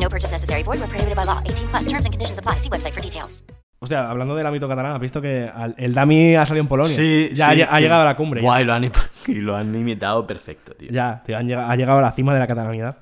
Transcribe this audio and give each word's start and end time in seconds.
No 0.00 0.08
purchase 0.08 0.32
necessary. 0.32 0.62
Void 0.62 0.78
where 0.80 0.88
prohibited 0.88 1.16
by 1.16 1.24
law. 1.24 1.40
18 1.44 1.68
plus 1.68 1.86
terms 1.86 2.04
and 2.06 2.12
conditions 2.12 2.38
apply. 2.38 2.58
See 2.58 2.68
website 2.70 2.92
for 2.92 3.02
details. 3.02 3.44
Hostia, 3.80 4.08
hablando 4.08 4.34
del 4.34 4.46
ámbito 4.46 4.66
catalán, 4.68 4.92
has 4.94 5.00
visto 5.00 5.20
que 5.20 5.50
al- 5.54 5.74
el 5.76 5.92
Dami 5.92 6.34
ha 6.36 6.46
salido 6.46 6.62
en 6.62 6.68
Polonia. 6.68 6.94
Sí, 6.94 7.30
ya 7.34 7.52
sí, 7.52 7.62
ha, 7.62 7.68
ha 7.70 7.76
que- 7.76 7.82
llegado 7.82 8.02
a 8.02 8.04
la 8.04 8.16
cumbre. 8.16 8.40
ya. 8.40 8.46
Guay, 8.46 8.64
lo 8.64 8.72
han, 8.72 8.84
y 9.26 9.34
lo 9.34 9.56
han 9.56 9.74
imitado 9.74 10.26
perfecto, 10.26 10.72
tío. 10.74 10.90
Ya, 10.90 11.22
tío, 11.24 11.36
han 11.36 11.46
llega- 11.46 11.70
ha 11.70 11.76
llegado 11.76 11.98
a 11.98 12.02
la 12.02 12.12
cima 12.12 12.32
de 12.32 12.40
la 12.40 12.46
catalanidad. 12.46 12.96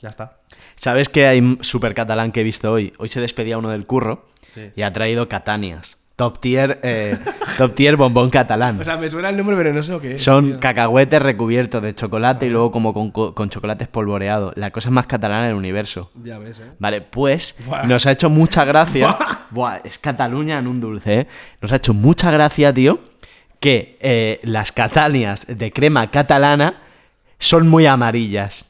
Ya 0.00 0.08
está. 0.08 0.38
¿Sabes 0.74 1.08
qué 1.08 1.26
hay 1.28 1.58
super 1.60 1.94
catalán 1.94 2.32
que 2.32 2.40
he 2.40 2.44
visto 2.44 2.72
hoy? 2.72 2.92
Hoy 2.98 3.08
se 3.08 3.20
despedía 3.20 3.56
uno 3.58 3.70
del 3.70 3.86
curro 3.86 4.26
y 4.74 4.82
ha 4.82 4.92
traído 4.92 5.28
Catanias. 5.28 5.98
Top 6.22 6.38
tier, 6.38 6.78
eh, 6.84 7.18
top 7.58 7.74
tier 7.74 7.96
bombón 7.96 8.30
catalán. 8.30 8.80
O 8.80 8.84
sea, 8.84 8.96
me 8.96 9.10
suena 9.10 9.30
el 9.30 9.36
nombre, 9.36 9.56
pero 9.56 9.72
no 9.72 9.82
sé 9.82 9.90
lo 9.90 10.00
que 10.00 10.14
es. 10.14 10.22
Son 10.22 10.44
tío. 10.46 10.60
cacahuetes 10.60 11.20
recubiertos 11.20 11.82
de 11.82 11.96
chocolate 11.96 12.46
y 12.46 12.48
luego 12.50 12.70
como 12.70 12.94
con, 12.94 13.10
co- 13.10 13.34
con 13.34 13.48
chocolate 13.48 13.84
espolvoreado. 13.84 14.52
La 14.54 14.70
cosa 14.70 14.90
más 14.90 15.08
catalana 15.08 15.46
del 15.46 15.56
universo. 15.56 16.12
Ya 16.22 16.38
ves, 16.38 16.60
eh. 16.60 16.70
Vale, 16.78 17.00
pues 17.00 17.56
Buah. 17.66 17.82
nos 17.86 18.06
ha 18.06 18.12
hecho 18.12 18.30
mucha 18.30 18.64
gracia. 18.64 19.16
Buah, 19.50 19.78
es 19.82 19.98
Cataluña 19.98 20.58
en 20.58 20.68
un 20.68 20.80
dulce, 20.80 21.20
¿eh? 21.20 21.26
Nos 21.60 21.72
ha 21.72 21.76
hecho 21.76 21.92
mucha 21.92 22.30
gracia, 22.30 22.72
tío, 22.72 23.00
que 23.58 23.98
eh, 24.00 24.38
las 24.44 24.70
catanias 24.70 25.44
de 25.48 25.72
crema 25.72 26.08
catalana 26.12 26.82
son 27.38 27.66
muy 27.66 27.86
amarillas. 27.86 28.68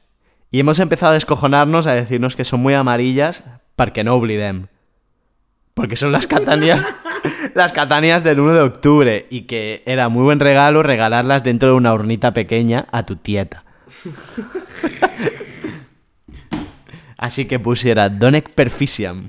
Y 0.51 0.61
hemos 0.61 0.81
empezado 0.81 1.11
a 1.13 1.15
descojonarnos 1.15 1.87
a 1.87 1.93
decirnos 1.93 2.35
que 2.35 2.45
son 2.45 2.61
muy 2.61 2.73
amarillas 2.73 3.45
para 3.77 3.93
que 3.93 4.05
no 4.05 4.15
olvidem. 4.15 4.69
Porque 5.75 5.97
son 5.97 6.13
las 6.13 6.27
catanias, 6.35 6.87
las 7.55 7.73
catanias 7.73 8.25
del 8.25 8.41
1 8.41 8.55
de 8.55 8.61
octubre. 8.61 9.27
Y 9.31 9.43
que 9.43 9.83
era 9.87 10.09
muy 10.09 10.23
buen 10.25 10.41
regalo 10.41 10.83
regalarlas 10.83 11.43
dentro 11.45 11.69
de 11.69 11.75
una 11.75 11.93
hornita 11.93 12.33
pequeña 12.33 12.87
a 12.93 13.05
tu 13.05 13.17
tieta. 13.17 13.65
Así 17.17 17.45
que 17.47 17.59
pusiera 17.61 18.09
Donec 18.09 18.51
Perficiam. 18.51 19.29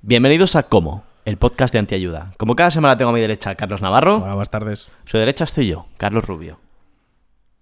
Bienvenidos 0.00 0.56
a 0.56 0.64
Como, 0.64 1.04
el 1.24 1.36
podcast 1.36 1.72
de 1.72 1.78
Antiayuda. 1.78 2.32
Como 2.36 2.56
cada 2.56 2.70
semana 2.70 2.96
tengo 2.96 3.10
a 3.12 3.14
mi 3.14 3.20
derecha 3.20 3.54
Carlos 3.54 3.80
Navarro, 3.80 4.16
Hola, 4.16 4.34
buenas 4.34 4.50
tardes. 4.50 4.90
su 5.04 5.16
derecha 5.16 5.44
estoy 5.44 5.68
yo, 5.68 5.86
Carlos 5.96 6.24
Rubio. 6.24 6.58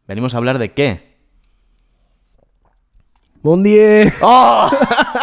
Venimos 0.09 0.35
a 0.35 0.39
hablar 0.39 0.59
de 0.59 0.73
qué. 0.73 1.10
¡Buen 3.43 3.63
día! 3.63 4.13
¡Oh! 4.23 4.71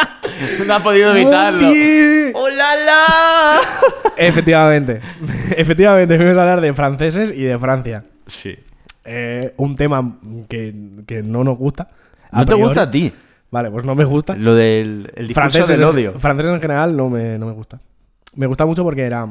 no 0.67 0.73
ha 0.73 0.79
podido 0.81 1.15
evitarlo. 1.15 1.59
¡Buen 1.67 1.73
día! 1.73 2.31
¡Oh! 2.33 3.59
Efectivamente. 4.17 5.01
Efectivamente, 5.55 6.17
vamos 6.17 6.37
a 6.37 6.41
hablar 6.41 6.61
de 6.61 6.73
franceses 6.73 7.31
y 7.31 7.43
de 7.43 7.59
Francia. 7.59 8.03
Sí. 8.25 8.57
Eh, 9.05 9.53
un 9.57 9.75
tema 9.75 10.17
que, 10.49 10.73
que 11.05 11.21
no 11.23 11.43
nos 11.43 11.57
gusta. 11.57 11.87
¿No 12.31 12.39
te 12.41 12.45
priori. 12.47 12.63
gusta 12.63 12.81
a 12.83 12.91
ti? 12.91 13.13
Vale, 13.51 13.71
pues 13.71 13.85
no 13.85 13.95
me 13.95 14.03
gusta. 14.03 14.35
Lo 14.35 14.53
del 14.55 15.11
el 15.15 15.33
Franceses, 15.33 15.69
del 15.69 15.81
en- 15.81 15.87
odio. 15.87 16.13
franceses 16.19 16.51
en 16.51 16.59
general 16.59 16.97
no 16.97 17.09
me, 17.09 17.37
no 17.37 17.45
me 17.45 17.53
gusta. 17.53 17.79
Me 18.35 18.45
gusta 18.47 18.65
mucho 18.65 18.83
porque 18.83 19.03
era. 19.03 19.27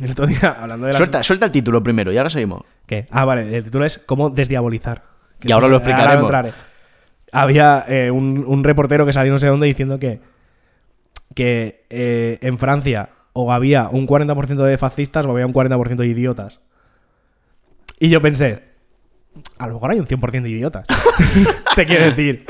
El 0.00 0.10
otro 0.10 0.26
día, 0.26 0.56
hablando 0.58 0.86
de 0.86 0.92
la. 0.92 0.98
Suelta, 0.98 1.22
suelta 1.22 1.44
el 1.46 1.52
título 1.52 1.82
primero 1.82 2.10
y 2.12 2.16
ahora 2.16 2.30
seguimos. 2.30 2.62
¿Qué? 2.86 3.06
Ah, 3.10 3.26
vale, 3.26 3.54
el 3.54 3.64
título 3.64 3.84
es 3.84 3.98
Cómo 3.98 4.30
desdiabolizar. 4.30 5.02
Que 5.38 5.48
Y 5.48 5.52
ahora 5.52 5.68
lo 5.68 5.76
explicaremos. 5.76 6.22
entraré. 6.24 6.52
Había 7.32 7.84
eh, 7.88 8.10
un, 8.10 8.44
un 8.46 8.62
reportero 8.62 9.06
que 9.06 9.12
salió 9.12 9.32
no 9.32 9.38
sé 9.38 9.48
dónde 9.48 9.66
diciendo 9.66 9.98
que, 9.98 10.20
que 11.34 11.84
eh, 11.90 12.38
en 12.42 12.58
Francia 12.58 13.10
o 13.32 13.52
había 13.52 13.88
un 13.88 14.06
40% 14.06 14.64
de 14.64 14.78
fascistas 14.78 15.26
o 15.26 15.30
había 15.30 15.46
un 15.46 15.54
40% 15.54 15.96
de 15.96 16.06
idiotas. 16.06 16.60
Y 17.98 18.10
yo 18.10 18.20
pensé, 18.20 18.62
a 19.58 19.66
lo 19.66 19.74
mejor 19.74 19.92
hay 19.92 20.00
un 20.00 20.06
100% 20.06 20.42
de 20.42 20.50
idiotas. 20.50 20.86
Te 21.76 21.86
quiero 21.86 22.04
decir. 22.04 22.44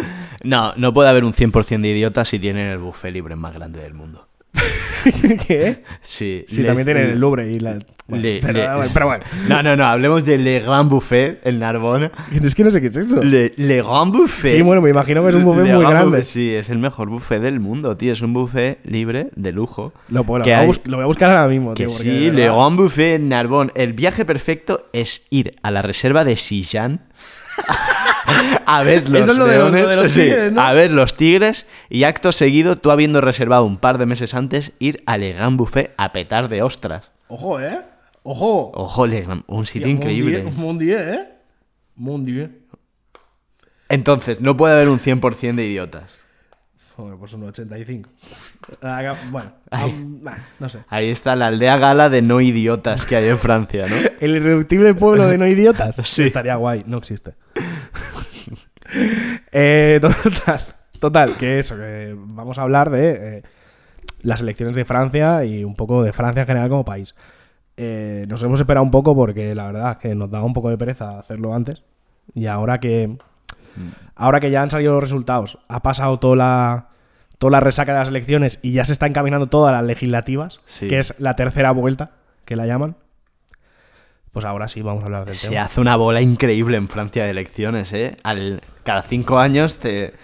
No, 0.45 0.75
no 0.77 0.93
puede 0.93 1.09
haber 1.09 1.25
un 1.25 1.33
100% 1.33 1.81
de 1.81 1.89
idiotas 1.89 2.29
si 2.29 2.39
tienen 2.39 2.67
el 2.67 2.79
buffet 2.79 3.13
libre 3.13 3.37
más 3.37 3.55
grande 3.55 3.81
del 3.81 3.95
mundo. 3.95 4.27
¿Qué? 5.47 5.83
Sí, 6.03 6.45
Sí, 6.47 6.59
les- 6.59 6.67
también 6.67 6.85
tienen 6.85 7.11
el 7.11 7.19
Louvre 7.19 7.51
y 7.51 7.59
la... 7.59 7.79
bueno, 8.07 8.23
Le- 8.23 8.41
pero, 8.41 8.83
le- 8.83 8.89
pero 8.91 9.07
bueno. 9.07 9.25
No, 9.49 9.63
no, 9.63 9.75
no, 9.77 9.85
hablemos 9.87 10.25
de 10.25 10.39
Le 10.39 10.61
Grand 10.61 10.89
Buffet 10.91 11.41
en 11.45 11.59
Narbonne. 11.59 12.11
Es 12.43 12.55
que 12.55 12.63
no 12.63 12.71
sé 12.71 12.81
qué 12.81 12.89
es 12.89 12.97
eso. 12.99 13.23
Le, 13.23 13.53
Le 13.57 13.83
Grand 13.83 14.13
Buffet. 14.13 14.57
Sí, 14.57 14.63
bueno, 14.63 14.81
me 14.83 14.91
imagino 14.91 15.23
que 15.23 15.31
es 15.31 15.35
un 15.35 15.45
buffet 15.45 15.65
Le 15.65 15.73
muy 15.75 15.81
Grand 15.83 15.93
grande. 15.95 16.19
Buffet, 16.19 16.23
Sí, 16.25 16.55
es 16.55 16.71
el 16.71 16.79
mejor 16.79 17.09
buffet 17.09 17.41
del 17.41 17.59
mundo, 17.61 17.97
tío. 17.97 18.13
Es 18.13 18.21
un 18.21 18.33
buffet 18.33 18.79
libre 18.85 19.31
de 19.35 19.53
lujo. 19.53 19.93
Lo, 20.09 20.23
Que 20.23 20.27
voy 20.29 20.51
a 20.51 20.59
hay- 20.61 20.67
bus- 20.67 20.87
lo 20.87 20.99
voy 20.99 21.05
a 21.05 21.07
buscar 21.07 21.31
ahora 21.31 21.49
mismo, 21.49 21.75
tío. 21.75 21.89
sí, 21.89 22.31
Le 22.31 22.45
Grand 22.47 22.77
Buffet 22.77 23.15
en 23.17 23.29
Narbonne. 23.31 23.73
El 23.75 23.95
viaje 23.95 24.25
perfecto 24.25 24.87
es 24.93 25.27
ir 25.31 25.57
a 25.63 25.71
la 25.71 25.83
reserva 25.83 26.25
de 26.25 26.37
Sijan 26.37 27.01
a 28.67 28.83
ver 28.83 29.09
los 29.09 29.23
Eso 29.23 29.33
es 29.33 29.39
lo 29.39 29.47
de 29.47 29.59
los- 29.59 29.67
lo 29.71 29.73
de 29.77 29.79
leones, 29.83 29.97
los 29.97 30.11
sí, 30.13 30.21
tigres, 30.23 30.53
¿no? 30.53 30.61
a 30.63 30.73
ver 30.73 30.91
los 30.91 31.17
tigres 31.17 31.67
y 31.89 32.05
acto 32.05 32.33
seguido, 32.33 32.77
tú 32.77 32.91
habiendo 32.91 33.21
reservado 33.21 33.65
un 33.65 33.79
par 33.79 33.99
de 33.99 34.07
meses 34.07 34.35
antes, 34.35 34.73
ir 34.79 35.03
al 35.07 35.21
Le 35.21 35.33
Grand 35.33 35.57
Buffet 35.57 35.93
a 35.97 36.13
petar 36.13 36.49
de 36.49 36.63
ostras. 36.63 37.11
Ojo, 37.29 37.61
¿eh? 37.61 37.79
Ojo. 38.23 38.71
Ojo, 38.75 39.07
Le 39.07 39.23
Grand- 39.23 39.45
un 39.47 39.67
sitio 39.67 39.89
increíble. 39.89 40.43
Mon 40.57 40.79
Dieu, 40.79 40.99
¿eh? 40.99 41.29
Mon 41.97 42.25
Dieu. 42.25 42.51
Entonces, 43.89 44.41
no 44.41 44.57
puede 44.57 44.75
haber 44.75 44.89
un 44.89 44.99
100% 44.99 45.57
de 45.57 45.65
idiotas. 45.67 46.05
Joder, 46.97 47.17
pues 47.19 47.33
un 47.33 47.45
85. 47.45 48.09
Ah, 48.83 49.15
Bueno, 49.31 49.51
am- 49.71 50.21
nah, 50.23 50.37
no 50.61 50.69
sé. 50.69 50.81
Ahí 50.89 51.11
está 51.11 51.35
la 51.37 51.47
aldea 51.49 51.77
gala 51.79 52.09
de 52.11 52.21
no 52.23 52.41
idiotas 52.41 53.07
que 53.07 53.17
hay 53.17 53.29
en 53.29 53.39
Francia, 53.39 53.87
¿no? 53.89 53.97
El 54.21 54.37
irreductible 54.37 54.95
pueblo 54.95 55.27
de 55.27 55.39
no 55.39 55.47
idiotas. 55.47 55.97
Sí. 56.07 56.25
Estaría 56.25 56.57
guay, 56.57 56.83
no 56.87 56.99
existe. 56.99 57.33
Eh, 59.53 59.99
total, 60.03 60.61
total, 60.99 61.37
que 61.37 61.59
eso, 61.59 61.77
que 61.77 62.15
vamos 62.17 62.59
a 62.59 62.63
hablar 62.63 62.91
de 62.91 63.39
eh, 63.39 63.43
las 64.23 64.41
elecciones 64.41 64.75
de 64.77 64.85
Francia 64.85 65.45
y 65.45 65.65
un 65.65 65.75
poco 65.77 66.03
de 66.03 66.13
Francia 66.13 66.43
en 66.43 66.47
general 66.47 66.69
como 66.69 66.85
país. 66.85 67.15
Eh, 67.77 68.27
nos 68.29 68.43
hemos 68.43 68.61
esperado 68.61 68.85
un 68.85 68.91
poco 68.91 69.15
porque 69.15 69.55
la 69.55 69.67
verdad 69.67 69.93
es 69.93 69.97
que 69.99 70.15
nos 70.15 70.31
daba 70.31 70.45
un 70.45 70.53
poco 70.53 70.69
de 70.69 70.77
pereza 70.77 71.19
hacerlo 71.19 71.55
antes. 71.55 71.83
Y 72.35 72.47
ahora 72.47 72.79
que 72.81 73.17
ahora 74.15 74.41
que 74.41 74.51
ya 74.51 74.63
han 74.63 74.71
salido 74.71 74.93
los 74.95 75.03
resultados, 75.03 75.59
ha 75.69 75.81
pasado 75.83 76.19
toda 76.19 76.37
la, 76.37 76.89
toda 77.39 77.53
la 77.53 77.61
resaca 77.61 77.93
de 77.93 77.99
las 78.01 78.09
elecciones 78.09 78.59
y 78.63 78.73
ya 78.73 78.85
se 78.85 78.93
está 78.93 79.07
encaminando 79.07 79.47
todas 79.47 79.73
las 79.73 79.85
legislativas, 79.85 80.61
Sí. 80.67 80.89
que 80.89 80.99
es 80.99 81.19
la 81.19 81.35
tercera 81.37 81.71
vuelta, 81.71 82.11
que 82.45 82.57
la 82.57 82.67
llaman. 82.67 82.97
Pues 84.33 84.45
ahora 84.47 84.67
sí 84.69 84.81
vamos 84.83 85.03
a 85.03 85.07
hablar 85.07 85.25
del 85.27 85.35
Se 85.35 85.51
tema. 85.51 85.63
hace 85.63 85.81
una 85.81 85.97
bola 85.97 86.21
increíble 86.23 86.77
en 86.79 86.89
Francia 86.89 87.25
de 87.25 87.31
elecciones, 87.31 87.93
¿eh? 87.93 88.17
Al, 88.23 88.63
cada 88.83 89.03
cinco 89.03 89.39
años 89.39 89.79
te, 89.79 90.15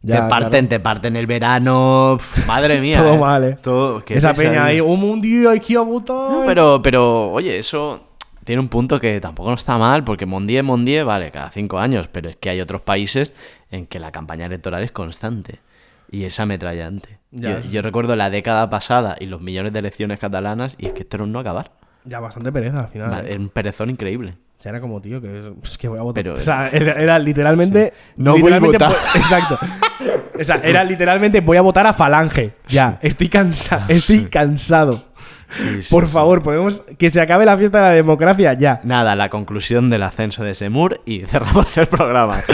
Ya, 0.00 0.22
te 0.24 0.30
parten, 0.30 0.50
claro. 0.66 0.68
te 0.68 0.80
parten 0.80 1.16
el 1.16 1.26
verano. 1.26 2.16
pf, 2.18 2.46
madre 2.46 2.80
mía. 2.80 2.98
Todo 3.02 3.14
¿eh? 3.14 3.18
mal, 3.18 3.44
¿eh? 3.44 3.56
Todo- 3.62 4.02
Esa 4.08 4.32
peña 4.32 4.64
ahí, 4.64 4.80
oh, 4.80 4.86
un 4.86 5.20
día 5.20 5.50
hay 5.50 5.60
que 5.60 5.74
ir 5.74 5.78
a 5.78 5.82
votar. 5.82 6.30
No, 6.30 6.44
pero, 6.46 6.80
pero, 6.82 7.30
oye, 7.30 7.58
eso 7.58 8.04
tiene 8.44 8.60
un 8.60 8.68
punto 8.68 8.98
que 8.98 9.20
tampoco 9.20 9.50
no 9.50 9.54
está 9.56 9.76
mal, 9.76 10.02
porque 10.02 10.24
Mondié, 10.24 10.62
Mondié, 10.62 11.02
vale, 11.02 11.30
cada 11.30 11.50
cinco 11.50 11.78
años, 11.78 12.08
pero 12.10 12.30
es 12.30 12.36
que 12.36 12.48
hay 12.48 12.62
otros 12.62 12.80
países 12.80 13.34
en 13.70 13.86
que 13.86 13.98
la 14.00 14.10
campaña 14.12 14.46
electoral 14.46 14.82
es 14.82 14.92
constante 14.92 15.58
y 16.10 16.24
es 16.24 16.40
ametrallante. 16.40 17.18
Yo, 17.32 17.60
yo 17.70 17.82
recuerdo 17.82 18.16
la 18.16 18.30
década 18.30 18.70
pasada 18.70 19.16
y 19.20 19.26
los 19.26 19.42
millones 19.42 19.74
de 19.74 19.80
elecciones 19.80 20.18
catalanas 20.18 20.74
y 20.78 20.86
es 20.86 20.94
que 20.94 21.02
esto 21.02 21.18
era 21.18 21.24
un 21.24 21.32
no 21.32 21.40
acabar. 21.40 21.72
Ya 22.08 22.20
bastante 22.20 22.50
pereza 22.52 22.80
al 22.80 22.88
final. 22.88 23.10
Va, 23.12 23.20
¿eh? 23.20 23.36
Un 23.36 23.48
perezón 23.50 23.90
increíble. 23.90 24.34
O 24.58 24.62
sea, 24.62 24.70
era 24.70 24.80
como, 24.80 25.00
tío, 25.00 25.20
que 25.20 25.52
es 25.62 25.78
que 25.78 25.88
voy 25.88 25.98
a 25.98 26.02
votar. 26.02 26.22
Pero- 26.24 26.34
o 26.34 26.40
sea, 26.40 26.68
era, 26.68 26.92
era 26.94 27.18
literalmente. 27.18 27.92
No 28.16 28.36
voy 28.38 28.52
a 28.52 28.58
votar. 28.58 28.92
exacto. 29.14 29.58
O 30.38 30.42
sea, 30.44 30.56
era 30.64 30.82
literalmente 30.84 31.40
voy 31.40 31.56
a 31.56 31.60
votar 31.62 31.86
a 31.86 31.92
Falange. 31.92 32.52
Ya, 32.66 32.98
estoy 33.02 33.28
cansado. 33.28 33.84
Estoy 33.88 34.24
cansado. 34.24 35.04
Sí, 35.50 35.82
sí, 35.82 35.90
Por 35.94 36.06
sí. 36.06 36.12
favor, 36.12 36.42
podemos. 36.42 36.82
Que 36.98 37.08
se 37.10 37.20
acabe 37.20 37.46
la 37.46 37.56
fiesta 37.56 37.78
de 37.78 37.84
la 37.88 37.94
democracia 37.94 38.52
ya. 38.54 38.80
Nada, 38.84 39.14
la 39.16 39.30
conclusión 39.30 39.88
del 39.90 40.02
ascenso 40.02 40.44
de 40.44 40.54
Semur 40.54 41.00
y 41.06 41.20
cerramos 41.26 41.76
el 41.78 41.86
programa. 41.86 42.38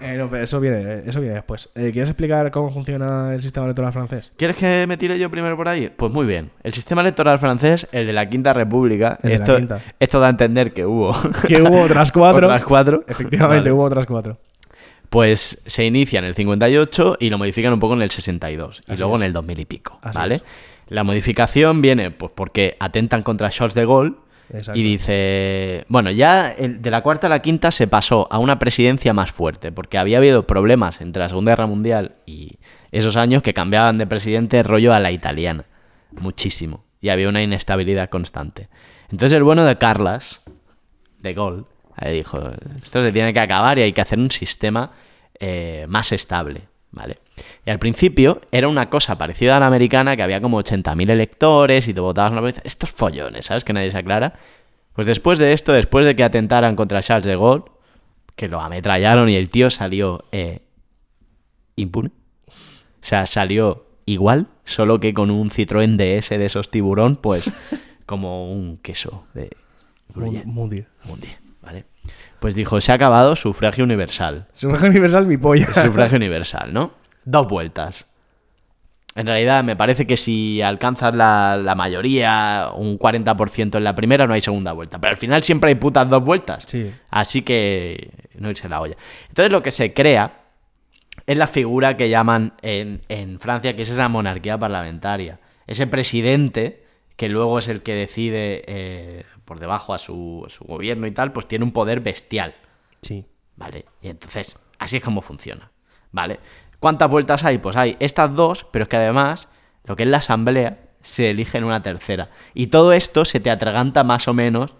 Eh, 0.00 0.16
no, 0.18 0.34
eso 0.36 0.60
viene, 0.60 1.02
eso 1.06 1.20
viene 1.20 1.36
después. 1.36 1.70
Eh, 1.74 1.90
¿Quieres 1.92 2.10
explicar 2.10 2.50
cómo 2.50 2.70
funciona 2.70 3.32
el 3.34 3.40
sistema 3.42 3.64
electoral 3.66 3.92
francés? 3.92 4.30
¿Quieres 4.36 4.56
que 4.56 4.84
me 4.86 4.96
tire 4.98 5.18
yo 5.18 5.30
primero 5.30 5.56
por 5.56 5.68
ahí? 5.68 5.90
Pues 5.96 6.12
muy 6.12 6.26
bien. 6.26 6.50
El 6.62 6.72
sistema 6.72 7.00
electoral 7.00 7.38
francés, 7.38 7.88
el 7.92 8.06
de 8.06 8.12
la 8.12 8.28
Quinta 8.28 8.52
República, 8.52 9.18
El 9.22 9.32
esto, 9.32 9.56
Quinta. 9.56 9.80
esto 9.98 10.20
da 10.20 10.26
a 10.26 10.30
entender 10.30 10.72
que 10.74 10.84
hubo 10.84 11.12
Que 11.48 11.62
hubo 11.62 11.80
otras 11.82 12.12
cuatro. 12.12 12.46
otras 12.46 12.64
cuatro. 12.64 13.04
Efectivamente, 13.08 13.70
Vale. 13.70 13.72
hubo 13.72 13.84
otras 13.84 14.04
cuatro. 14.06 14.36
Pues 15.08 15.62
se 15.64 15.84
inicia 15.86 16.18
en 16.18 16.24
el 16.24 16.34
58 16.34 17.16
y 17.20 17.30
lo 17.30 17.38
modifican 17.38 17.72
un 17.72 17.80
poco 17.80 17.94
en 17.94 18.02
el 18.02 18.10
62 18.10 18.82
y 18.86 18.92
Así 18.92 19.00
luego 19.00 19.16
es. 19.16 19.22
en 19.22 19.26
el 19.28 19.32
2000 19.32 19.60
y 19.60 19.64
pico, 19.64 19.98
Así 20.02 20.18
¿vale? 20.18 20.34
es. 20.36 20.42
La 20.88 21.04
modificación 21.04 21.80
viene 21.80 22.10
pues 22.10 22.32
porque 22.34 22.76
atentan 22.80 23.22
contra 23.22 23.48
Charles 23.48 23.74
de 23.74 23.86
Gaulle 23.86 24.14
Y 24.74 24.82
dice, 24.82 25.84
bueno, 25.88 26.10
ya 26.10 26.54
de 26.54 26.90
la 26.90 27.02
cuarta 27.02 27.26
a 27.26 27.30
la 27.30 27.40
quinta 27.40 27.70
se 27.70 27.88
pasó 27.88 28.28
a 28.30 28.38
una 28.38 28.58
presidencia 28.58 29.12
más 29.12 29.32
fuerte 29.32 29.72
porque 29.72 29.98
había 29.98 30.18
habido 30.18 30.46
problemas 30.46 31.00
entre 31.00 31.22
la 31.22 31.28
Segunda 31.28 31.52
Guerra 31.52 31.66
Mundial 31.66 32.16
y 32.26 32.58
esos 32.92 33.16
años 33.16 33.42
que 33.42 33.54
cambiaban 33.54 33.98
de 33.98 34.06
presidente 34.06 34.62
rollo 34.62 34.94
a 34.94 35.00
la 35.00 35.10
italiana, 35.10 35.64
muchísimo, 36.12 36.84
y 37.00 37.08
había 37.08 37.28
una 37.28 37.42
inestabilidad 37.42 38.08
constante. 38.08 38.68
Entonces 39.10 39.36
el 39.36 39.42
bueno 39.42 39.64
de 39.64 39.76
Carlas, 39.78 40.42
de 41.18 41.34
Gaulle, 41.34 41.64
dijo, 42.12 42.40
esto 42.76 43.02
se 43.02 43.12
tiene 43.12 43.32
que 43.32 43.40
acabar 43.40 43.78
y 43.78 43.82
hay 43.82 43.92
que 43.92 44.00
hacer 44.00 44.18
un 44.18 44.30
sistema 44.30 44.92
eh, 45.38 45.86
más 45.88 46.12
estable, 46.12 46.68
¿vale? 46.90 47.18
Y 47.64 47.70
al 47.70 47.78
principio 47.78 48.40
era 48.50 48.68
una 48.68 48.88
cosa 48.88 49.18
parecida 49.18 49.56
a 49.56 49.60
la 49.60 49.66
americana, 49.66 50.16
que 50.16 50.22
había 50.22 50.40
como 50.40 50.60
80.000 50.60 51.10
electores 51.10 51.88
y 51.88 51.94
te 51.94 52.00
votabas 52.00 52.32
una 52.32 52.40
vez. 52.40 52.60
Estos 52.64 52.90
follones, 52.90 53.46
¿sabes? 53.46 53.64
Que 53.64 53.72
nadie 53.72 53.90
se 53.90 53.98
aclara. 53.98 54.34
Pues 54.92 55.06
después 55.06 55.38
de 55.38 55.52
esto, 55.52 55.72
después 55.72 56.06
de 56.06 56.16
que 56.16 56.24
atentaran 56.24 56.76
contra 56.76 57.02
Charles 57.02 57.26
de 57.26 57.36
Gaulle, 57.36 57.64
que 58.34 58.48
lo 58.48 58.60
ametrallaron 58.60 59.28
y 59.28 59.36
el 59.36 59.50
tío 59.50 59.70
salió 59.70 60.24
eh, 60.32 60.60
impune. 61.76 62.10
O 62.48 62.52
sea, 63.08 63.26
salió 63.26 63.86
igual, 64.06 64.48
solo 64.64 65.00
que 65.00 65.12
con 65.14 65.30
un 65.30 65.50
Citroën 65.50 65.96
DS 65.96 66.30
de 66.30 66.46
esos 66.46 66.70
tiburón, 66.70 67.16
pues 67.16 67.50
como 68.06 68.52
un 68.52 68.78
queso 68.78 69.26
de 69.34 69.50
¿vale? 71.62 71.84
Pues 72.40 72.54
dijo, 72.54 72.80
se 72.80 72.92
ha 72.92 72.96
acabado 72.96 73.34
sufragio 73.36 73.84
universal. 73.84 74.46
Sufragio 74.52 74.90
universal, 74.90 75.26
mi 75.26 75.36
polla. 75.36 75.66
Sufragio 75.72 76.16
universal, 76.16 76.72
¿no? 76.72 76.92
Dos 77.24 77.48
vueltas. 77.48 78.06
En 79.14 79.26
realidad, 79.26 79.64
me 79.64 79.76
parece 79.76 80.06
que 80.06 80.18
si 80.18 80.60
alcanzas 80.60 81.14
la, 81.14 81.56
la 81.56 81.74
mayoría, 81.74 82.68
un 82.76 82.98
40% 82.98 83.76
en 83.76 83.84
la 83.84 83.94
primera, 83.94 84.26
no 84.26 84.34
hay 84.34 84.42
segunda 84.42 84.72
vuelta. 84.72 85.00
Pero 85.00 85.12
al 85.12 85.16
final 85.16 85.42
siempre 85.42 85.68
hay 85.68 85.76
putas 85.76 86.08
dos 86.08 86.22
vueltas. 86.22 86.64
Sí. 86.66 86.92
Así 87.08 87.40
que 87.40 88.10
no 88.34 88.50
irse 88.50 88.68
la 88.68 88.80
olla. 88.82 88.96
Entonces 89.28 89.50
lo 89.50 89.62
que 89.62 89.70
se 89.70 89.94
crea 89.94 90.42
es 91.26 91.36
la 91.36 91.46
figura 91.46 91.96
que 91.96 92.08
llaman 92.08 92.52
en, 92.62 93.02
en 93.08 93.40
Francia, 93.40 93.74
que 93.74 93.82
es 93.82 93.88
esa 93.88 94.08
monarquía 94.08 94.58
parlamentaria. 94.58 95.40
Ese 95.66 95.86
presidente, 95.86 96.84
que 97.16 97.28
luego 97.28 97.58
es 97.58 97.68
el 97.68 97.82
que 97.82 97.94
decide 97.94 98.62
eh, 98.66 99.24
por 99.46 99.58
debajo 99.58 99.94
a 99.94 99.98
su, 99.98 100.44
a 100.46 100.50
su 100.50 100.64
gobierno 100.64 101.06
y 101.06 101.12
tal, 101.12 101.32
pues 101.32 101.48
tiene 101.48 101.64
un 101.64 101.72
poder 101.72 102.00
bestial. 102.00 102.54
Sí. 103.00 103.24
¿Vale? 103.56 103.86
Y 104.02 104.08
entonces, 104.08 104.58
así 104.78 104.98
es 104.98 105.02
como 105.02 105.22
funciona. 105.22 105.70
¿Vale? 106.12 106.40
¿Cuántas 106.78 107.08
vueltas 107.08 107.44
hay? 107.44 107.58
Pues 107.58 107.76
hay 107.76 107.96
estas 108.00 108.34
dos, 108.34 108.66
pero 108.70 108.82
es 108.82 108.88
que 108.88 108.96
además, 108.96 109.48
lo 109.84 109.96
que 109.96 110.02
es 110.02 110.08
la 110.08 110.18
asamblea, 110.18 110.86
se 111.00 111.30
elige 111.30 111.58
en 111.58 111.64
una 111.64 111.82
tercera. 111.82 112.30
Y 112.52 112.66
todo 112.66 112.92
esto 112.92 113.24
se 113.24 113.40
te 113.40 113.50
atraganta 113.50 114.04
más 114.04 114.28
o 114.28 114.34
menos 114.34 114.74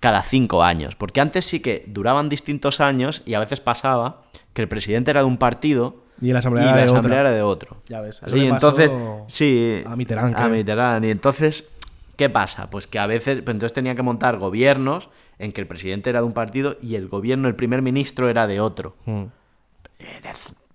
cada 0.00 0.22
cinco 0.22 0.62
años. 0.62 0.94
Porque 0.94 1.20
antes 1.20 1.44
sí 1.44 1.60
que 1.60 1.84
duraban 1.88 2.28
distintos 2.28 2.80
años 2.80 3.22
y 3.26 3.34
a 3.34 3.40
veces 3.40 3.60
pasaba 3.60 4.22
que 4.52 4.62
el 4.62 4.68
presidente 4.68 5.10
era 5.10 5.20
de 5.20 5.26
un 5.26 5.38
partido 5.38 6.04
Y 6.20 6.32
la 6.32 6.38
asamblea 6.38 6.64
y 6.64 6.68
era 6.68 6.76
la 6.76 6.82
de 6.82 6.90
asamblea 6.90 7.20
era 7.20 7.30
de 7.32 7.42
otro. 7.42 7.76
Ya 7.88 8.00
ves, 8.00 8.22
Y 8.26 8.48
pasó 8.48 8.68
entonces, 8.68 8.92
sí, 9.26 9.82
a 9.84 9.96
Mitterrand, 9.96 10.36
A. 10.36 10.48
Mitterrand. 10.48 11.04
Y 11.04 11.10
entonces, 11.10 11.68
¿qué 12.22 12.30
pasa? 12.30 12.70
Pues 12.70 12.86
que 12.86 13.00
a 13.00 13.08
veces, 13.08 13.42
pues 13.42 13.52
entonces 13.52 13.72
tenía 13.72 13.96
que 13.96 14.02
montar 14.02 14.38
gobiernos 14.38 15.08
en 15.40 15.50
que 15.50 15.60
el 15.60 15.66
presidente 15.66 16.08
era 16.08 16.20
de 16.20 16.26
un 16.26 16.32
partido 16.32 16.76
y 16.80 16.94
el 16.94 17.08
gobierno, 17.08 17.48
el 17.48 17.56
primer 17.56 17.82
ministro 17.82 18.28
era 18.28 18.46
de 18.46 18.60
otro. 18.60 18.94
Mm. 19.06 19.24
Eh, 19.98 20.20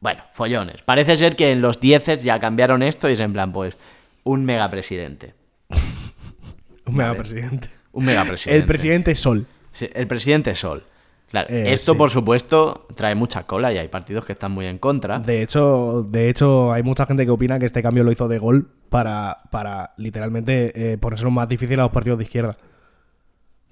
Bueno, 0.02 0.24
follones. 0.34 0.82
Parece 0.82 1.16
ser 1.16 1.38
que 1.38 1.52
en 1.52 1.62
los 1.62 1.80
dieces 1.80 2.26
ya 2.26 2.38
cambiaron 2.42 2.84
esto 2.84 3.08
y 3.08 3.14
es 3.14 3.22
en 3.22 3.32
plan, 3.32 3.54
pues, 3.54 3.78
un 4.26 4.44
megapresidente. 4.44 5.36
Un 6.86 6.96
mega 6.96 7.16
presidente. 7.16 7.70
Un 7.94 8.06
megapresidente. 8.06 8.60
El 8.60 8.66
presidente 8.66 9.16
Sol. 9.16 9.46
Sí, 9.72 9.90
el 9.94 10.08
presidente 10.08 10.54
Sol. 10.54 10.84
Claro, 11.30 11.50
Eh, 11.50 11.74
esto, 11.74 11.92
sí. 11.92 11.98
por 11.98 12.10
supuesto, 12.10 12.88
trae 12.96 13.14
mucha 13.14 13.44
cola 13.44 13.74
y 13.74 13.78
hay 13.78 13.90
partidos 13.90 14.26
que 14.26 14.32
están 14.34 14.52
muy 14.54 14.66
en 14.66 14.78
contra. 14.78 15.20
De 15.20 15.42
hecho, 15.42 16.06
de 16.10 16.30
hecho, 16.30 16.72
hay 16.72 16.84
mucha 16.84 17.06
gente 17.06 17.26
que 17.26 17.32
opina 17.32 17.60
que 17.60 17.66
este 17.66 17.84
cambio 17.84 18.04
lo 18.06 18.12
hizo 18.14 18.28
de 18.30 18.40
gol 18.40 18.70
para, 18.90 19.40
para 19.52 19.92
literalmente 19.98 20.94
eh, 20.94 20.98
ponérselo 20.98 21.30
más 21.32 21.50
difícil 21.50 21.80
a 21.80 21.84
los 21.84 21.92
partidos 21.92 22.18
de 22.20 22.24
izquierda. 22.24 22.56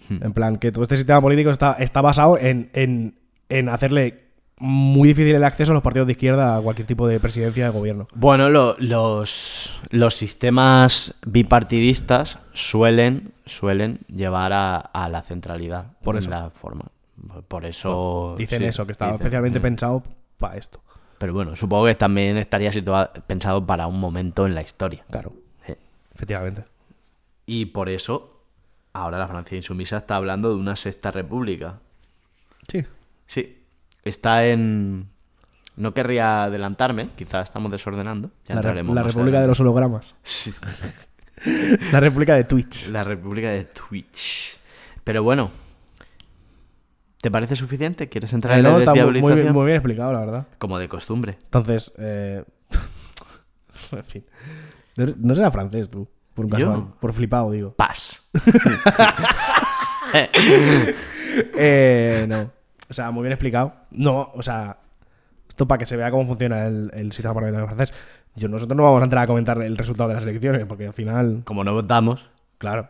Hmm. 0.09 0.17
En 0.23 0.33
plan, 0.33 0.57
que 0.57 0.71
todo 0.71 0.83
este 0.83 0.97
sistema 0.97 1.21
político 1.21 1.49
está, 1.49 1.73
está 1.79 2.01
basado 2.01 2.37
en, 2.37 2.69
en, 2.73 3.15
en 3.49 3.69
hacerle 3.69 4.25
muy 4.57 5.09
difícil 5.09 5.35
el 5.35 5.43
acceso 5.43 5.71
a 5.71 5.75
los 5.75 5.83
partidos 5.83 6.07
de 6.07 6.13
izquierda 6.13 6.57
a 6.57 6.61
cualquier 6.61 6.87
tipo 6.87 7.07
de 7.07 7.19
presidencia 7.19 7.65
de 7.65 7.71
gobierno. 7.71 8.07
Bueno, 8.15 8.49
lo- 8.49 8.75
los, 8.79 9.81
los 9.89 10.13
sistemas 10.13 11.15
bipartidistas 11.25 12.39
suelen, 12.53 13.31
suelen 13.45 13.99
llevar 14.13 14.53
a, 14.53 14.77
a 14.77 15.09
la 15.09 15.21
centralidad. 15.23 15.93
Por 16.03 16.23
la 16.25 16.49
forma. 16.51 16.85
Por 17.47 17.65
eso. 17.65 18.35
Dicen 18.37 18.59
sí, 18.59 18.65
eso, 18.65 18.85
que 18.85 18.91
estaba 18.91 19.11
dicen, 19.13 19.25
especialmente 19.27 19.59
mm. 19.59 19.61
pensado 19.61 20.03
para 20.37 20.57
esto. 20.57 20.81
Pero 21.17 21.33
bueno, 21.33 21.55
supongo 21.55 21.85
que 21.85 21.95
también 21.95 22.37
estaría 22.37 22.69
situa- 22.71 23.11
pensado 23.25 23.65
para 23.65 23.87
un 23.87 23.99
momento 23.99 24.45
en 24.45 24.53
la 24.55 24.61
historia. 24.61 25.05
Claro, 25.09 25.33
efectivamente. 26.13 26.63
Y 27.45 27.65
por 27.67 27.89
eso, 27.89 28.41
ahora 28.93 29.17
la 29.17 29.27
Francia 29.27 29.55
insumisa 29.55 29.97
está 29.97 30.17
hablando 30.17 30.49
de 30.49 30.55
una 30.55 30.75
sexta 30.75 31.11
república. 31.11 31.79
Sí. 32.67 32.83
Sí, 33.27 33.63
está 34.03 34.45
en... 34.47 35.07
No 35.77 35.93
querría 35.93 36.43
adelantarme, 36.45 37.09
quizás 37.17 37.49
estamos 37.49 37.71
desordenando. 37.71 38.29
Ya 38.47 38.55
La, 38.55 38.61
re- 38.61 38.67
entraremos 38.69 38.95
la 38.95 39.03
República 39.03 39.41
de 39.41 39.47
los 39.47 39.59
Hologramas. 39.59 40.15
Sí, 40.23 40.53
La 41.91 41.99
República 41.99 42.33
de 42.35 42.43
Twitch. 42.45 42.87
la 42.89 43.03
República 43.03 43.49
de 43.49 43.65
Twitch. 43.65 44.57
Pero 45.03 45.21
bueno, 45.21 45.51
¿te 47.25 47.31
parece 47.31 47.55
suficiente? 47.55 48.07
¿Quieres 48.07 48.31
entrar 48.33 48.53
Eh, 48.53 48.59
en 48.59 48.65
no, 48.65 48.73
la 48.73 48.77
está 48.77 48.91
muy- 48.91 48.99
desdiabolización? 48.99 49.41
bien, 49.41 49.53
muy 49.53 49.65
bien 49.65 49.77
explicado, 49.77 50.13
la 50.13 50.19
verdad. 50.19 50.47
Como 50.59 50.77
de 50.77 50.87
costumbre. 50.87 51.39
Entonces, 51.45 51.91
eh... 51.97 52.43
en 53.91 54.03
fin. 54.03 54.23
No 55.17 55.33
será 55.33 55.49
francés 55.49 55.89
tú, 55.89 56.07
por 56.35 56.45
un 56.45 56.51
casual. 56.51 56.85
Por 56.99 57.13
flipado, 57.13 57.49
digo. 57.49 57.71
Paz. 57.73 58.21
Eh, 61.57 62.25
no. 62.29 62.49
O 62.89 62.93
sea, 62.93 63.11
muy 63.11 63.23
bien 63.23 63.33
explicado. 63.33 63.73
No, 63.91 64.31
o 64.35 64.41
sea, 64.41 64.77
esto 65.49 65.67
para 65.67 65.79
que 65.79 65.85
se 65.85 65.97
vea 65.97 66.09
cómo 66.11 66.25
funciona 66.25 66.65
el, 66.67 66.89
el 66.93 67.11
sistema 67.11 67.33
parlamentario 67.33 67.67
francés. 67.67 67.93
Yo, 68.35 68.47
nosotros 68.47 68.77
no 68.77 68.83
vamos 68.83 69.01
a 69.01 69.05
entrar 69.05 69.23
a 69.23 69.27
comentar 69.27 69.61
el 69.61 69.75
resultado 69.75 70.07
de 70.09 70.15
las 70.15 70.23
elecciones, 70.23 70.65
porque 70.65 70.87
al 70.87 70.93
final, 70.93 71.41
Como 71.43 71.63
no 71.65 71.73
votamos, 71.73 72.29
claro, 72.57 72.87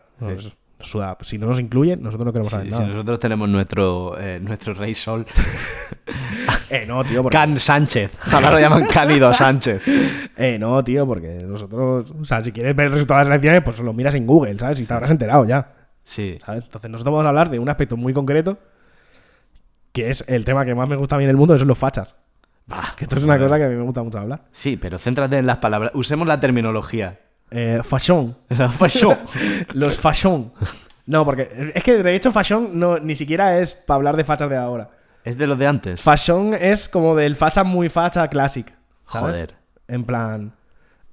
suda. 0.80 1.16
si 1.22 1.38
no 1.38 1.46
nos 1.46 1.58
incluyen, 1.60 2.02
nosotros 2.02 2.26
no 2.26 2.32
queremos 2.32 2.50
saber 2.50 2.66
si, 2.66 2.72
si 2.72 2.78
nada. 2.78 2.92
nosotros 2.92 3.18
tenemos 3.18 3.48
nuestro, 3.48 4.18
eh, 4.20 4.38
nuestro 4.40 4.74
rey 4.74 4.94
sol, 4.94 5.24
Eh, 6.70 6.84
no, 6.86 7.04
tío, 7.04 7.22
porque... 7.22 7.36
Can 7.36 7.58
Sánchez. 7.58 8.18
Ahora 8.32 8.50
lo 8.50 8.60
llaman 8.60 8.86
Cánido 8.86 9.32
Sánchez. 9.32 9.82
Eh, 10.36 10.58
no, 10.58 10.82
tío, 10.82 11.06
porque 11.06 11.38
nosotros... 11.44 12.12
O 12.20 12.24
sea, 12.24 12.42
si 12.42 12.50
quieres 12.52 12.74
ver 12.74 12.86
el 12.86 12.92
resultado 12.92 13.18
de 13.20 13.24
las 13.24 13.30
elecciones, 13.30 13.62
pues 13.64 13.78
lo 13.80 13.92
miras 13.92 14.14
en 14.16 14.26
Google, 14.26 14.58
¿sabes? 14.58 14.80
Y 14.80 14.86
te 14.86 14.92
habrás 14.92 15.10
enterado 15.10 15.44
ya. 15.44 15.72
Sí. 16.04 16.38
¿sabes? 16.44 16.64
Entonces 16.64 16.90
nosotros 16.90 17.12
vamos 17.12 17.26
a 17.26 17.28
hablar 17.28 17.50
de 17.50 17.58
un 17.58 17.68
aspecto 17.68 17.96
muy 17.96 18.12
concreto, 18.12 18.58
que 19.92 20.10
es 20.10 20.24
el 20.28 20.44
tema 20.44 20.64
que 20.64 20.74
más 20.74 20.88
me 20.88 20.96
gusta 20.96 21.14
a 21.14 21.18
mí 21.18 21.24
en 21.24 21.30
el 21.30 21.36
mundo, 21.36 21.54
que 21.54 21.58
son 21.60 21.68
los 21.68 21.78
fachas. 21.78 22.16
Bah, 22.66 22.94
Que 22.96 23.04
esto 23.04 23.16
es 23.16 23.22
una 23.24 23.38
cosa 23.38 23.58
que 23.58 23.64
a 23.64 23.68
mí 23.68 23.76
me 23.76 23.82
gusta 23.82 24.02
mucho 24.02 24.18
hablar. 24.18 24.42
Sí, 24.50 24.76
pero 24.76 24.98
céntrate 24.98 25.38
en 25.38 25.46
las 25.46 25.58
palabras. 25.58 25.92
Usemos 25.94 26.26
la 26.26 26.40
terminología. 26.40 27.20
Eh, 27.50 27.80
fashion. 27.82 28.34
Fashion. 28.78 29.16
Los 29.72 29.98
fashion. 29.98 30.52
No, 31.06 31.24
porque 31.24 31.72
es 31.74 31.82
que 31.84 32.02
de 32.02 32.14
hecho 32.14 32.32
fashion 32.32 32.78
no, 32.78 32.98
ni 32.98 33.14
siquiera 33.14 33.58
es 33.58 33.74
para 33.74 33.96
hablar 33.96 34.16
de 34.16 34.24
fachas 34.24 34.50
de 34.50 34.56
ahora. 34.56 34.90
Es 35.24 35.38
de 35.38 35.46
los 35.46 35.58
de 35.58 35.66
antes. 35.66 36.02
Fashion 36.02 36.54
es 36.54 36.88
como 36.88 37.16
del 37.16 37.36
facha 37.36 37.64
muy 37.64 37.88
facha 37.88 38.28
classic. 38.28 38.72
¿sabes? 39.10 39.32
Joder. 39.32 39.54
En 39.88 40.04
plan, 40.04 40.52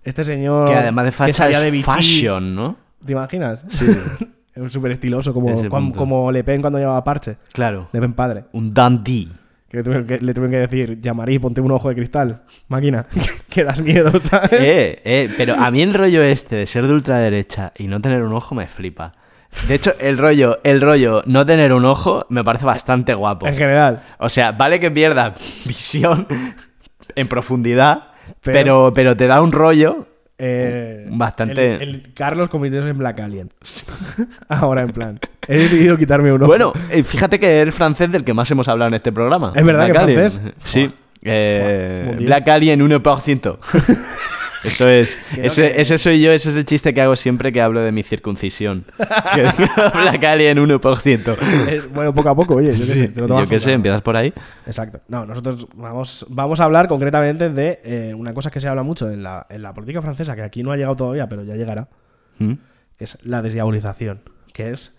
este 0.03 0.23
señor 0.23 0.67
Que 0.67 0.75
además 0.75 1.05
de 1.05 1.11
facha 1.11 1.49
es 1.49 1.59
de 1.59 1.71
Vichy, 1.71 1.83
fashion, 1.83 2.55
¿no? 2.55 2.77
¿Te 3.05 3.11
imaginas? 3.11 3.63
Sí. 3.69 3.85
es 4.55 4.73
súper 4.73 4.91
estiloso, 4.91 5.33
como, 5.33 5.47
punto. 5.69 5.97
como 5.97 6.31
Le 6.31 6.43
Pen 6.43 6.61
cuando 6.61 6.79
llevaba 6.79 7.03
parche. 7.03 7.37
Claro. 7.53 7.87
Le 7.91 7.99
Pen 7.99 8.13
padre. 8.13 8.45
Un 8.53 8.73
dandy. 8.73 9.31
Que 9.73 9.77
le 9.79 9.83
tuvieron 9.83 10.05
que, 10.05 10.17
le 10.19 10.33
tuvieron 10.35 10.51
que 10.51 10.57
decir, 10.75 11.01
llamarí, 11.01 11.39
ponte 11.39 11.59
un 11.59 11.71
ojo 11.71 11.89
de 11.89 11.95
cristal. 11.95 12.43
Máquina, 12.67 13.07
que 13.49 13.63
das 13.63 13.81
miedo, 13.81 14.11
¿sabes? 14.19 14.51
Eh, 14.53 15.01
eh, 15.03 15.29
pero 15.35 15.55
a 15.55 15.71
mí 15.71 15.81
el 15.81 15.95
rollo 15.95 16.21
este 16.21 16.57
de 16.57 16.65
ser 16.67 16.85
de 16.85 16.93
ultraderecha 16.93 17.71
y 17.75 17.87
no 17.87 17.99
tener 17.99 18.21
un 18.21 18.33
ojo 18.33 18.53
me 18.53 18.67
flipa. 18.67 19.13
De 19.67 19.73
hecho, 19.73 19.93
el 19.99 20.19
rollo, 20.19 20.59
el 20.63 20.79
rollo 20.79 21.23
no 21.25 21.43
tener 21.43 21.73
un 21.73 21.85
ojo 21.85 22.27
me 22.29 22.43
parece 22.43 22.65
bastante 22.65 23.15
guapo. 23.15 23.47
En 23.47 23.55
general. 23.57 24.03
O 24.19 24.29
sea, 24.29 24.51
vale 24.51 24.79
que 24.79 24.91
pierda 24.91 25.33
visión 25.65 26.27
en 27.15 27.27
profundidad, 27.27 28.09
Pero- 28.41 28.53
pero, 28.53 28.91
pero 28.93 29.17
te 29.17 29.25
da 29.25 29.41
un 29.41 29.51
rollo. 29.51 30.07
Eh, 30.45 31.05
Bastante- 31.09 31.75
El, 31.75 31.81
el 31.81 32.13
Carlos 32.13 32.49
convirtiéndose 32.49 32.91
en 32.91 32.97
Black 32.97 33.19
Alien. 33.21 33.49
Ahora, 34.49 34.81
en 34.81 34.91
plan. 34.91 35.19
He 35.47 35.57
decidido 35.57 35.97
quitarme 35.97 36.31
uno. 36.33 36.45
Bueno, 36.47 36.73
eh, 36.89 37.03
fíjate 37.03 37.39
que 37.39 37.61
es 37.61 37.63
el 37.63 37.71
francés 37.71 38.11
del 38.11 38.23
que 38.23 38.33
más 38.33 38.49
hemos 38.51 38.67
hablado 38.67 38.87
en 38.89 38.95
este 38.95 39.11
programa. 39.11 39.53
¿Es 39.55 39.63
verdad 39.63 39.85
Black 39.85 39.91
que 39.93 39.97
Alien. 39.99 40.19
francés? 40.31 40.53
Sí. 40.63 40.93
Eh. 41.21 42.17
Black 42.19 42.47
Alien 42.49 42.81
1%. 42.81 43.57
Eso 44.63 44.87
es. 44.89 45.17
Ese, 45.37 45.73
que- 45.73 45.81
ese 45.81 45.97
soy 45.97 46.21
yo, 46.21 46.31
ese 46.31 46.49
es 46.49 46.55
el 46.55 46.65
chiste 46.65 46.93
que 46.93 47.01
hago 47.01 47.15
siempre 47.15 47.51
que 47.51 47.61
hablo 47.61 47.81
de 47.81 47.91
mi 47.91 48.03
circuncisión. 48.03 48.85
Que 49.35 49.41
digo, 49.43 49.73
Black 49.93 50.23
Alien 50.23 50.57
1%. 50.57 51.37
Es- 51.69 51.91
bueno, 51.91 52.13
poco 52.13 52.29
a 52.29 52.35
poco, 52.35 52.55
oye. 52.55 52.67
Yo 52.67 52.71
qué 52.73 52.77
sé. 52.77 53.07
te 53.09 53.21
lo 53.21 53.27
yo 53.27 53.43
qué 53.43 53.55
con 53.55 53.59
sé, 53.59 53.73
empiezas 53.73 54.01
por 54.01 54.15
ahí. 54.15 54.33
Exacto. 54.65 55.01
No, 55.07 55.25
nosotros 55.25 55.67
vamos, 55.75 56.25
vamos 56.29 56.59
a 56.59 56.63
hablar 56.63 56.87
concretamente 56.87 57.49
de 57.49 57.81
eh, 57.83 58.13
una 58.15 58.33
cosa 58.33 58.49
que 58.51 58.59
se 58.59 58.67
habla 58.67 58.83
mucho 58.83 59.09
en 59.09 59.23
la, 59.23 59.45
en 59.49 59.61
la 59.61 59.73
política 59.73 60.01
francesa, 60.01 60.35
que 60.35 60.41
aquí 60.43 60.63
no 60.63 60.71
ha 60.71 60.77
llegado 60.77 60.95
todavía, 60.95 61.27
pero 61.27 61.43
ya 61.43 61.55
llegará, 61.55 61.87
¿Mm? 62.39 62.53
que 62.97 63.03
es 63.03 63.17
la 63.25 63.41
desdiabolización. 63.41 64.21
Que 64.53 64.71
es 64.71 64.97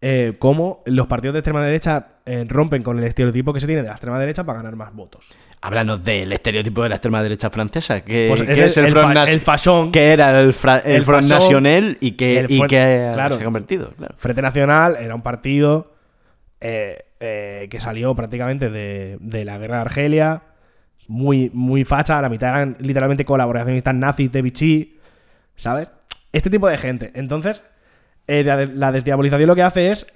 eh, 0.00 0.36
cómo 0.38 0.82
los 0.86 1.06
partidos 1.06 1.32
de 1.34 1.40
extrema 1.40 1.64
derecha 1.64 2.08
eh, 2.26 2.44
rompen 2.48 2.82
con 2.82 2.98
el 2.98 3.04
estereotipo 3.04 3.52
que 3.52 3.60
se 3.60 3.66
tiene 3.66 3.82
de 3.82 3.88
la 3.88 3.94
extrema 3.94 4.18
derecha 4.18 4.44
para 4.44 4.58
ganar 4.58 4.76
más 4.76 4.94
votos. 4.94 5.26
Háblanos 5.66 6.04
del 6.04 6.30
estereotipo 6.32 6.82
de 6.82 6.90
la 6.90 6.96
extrema 6.96 7.22
derecha 7.22 7.48
francesa. 7.48 8.02
¿Qué, 8.04 8.26
Pues 8.28 8.42
es 8.42 8.58
es, 8.58 8.76
el- 8.76 8.84
el, 8.86 8.90
Front 8.92 9.08
fa- 9.08 9.14
Nas- 9.14 9.28
el 9.30 9.40
fashion. 9.40 9.90
¿Qué 9.92 10.12
era 10.12 10.40
el, 10.40 10.52
fra- 10.52 10.78
el 10.80 11.02
Front 11.04 11.24
fashion, 11.28 11.40
National 11.62 11.96
y 12.00 12.10
que, 12.12 12.44
y 12.48 12.60
que 12.66 13.10
claro. 13.14 13.34
se 13.36 13.40
ha 13.40 13.44
convertido? 13.44 13.92
Claro. 13.96 14.14
Frente 14.18 14.42
Nacional 14.42 14.96
era 15.00 15.14
un 15.14 15.22
partido 15.22 15.94
eh, 16.60 17.06
eh, 17.18 17.66
que 17.70 17.80
salió 17.80 18.14
prácticamente 18.14 18.68
de, 18.68 19.16
de 19.20 19.44
la 19.46 19.56
guerra 19.56 19.76
de 19.76 19.80
Argelia, 19.82 20.42
muy, 21.08 21.50
muy 21.54 21.84
facha, 21.84 22.20
la 22.20 22.28
mitad 22.28 22.50
eran 22.50 22.76
literalmente 22.80 23.24
colaboracionistas 23.24 23.94
nazis 23.94 24.30
de 24.32 24.42
Vichy, 24.42 24.98
¿sabes? 25.56 25.88
Este 26.32 26.50
tipo 26.50 26.68
de 26.68 26.76
gente. 26.78 27.10
Entonces, 27.14 27.64
eh, 28.26 28.42
la, 28.42 28.64
la 28.66 28.92
desdiabolización 28.92 29.46
lo 29.46 29.54
que 29.54 29.62
hace 29.62 29.90
es 29.90 30.06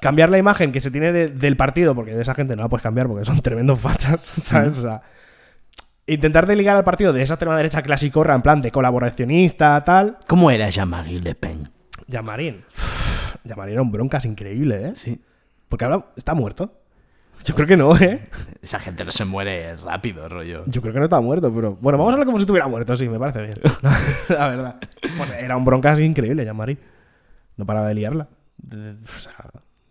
cambiar 0.00 0.30
la 0.30 0.38
imagen 0.38 0.72
que 0.72 0.80
se 0.80 0.90
tiene 0.90 1.12
de- 1.12 1.28
del 1.28 1.56
partido, 1.56 1.94
porque 1.94 2.14
de 2.14 2.22
esa 2.22 2.34
gente 2.34 2.56
no 2.56 2.62
la 2.62 2.68
puedes 2.68 2.82
cambiar 2.82 3.06
porque 3.08 3.24
son 3.24 3.40
tremendos 3.42 3.80
fachas, 3.80 4.20
¿sabes? 4.22 4.78
O 4.78 4.82
sea, 4.82 5.02
intentar 6.06 6.46
desligar 6.46 6.76
al 6.76 6.84
partido 6.84 7.12
de 7.12 7.22
esa 7.22 7.34
extrema 7.34 7.56
derecha 7.56 7.82
clasicorra, 7.82 8.34
en 8.34 8.42
plan 8.42 8.60
de 8.60 8.70
colaboracionista, 8.70 9.82
tal. 9.84 10.18
¿Cómo 10.28 10.50
era 10.50 10.68
Jean-Marie 10.68 11.20
Le 11.20 11.34
Pen? 11.34 11.70
Llamarín. 12.06 12.64
Llamarín 13.44 13.72
era 13.74 13.82
un 13.82 13.90
broncas 13.92 14.24
increíble, 14.24 14.88
¿eh? 14.88 14.92
Sí. 14.96 15.20
Porque 15.68 15.84
ahora 15.84 16.06
está 16.16 16.34
muerto. 16.34 16.80
Yo 17.44 17.54
creo 17.54 17.66
que 17.66 17.76
no, 17.76 17.96
¿eh? 17.98 18.22
Esa 18.62 18.78
gente 18.78 19.04
no 19.04 19.10
se 19.10 19.24
muere 19.24 19.76
rápido, 19.76 20.28
rollo. 20.28 20.62
Yo 20.66 20.80
creo 20.80 20.92
que 20.94 20.98
no 21.00 21.04
está 21.06 21.20
muerto, 21.20 21.52
pero. 21.54 21.76
Bueno, 21.80 21.98
vamos 21.98 22.12
a 22.12 22.14
hablar 22.14 22.26
como 22.26 22.38
si 22.38 22.42
estuviera 22.42 22.68
muerto, 22.68 22.96
sí, 22.96 23.08
me 23.08 23.18
parece 23.18 23.42
bien. 23.42 23.56
La 24.28 24.48
verdad. 24.48 24.76
Pues 25.18 25.30
era 25.32 25.56
un 25.56 25.64
broncas 25.64 25.98
increíble, 26.00 26.44
Llamarín. 26.44 26.78
No 27.56 27.66
paraba 27.66 27.88
de 27.88 27.94
liarla. 27.94 28.28
De- 28.56 28.96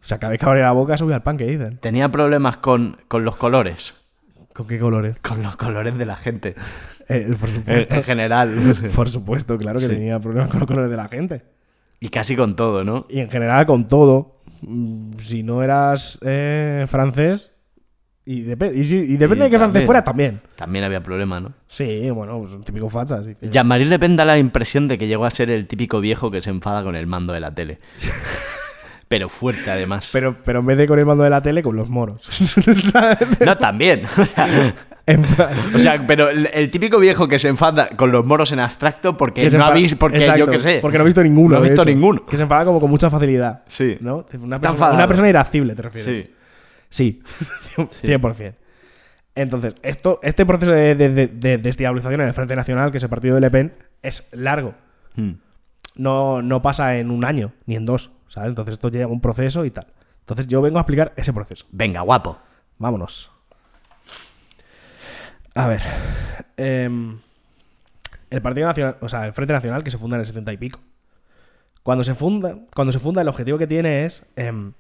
O 0.04 0.06
sea, 0.06 0.10
se 0.10 0.16
acabé 0.16 0.38
que 0.38 0.46
abrir 0.46 0.64
la 0.64 0.72
boca, 0.74 0.98
subí 0.98 1.14
al 1.14 1.24
pan 1.24 1.38
que 1.38 1.46
dicen. 1.46 1.78
Tenía 1.78 2.12
problemas 2.12 2.58
con, 2.58 2.98
con 3.08 3.24
los 3.24 3.38
colores. 3.38 3.96
¿Con 4.54 4.68
qué 4.68 4.78
colores? 4.78 5.16
Con 5.22 5.42
los 5.42 5.56
colores 5.56 5.98
de 5.98 6.06
la 6.06 6.16
gente. 6.18 6.56
Eh, 7.10 7.34
por 7.40 7.50
supuesto. 7.50 7.96
en 7.96 8.04
general. 8.04 8.76
Por 8.96 9.10
supuesto, 9.10 9.58
claro 9.58 9.80
que 9.80 9.88
Sí. 9.88 9.94
tenía 9.94 10.20
problemas 10.20 10.50
con 10.50 10.60
los 10.60 10.68
colores 10.68 10.92
de 10.92 10.98
la 10.98 11.08
gente. 11.08 11.44
Y 12.00 12.10
casi 12.10 12.36
con 12.36 12.56
todo, 12.56 12.84
¿no? 12.84 13.06
Y 13.10 13.20
en 13.22 13.30
general 13.30 13.66
con 13.66 13.88
todo. 13.88 14.42
Mm, 14.62 15.14
Si 15.20 15.42
no 15.44 15.64
eras 15.64 16.20
eh, 16.22 16.86
francés. 16.88 17.52
Y, 18.26 18.44
depe- 18.46 18.74
y 18.74 18.86
si- 18.86 18.98
y 18.98 19.18
depende 19.18 19.46
Y 19.46 19.48
de 19.48 19.50
qué 19.52 19.58
francés 19.58 19.86
fuera 19.86 20.02
también. 20.04 20.40
También 20.56 20.86
había 20.86 21.02
problema, 21.04 21.40
¿no? 21.42 21.52
Sí, 21.68 22.10
bueno, 22.12 22.40
pues 22.40 22.54
un 22.54 22.64
típico 22.64 22.90
facha. 22.90 23.16
así 23.18 23.36
que- 23.36 23.48
Jean-Marie 23.50 23.86
Le 23.88 24.00
Pen 24.00 24.16
da 24.16 24.24
la 24.24 24.38
impresión 24.38 24.88
de 24.88 24.98
que 24.98 25.08
llegó 25.08 25.26
a 25.26 25.30
ser 25.32 25.50
el 25.50 25.68
típico 25.68 26.00
viejo 26.00 26.32
que 26.32 26.40
se 26.42 26.50
enfada 26.50 26.84
con 26.84 26.96
el 26.96 27.06
mando 27.08 27.34
de 27.34 27.40
la 27.42 27.54
tele. 27.54 27.80
Pero 29.14 29.30
fuerte, 29.30 29.70
además. 29.70 30.10
Pero, 30.12 30.36
pero 30.44 30.62
en 30.62 30.66
vez 30.66 30.76
de 30.76 30.88
con 30.88 30.98
el 30.98 31.06
mando 31.06 31.24
de 31.24 31.30
la 31.30 31.40
tele, 31.40 31.62
con 31.62 31.76
los 31.76 31.88
moros. 31.88 32.28
No, 33.46 33.56
también. 33.58 34.06
O 34.18 34.26
sea, 35.80 35.96
o 36.02 36.08
pero 36.08 36.30
el, 36.30 36.50
el 36.52 36.72
típico 36.72 36.98
viejo 36.98 37.28
que 37.28 37.38
se 37.38 37.48
enfada 37.50 37.90
con 37.90 38.12
los 38.12 38.26
moros 38.26 38.52
en 38.54 38.60
abstracto 38.60 39.16
porque 39.16 39.48
no 39.52 39.66
ha 39.66 39.72
visto, 39.72 39.98
porque 40.00 40.18
Exacto, 40.18 40.40
yo 40.40 40.48
qué 40.48 40.58
sé. 40.58 40.80
Porque 40.82 40.98
no 40.98 41.04
he 41.04 41.06
visto 41.06 41.22
ninguno. 41.22 41.58
No 41.58 41.62
de 41.62 41.70
visto 41.70 41.84
ninguno. 41.86 42.26
Que 42.26 42.38
se 42.38 42.44
enfada 42.44 42.66
como 42.66 42.80
con 42.80 42.90
mucha 42.90 43.10
facilidad. 43.12 43.62
Sí. 43.68 43.98
¿No? 44.00 44.26
Una 44.42 44.58
persona, 44.60 44.94
una 44.94 45.08
persona 45.08 45.30
irascible, 45.30 45.76
te 45.76 45.82
refieres. 45.84 46.28
Sí. 46.90 47.22
Sí, 47.22 47.22
100%. 48.02 48.54
Entonces, 49.36 49.76
esto, 49.84 50.20
este 50.24 50.46
proceso 50.46 50.72
de, 50.72 50.96
de- 50.96 51.10
de- 51.10 51.28
de 51.28 51.58
desdiabolización 51.60 52.22
en 52.22 52.28
el 52.30 52.34
Frente 52.34 52.56
Nacional, 52.56 52.90
que 52.92 52.98
es 52.98 53.04
el 53.04 53.10
partido 53.10 53.36
de 53.36 53.42
Le 53.42 53.52
Pen, 53.52 53.74
es 54.02 54.30
largo. 54.34 54.74
Mm. 55.16 55.32
No, 55.98 56.42
no 56.42 56.62
pasa 56.64 56.98
en 56.98 57.12
un 57.12 57.26
año, 57.26 57.52
ni 57.68 57.76
en 57.76 57.86
dos. 57.86 58.10
¿Sabes? 58.34 58.50
Entonces, 58.50 58.74
esto 58.74 58.90
lleva 58.90 59.12
un 59.12 59.22
proceso 59.22 59.64
y 59.66 59.72
tal. 59.72 59.88
Entonces, 60.22 60.48
yo 60.48 60.62
vengo 60.62 60.78
a 60.78 60.82
explicar 60.82 61.14
ese 61.16 61.34
proceso. 61.34 61.66
Venga, 61.72 62.02
guapo. 62.02 62.38
Vámonos. 62.78 63.30
A 65.56 65.68
ver. 65.68 65.82
em, 66.58 67.20
el 68.30 68.42
Partido 68.42 68.66
Nacional, 68.68 68.98
o 69.02 69.10
sea, 69.10 69.26
el 69.28 69.34
Frente 69.34 69.54
Nacional, 69.54 69.84
que 69.84 69.92
se 69.92 69.98
funda 69.98 70.16
en 70.16 70.22
el 70.22 70.26
70 70.26 70.54
y 70.54 70.58
pico. 70.58 70.80
Cuando 71.84 72.04
se 72.04 72.14
funda, 72.16 72.56
cuando 72.76 72.92
se 72.92 73.00
funda 73.00 73.22
el 73.22 73.28
objetivo 73.28 73.58
que 73.58 73.68
tiene 73.68 74.06
es 74.06 74.26
em, 74.36 74.74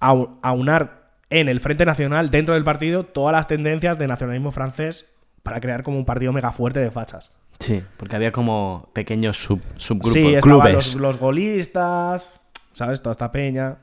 au- 0.00 0.38
aunar 0.42 1.04
en 1.30 1.48
el 1.48 1.60
Frente 1.60 1.84
Nacional, 1.84 2.30
dentro 2.30 2.54
del 2.54 2.64
partido, 2.64 3.04
todas 3.04 3.32
las 3.32 3.46
tendencias 3.46 3.98
de 3.98 4.06
nacionalismo 4.08 4.50
francés 4.50 5.06
para 5.42 5.60
crear 5.60 5.82
como 5.82 5.98
un 5.98 6.04
partido 6.04 6.32
mega 6.32 6.50
fuerte 6.52 6.80
de 6.80 6.90
fachas. 6.90 7.30
Sí, 7.60 7.82
porque 7.96 8.16
había 8.16 8.32
como 8.32 8.88
pequeños 8.94 9.36
sub, 9.36 9.60
subgrupos, 9.76 10.12
sí, 10.12 10.34
clubes. 10.42 10.72
los, 10.74 10.94
los 10.96 11.18
golistas, 11.18 12.32
¿sabes? 12.74 13.00
Toda 13.00 13.12
esta 13.12 13.32
peña. 13.32 13.78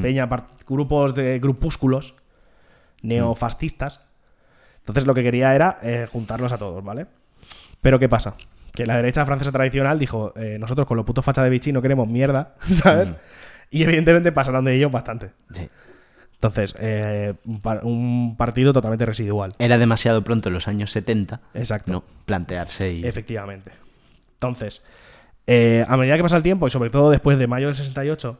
Peña, 0.00 0.28
par- 0.28 0.46
grupos 0.66 1.14
de 1.14 1.38
grupúsculos 1.40 2.14
neofascistas. 3.02 4.00
Entonces 4.80 5.06
lo 5.06 5.14
que 5.14 5.22
quería 5.22 5.54
era 5.54 5.78
eh, 5.82 6.06
juntarlos 6.10 6.52
a 6.52 6.58
todos, 6.58 6.82
¿vale? 6.84 7.06
Pero 7.80 7.98
¿qué 7.98 8.08
pasa? 8.08 8.34
Que 8.72 8.86
la 8.86 8.96
derecha 8.96 9.24
francesa 9.24 9.52
tradicional 9.52 9.98
dijo, 9.98 10.32
eh, 10.36 10.56
nosotros 10.58 10.86
con 10.86 10.96
los 10.96 11.06
putos 11.06 11.24
fachas 11.24 11.44
de 11.44 11.50
Vichy 11.50 11.72
no 11.72 11.80
queremos 11.80 12.08
mierda, 12.08 12.54
¿sabes? 12.60 13.12
Y 13.70 13.82
evidentemente 13.84 14.32
pasaron 14.32 14.64
de 14.64 14.74
ellos 14.74 14.90
bastante. 14.90 15.30
Sí. 15.52 15.68
Entonces, 16.34 16.74
eh, 16.78 17.34
un, 17.46 17.60
par- 17.62 17.84
un 17.84 18.36
partido 18.36 18.72
totalmente 18.72 19.06
residual. 19.06 19.52
Era 19.58 19.78
demasiado 19.78 20.22
pronto 20.22 20.48
en 20.48 20.54
los 20.54 20.68
años 20.68 20.90
70 20.90 21.40
Exacto. 21.54 21.90
no 21.92 22.04
plantearse 22.26 22.92
y... 22.92 23.06
Efectivamente. 23.06 23.70
Entonces, 24.34 24.84
eh, 25.46 25.84
a 25.86 25.96
medida 25.96 26.16
que 26.16 26.22
pasa 26.22 26.36
el 26.36 26.42
tiempo, 26.42 26.66
y 26.66 26.70
sobre 26.70 26.90
todo 26.90 27.10
después 27.10 27.38
de 27.38 27.46
mayo 27.46 27.66
del 27.66 27.76
68, 27.76 28.38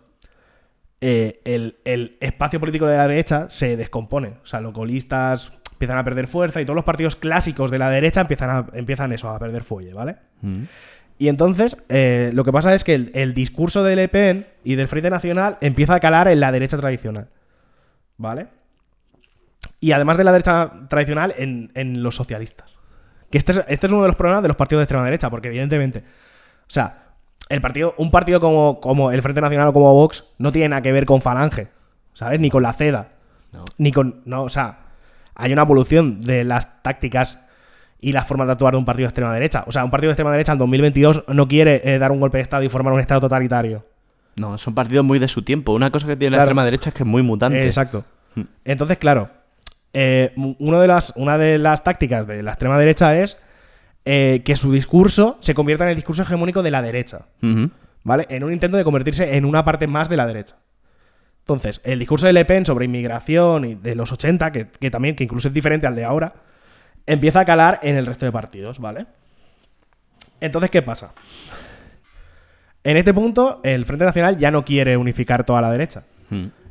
eh, 1.00 1.40
el, 1.44 1.76
el 1.84 2.16
espacio 2.20 2.60
político 2.60 2.86
de 2.86 2.96
la 2.96 3.06
derecha 3.06 3.50
se 3.50 3.76
descompone. 3.76 4.34
O 4.42 4.46
sea, 4.46 4.60
los 4.60 4.72
golistas 4.72 5.52
empiezan 5.72 5.98
a 5.98 6.04
perder 6.04 6.28
fuerza 6.28 6.60
y 6.60 6.64
todos 6.64 6.76
los 6.76 6.84
partidos 6.84 7.16
clásicos 7.16 7.70
de 7.70 7.78
la 7.78 7.90
derecha 7.90 8.22
empiezan, 8.22 8.50
a, 8.50 8.66
empiezan 8.72 9.12
eso, 9.12 9.28
a 9.28 9.38
perder 9.38 9.64
fuelle, 9.64 9.92
¿vale? 9.92 10.16
Mm. 10.40 10.62
Y 11.18 11.28
entonces, 11.28 11.76
eh, 11.88 12.30
lo 12.32 12.44
que 12.44 12.52
pasa 12.52 12.74
es 12.74 12.84
que 12.84 12.94
el, 12.94 13.10
el 13.14 13.34
discurso 13.34 13.84
de 13.84 13.96
Le 13.96 14.08
Pen 14.08 14.46
y 14.64 14.74
del 14.74 14.88
Frente 14.88 15.10
Nacional 15.10 15.58
empieza 15.60 15.94
a 15.94 16.00
calar 16.00 16.28
en 16.28 16.40
la 16.40 16.50
derecha 16.52 16.76
tradicional. 16.76 17.28
¿Vale? 18.16 18.46
Y 19.80 19.92
además 19.92 20.16
de 20.16 20.24
la 20.24 20.32
derecha 20.32 20.72
tradicional, 20.88 21.34
en, 21.36 21.70
en 21.74 22.02
los 22.02 22.16
socialistas. 22.16 22.70
Que 23.30 23.38
este 23.38 23.52
es, 23.52 23.60
este 23.68 23.86
es 23.86 23.92
uno 23.92 24.02
de 24.02 24.08
los 24.08 24.16
problemas 24.16 24.42
de 24.42 24.48
los 24.48 24.56
partidos 24.56 24.80
de 24.80 24.84
extrema 24.84 25.04
derecha, 25.04 25.30
porque 25.30 25.48
evidentemente. 25.48 26.02
O 26.66 26.70
sea, 26.70 27.04
el 27.48 27.60
partido, 27.60 27.94
un 27.98 28.10
partido 28.10 28.40
como, 28.40 28.80
como 28.80 29.12
el 29.12 29.22
Frente 29.22 29.40
Nacional 29.40 29.68
o 29.68 29.72
como 29.72 29.92
Vox 29.94 30.24
no 30.38 30.52
tiene 30.52 30.70
nada 30.70 30.82
que 30.82 30.92
ver 30.92 31.04
con 31.04 31.20
Falange, 31.20 31.68
¿sabes? 32.14 32.40
Ni 32.40 32.50
con 32.50 32.62
la 32.62 32.72
CEDA. 32.72 33.08
No. 33.52 33.64
Ni 33.78 33.92
con. 33.92 34.22
No, 34.24 34.44
o 34.44 34.48
sea, 34.48 34.78
hay 35.34 35.52
una 35.52 35.62
evolución 35.62 36.20
de 36.20 36.44
las 36.44 36.82
tácticas 36.82 37.38
y 38.00 38.12
las 38.12 38.26
formas 38.26 38.46
de 38.46 38.52
actuar 38.52 38.74
de 38.74 38.78
un 38.78 38.84
partido 38.84 39.06
de 39.06 39.10
extrema 39.10 39.32
derecha. 39.32 39.64
O 39.66 39.72
sea, 39.72 39.84
un 39.84 39.90
partido 39.90 40.08
de 40.08 40.12
extrema 40.12 40.32
derecha 40.32 40.52
en 40.52 40.58
2022 40.58 41.24
no 41.28 41.48
quiere 41.48 41.80
eh, 41.84 41.98
dar 41.98 42.12
un 42.12 42.20
golpe 42.20 42.38
de 42.38 42.42
Estado 42.42 42.62
y 42.62 42.68
formar 42.68 42.92
un 42.92 43.00
Estado 43.00 43.22
totalitario. 43.22 43.84
No, 44.36 44.58
son 44.58 44.74
partidos 44.74 45.04
muy 45.04 45.18
de 45.18 45.28
su 45.28 45.42
tiempo. 45.42 45.72
Una 45.72 45.90
cosa 45.90 46.06
que 46.06 46.16
tiene 46.16 46.36
la 46.36 46.42
extrema 46.42 46.64
derecha 46.64 46.90
es 46.90 46.94
que 46.94 47.02
es 47.02 47.08
muy 47.08 47.22
mutante. 47.22 47.60
Eh, 47.60 47.66
exacto. 47.66 48.04
Mm. 48.34 48.42
Entonces, 48.64 48.98
claro, 48.98 49.30
eh, 49.92 50.32
de 50.36 50.86
las, 50.88 51.12
una 51.16 51.38
de 51.38 51.58
las 51.58 51.84
tácticas 51.84 52.26
de 52.26 52.42
la 52.42 52.50
extrema 52.50 52.78
derecha 52.78 53.16
es 53.16 53.40
eh, 54.04 54.42
que 54.44 54.56
su 54.56 54.72
discurso 54.72 55.38
se 55.40 55.54
convierta 55.54 55.84
en 55.84 55.90
el 55.90 55.96
discurso 55.96 56.22
hegemónico 56.22 56.62
de 56.62 56.70
la 56.70 56.82
derecha. 56.82 57.26
¿Vale? 58.02 58.26
En 58.28 58.44
un 58.44 58.52
intento 58.52 58.76
de 58.76 58.84
convertirse 58.84 59.36
en 59.36 59.44
una 59.44 59.64
parte 59.64 59.86
más 59.86 60.08
de 60.08 60.16
la 60.16 60.26
derecha. 60.26 60.56
Entonces, 61.40 61.80
el 61.84 61.98
discurso 61.98 62.26
de 62.26 62.32
Le 62.32 62.44
Pen 62.44 62.64
sobre 62.66 62.84
inmigración 62.84 63.64
y 63.64 63.74
de 63.74 63.94
los 63.94 64.12
80, 64.12 64.52
que, 64.52 64.68
que 64.68 64.90
también, 64.90 65.14
que 65.14 65.24
incluso 65.24 65.48
es 65.48 65.54
diferente 65.54 65.86
al 65.86 65.94
de 65.94 66.04
ahora, 66.04 66.34
empieza 67.06 67.40
a 67.40 67.44
calar 67.44 67.80
en 67.82 67.96
el 67.96 68.06
resto 68.06 68.24
de 68.24 68.32
partidos, 68.32 68.78
¿vale? 68.78 69.06
Entonces, 70.40 70.70
¿qué 70.70 70.82
pasa? 70.82 71.12
En 72.82 72.98
este 72.98 73.14
punto, 73.14 73.60
el 73.62 73.86
Frente 73.86 74.04
Nacional 74.04 74.36
ya 74.36 74.50
no 74.50 74.64
quiere 74.64 74.96
unificar 74.96 75.44
toda 75.44 75.62
la 75.62 75.70
derecha. 75.70 76.04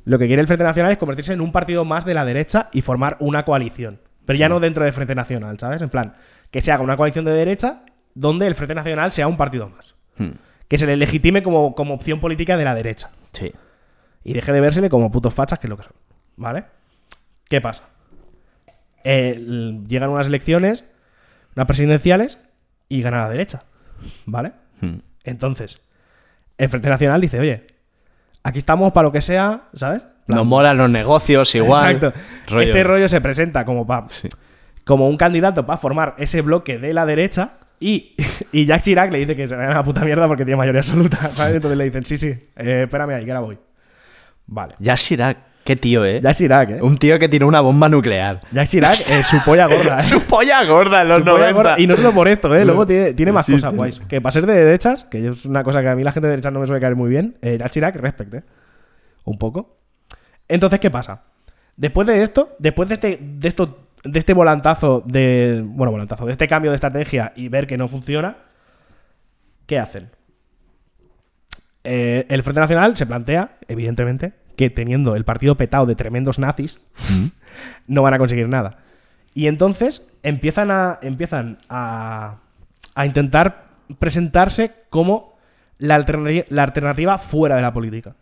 Lo 0.05 0.19
que 0.19 0.27
quiere 0.27 0.41
el 0.41 0.47
Frente 0.47 0.63
Nacional 0.63 0.91
es 0.91 0.97
convertirse 0.97 1.33
en 1.33 1.41
un 1.41 1.51
partido 1.51 1.85
más 1.85 2.05
de 2.05 2.13
la 2.13 2.25
derecha 2.25 2.69
y 2.71 2.81
formar 2.81 3.17
una 3.19 3.45
coalición. 3.45 3.99
Pero 4.25 4.37
ya 4.37 4.49
no 4.49 4.59
dentro 4.59 4.83
del 4.83 4.93
Frente 4.93 5.15
Nacional, 5.15 5.57
¿sabes? 5.57 5.81
En 5.81 5.89
plan, 5.89 6.13
que 6.53 6.61
se 6.61 6.71
haga 6.71 6.83
una 6.83 6.95
coalición 6.95 7.25
de 7.25 7.31
derecha 7.31 7.81
donde 8.13 8.45
el 8.45 8.53
Frente 8.53 8.75
Nacional 8.75 9.11
sea 9.11 9.27
un 9.27 9.37
partido 9.37 9.69
más. 9.69 9.95
Hmm. 10.17 10.37
Que 10.67 10.77
se 10.77 10.85
le 10.85 10.95
legitime 10.97 11.41
como, 11.41 11.73
como 11.73 11.95
opción 11.95 12.19
política 12.19 12.57
de 12.57 12.63
la 12.63 12.75
derecha. 12.75 13.09
Sí. 13.31 13.51
Y 14.23 14.33
deje 14.33 14.53
de 14.53 14.61
vérsele 14.61 14.87
como 14.89 15.11
putos 15.11 15.33
fachas, 15.33 15.57
que 15.57 15.65
es 15.65 15.69
lo 15.71 15.77
que 15.77 15.83
son. 15.83 15.93
¿Vale? 16.37 16.65
¿Qué 17.49 17.59
pasa? 17.59 17.85
Eh, 19.03 19.81
llegan 19.87 20.09
unas 20.11 20.27
elecciones, 20.27 20.83
unas 21.55 21.65
presidenciales, 21.67 22.39
y 22.87 23.01
gana 23.01 23.23
la 23.23 23.29
derecha. 23.29 23.63
¿Vale? 24.27 24.51
Hmm. 24.79 24.97
Entonces, 25.23 25.81
el 26.59 26.69
Frente 26.69 26.89
Nacional 26.89 27.19
dice, 27.19 27.39
oye, 27.39 27.65
aquí 28.43 28.59
estamos 28.59 28.91
para 28.93 29.07
lo 29.07 29.11
que 29.11 29.21
sea, 29.21 29.63
¿sabes? 29.73 30.03
Plan- 30.27 30.37
Nos 30.37 30.45
molan 30.45 30.77
los 30.77 30.89
negocios 30.89 31.53
igual. 31.55 31.95
Exacto. 31.95 32.19
Rollo- 32.47 32.67
Este 32.67 32.83
rollo 32.83 33.07
se 33.07 33.19
presenta 33.21 33.65
como, 33.65 33.85
pa- 33.87 34.05
Sí. 34.09 34.29
Como 34.83 35.07
un 35.07 35.17
candidato 35.17 35.65
para 35.65 35.77
formar 35.77 36.15
ese 36.17 36.41
bloque 36.41 36.77
de 36.77 36.93
la 36.93 37.05
derecha 37.05 37.57
y, 37.79 38.15
y 38.51 38.65
Jacques 38.65 38.83
Chirac 38.83 39.11
le 39.11 39.19
dice 39.19 39.35
que 39.35 39.47
se 39.47 39.55
vaya 39.55 39.69
a 39.71 39.73
la 39.75 39.83
puta 39.83 40.03
mierda 40.05 40.27
porque 40.27 40.45
tiene 40.45 40.57
mayoría 40.57 40.81
absoluta, 40.81 41.17
¿sabes? 41.29 41.55
Entonces 41.55 41.77
le 41.77 41.85
dicen, 41.85 42.05
sí, 42.05 42.17
sí, 42.17 42.27
eh, 42.55 42.81
espérame 42.83 43.11
ahí, 43.11 43.25
que 43.25 43.31
ahora 43.31 43.41
voy. 43.41 43.57
Vale. 44.45 44.75
Jacques 44.79 45.03
Chirac, 45.05 45.37
qué 45.63 45.75
tío, 45.75 46.03
¿eh? 46.05 46.19
Jacques 46.21 46.37
Chirac, 46.37 46.69
¿eh? 46.71 46.81
Un 46.81 46.97
tío 46.97 47.17
que 47.17 47.29
tiene 47.29 47.45
una 47.45 47.61
bomba 47.61 47.87
nuclear. 47.89 48.41
Jacques 48.51 48.69
Chirac 48.71 48.93
es 49.09 49.25
su 49.27 49.41
polla 49.43 49.67
gorda, 49.67 49.97
¿eh? 49.99 50.03
Su 50.03 50.21
polla 50.21 50.63
gorda 50.65 51.01
en 51.01 51.07
los 51.07 51.17
Su 51.19 51.23
polla 51.23 51.51
90. 51.51 51.53
gorda. 51.53 51.79
Y 51.79 51.87
no 51.87 51.95
solo 51.95 52.11
por 52.13 52.27
esto, 52.27 52.53
¿eh? 52.55 52.65
Luego 52.65 52.85
tiene, 52.85 53.13
tiene 53.13 53.31
más 53.31 53.45
Sí, 53.45 53.53
cosas 53.53 53.73
guays. 53.73 53.99
Que 54.01 54.19
para 54.21 54.31
ser 54.31 54.45
de 54.45 54.53
derechas, 54.53 55.05
que 55.05 55.27
es 55.29 55.45
una 55.45 55.63
cosa 55.63 55.81
que 55.81 55.87
a 55.89 55.95
mí 55.95 56.03
la 56.03 56.11
gente 56.11 56.27
de 56.27 56.31
derechas 56.31 56.51
no 56.53 56.59
me 56.59 56.67
suele 56.67 56.81
caer 56.81 56.95
muy 56.95 57.09
bien, 57.09 57.37
eh, 57.41 57.57
Jacques 57.57 57.71
Chirac, 57.73 57.95
respect, 57.95 58.33
¿eh? 58.33 58.43
Un 59.23 59.37
poco. 59.37 59.77
Entonces, 60.49 60.79
¿qué 60.81 60.91
pasa? 60.91 61.23
Después 61.77 62.05
de 62.07 62.21
esto, 62.21 62.55
después 62.59 62.87
de 62.89 62.95
este, 62.95 63.17
de 63.19 63.47
esto, 63.47 63.82
de 64.03 64.19
este 64.19 64.33
volantazo 64.33 65.03
de. 65.05 65.63
Bueno, 65.65 65.91
volantazo, 65.91 66.25
de 66.25 66.31
este 66.33 66.47
cambio 66.47 66.71
de 66.71 66.75
estrategia 66.75 67.33
y 67.35 67.47
ver 67.47 67.67
que 67.67 67.77
no 67.77 67.87
funciona, 67.87 68.37
¿qué 69.65 69.79
hacen? 69.79 70.09
Eh, 71.83 72.25
el 72.29 72.43
Frente 72.43 72.61
Nacional 72.61 72.95
se 72.95 73.05
plantea, 73.05 73.57
evidentemente, 73.67 74.33
que 74.55 74.69
teniendo 74.69 75.15
el 75.15 75.25
partido 75.25 75.55
petado 75.55 75.85
de 75.85 75.95
tremendos 75.95 76.39
nazis, 76.39 76.79
no 77.87 78.01
van 78.01 78.13
a 78.13 78.17
conseguir 78.17 78.47
nada. 78.47 78.77
Y 79.33 79.47
entonces 79.47 80.07
empiezan 80.21 80.69
a, 80.71 80.99
empiezan 81.01 81.57
a, 81.69 82.37
a 82.95 83.05
intentar 83.05 83.69
presentarse 83.99 84.71
como 84.89 85.33
la 85.77 85.95
alternativa, 85.95 86.45
la 86.49 86.63
alternativa 86.63 87.17
fuera 87.17 87.55
de 87.55 87.61
la 87.61 87.73
política. 87.73 88.15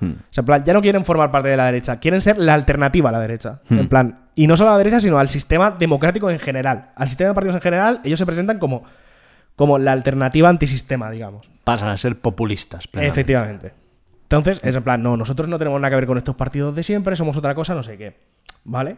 Hmm. 0.00 0.12
O 0.12 0.26
sea, 0.30 0.42
en 0.42 0.46
plan, 0.46 0.64
ya 0.64 0.72
no 0.72 0.80
quieren 0.80 1.04
formar 1.04 1.30
parte 1.30 1.48
de 1.48 1.56
la 1.56 1.66
derecha, 1.66 1.98
quieren 1.98 2.20
ser 2.20 2.38
la 2.38 2.54
alternativa 2.54 3.08
a 3.08 3.12
la 3.12 3.20
derecha. 3.20 3.60
Hmm. 3.68 3.78
En 3.78 3.88
plan, 3.88 4.23
y 4.34 4.46
no 4.46 4.56
solo 4.56 4.70
a 4.70 4.72
la 4.72 4.78
derecha, 4.78 5.00
sino 5.00 5.18
al 5.18 5.28
sistema 5.28 5.70
democrático 5.70 6.30
en 6.30 6.38
general. 6.38 6.90
Al 6.96 7.08
sistema 7.08 7.28
de 7.28 7.34
partidos 7.34 7.56
en 7.56 7.62
general, 7.62 8.00
ellos 8.04 8.18
se 8.18 8.26
presentan 8.26 8.58
como, 8.58 8.84
como 9.56 9.78
la 9.78 9.92
alternativa 9.92 10.48
antisistema, 10.48 11.10
digamos. 11.10 11.48
Pasan 11.64 11.88
a 11.88 11.96
ser 11.96 12.18
populistas. 12.18 12.86
plenamente. 12.88 13.20
Efectivamente. 13.20 13.72
Entonces, 14.24 14.60
es 14.64 14.74
en 14.74 14.82
plan, 14.82 15.02
no, 15.02 15.16
nosotros 15.16 15.48
no 15.48 15.58
tenemos 15.58 15.80
nada 15.80 15.90
que 15.90 15.96
ver 15.96 16.06
con 16.06 16.18
estos 16.18 16.34
partidos 16.34 16.74
de 16.74 16.82
siempre, 16.82 17.14
somos 17.14 17.36
otra 17.36 17.54
cosa, 17.54 17.74
no 17.74 17.82
sé 17.82 17.96
qué. 17.96 18.16
¿Vale? 18.64 18.96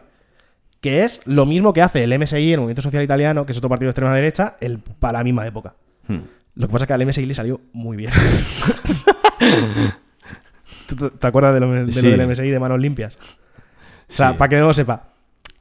Que 0.81 1.03
es 1.03 1.21
lo 1.25 1.45
mismo 1.45 1.73
que 1.73 1.81
hace 1.81 2.03
el 2.03 2.17
MSI, 2.19 2.53
el 2.53 2.59
Movimiento 2.59 2.81
Social 2.81 3.03
Italiano, 3.03 3.45
que 3.45 3.51
es 3.51 3.57
otro 3.57 3.69
partido 3.69 3.87
de 3.87 3.91
extrema 3.91 4.13
derecha, 4.15 4.55
el, 4.59 4.79
para 4.79 5.19
la 5.19 5.23
misma 5.23 5.45
época. 5.45 5.75
Hmm. 6.07 6.19
Lo 6.55 6.67
que 6.67 6.73
pasa 6.73 6.85
es 6.85 6.87
que 6.87 6.93
al 6.93 7.05
MSI 7.05 7.25
le 7.25 7.33
salió 7.35 7.61
muy 7.73 7.97
bien. 7.97 8.11
¿Tú 10.87 10.95
te- 10.95 11.09
¿Te 11.17 11.27
acuerdas 11.27 11.53
de 11.53 11.59
lo, 11.59 11.71
de 11.71 11.83
lo 11.85 11.91
Sí. 11.91 12.09
del 12.09 12.27
MSI 12.27 12.49
de 12.49 12.59
manos 12.59 12.79
limpias? 12.79 13.15
O 13.15 13.19
sea, 14.07 14.31
Sí. 14.31 14.37
para 14.37 14.49
que 14.49 14.57
no 14.57 14.67
lo 14.67 14.73
sepa. 14.73 15.09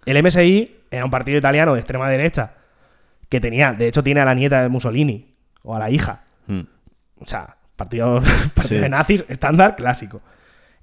El 0.06 0.22
MSI 0.22 0.74
era 0.90 1.04
un 1.04 1.10
partido 1.10 1.36
italiano 1.38 1.74
de 1.74 1.80
extrema 1.80 2.08
derecha 2.08 2.54
que 3.28 3.40
tenía, 3.40 3.72
de 3.72 3.88
hecho, 3.88 4.02
tiene 4.02 4.20
a 4.20 4.24
la 4.24 4.34
nieta 4.34 4.62
de 4.62 4.68
Mussolini 4.68 5.34
o 5.62 5.74
a 5.74 5.78
la 5.78 5.90
hija. 5.90 6.22
Hmm. 6.46 6.60
O 7.20 7.26
sea, 7.26 7.56
partido, 7.76 8.20
partido 8.54 8.78
Sí. 8.78 8.82
de 8.82 8.88
nazis 8.88 9.24
estándar 9.28 9.76
clásico. 9.76 10.22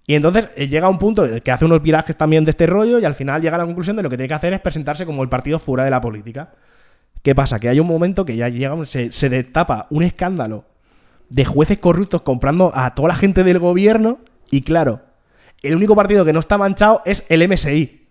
Y 0.05 0.15
entonces 0.15 0.49
eh, 0.57 0.67
llega 0.67 0.89
un 0.89 0.97
punto 0.97 1.25
que 1.41 1.51
hace 1.51 1.63
unos 1.63 1.81
virajes 1.81 2.17
también 2.17 2.43
de 2.43 2.51
este 2.51 2.67
rollo 2.67 2.99
y 2.99 3.05
al 3.05 3.15
final 3.15 3.41
llega 3.41 3.55
a 3.55 3.59
la 3.59 3.65
conclusión 3.65 3.95
de 3.95 4.03
lo 4.03 4.09
que 4.09 4.17
tiene 4.17 4.27
que 4.27 4.33
hacer 4.33 4.51
es 4.53 4.59
presentarse 4.59 5.05
como 5.05 5.23
el 5.23 5.29
partido 5.29 5.59
fuera 5.59 5.85
de 5.85 5.89
la 5.91 6.01
política. 6.01 6.51
¿Qué 7.21 7.33
pasa? 7.33 7.57
Que 7.57 7.69
hay 7.69 7.79
un 7.79 7.87
momento 7.87 8.25
que 8.25 8.35
ya 8.35 8.49
llega, 8.49 8.85
se, 8.85 9.13
se 9.13 9.29
destapa 9.29 9.87
un 9.89 10.03
escándalo 10.03 10.65
de 11.29 11.45
jueces 11.45 11.77
corruptos 11.79 12.21
comprando 12.23 12.73
a 12.75 12.93
toda 12.95 13.07
la 13.07 13.15
gente 13.15 13.45
del 13.45 13.59
gobierno 13.59 14.19
y 14.51 14.61
claro, 14.61 14.99
el 15.61 15.73
único 15.75 15.95
partido 15.95 16.25
que 16.25 16.33
no 16.33 16.39
está 16.39 16.57
manchado 16.57 17.01
es 17.05 17.25
el 17.29 17.47
MSI. 17.47 18.02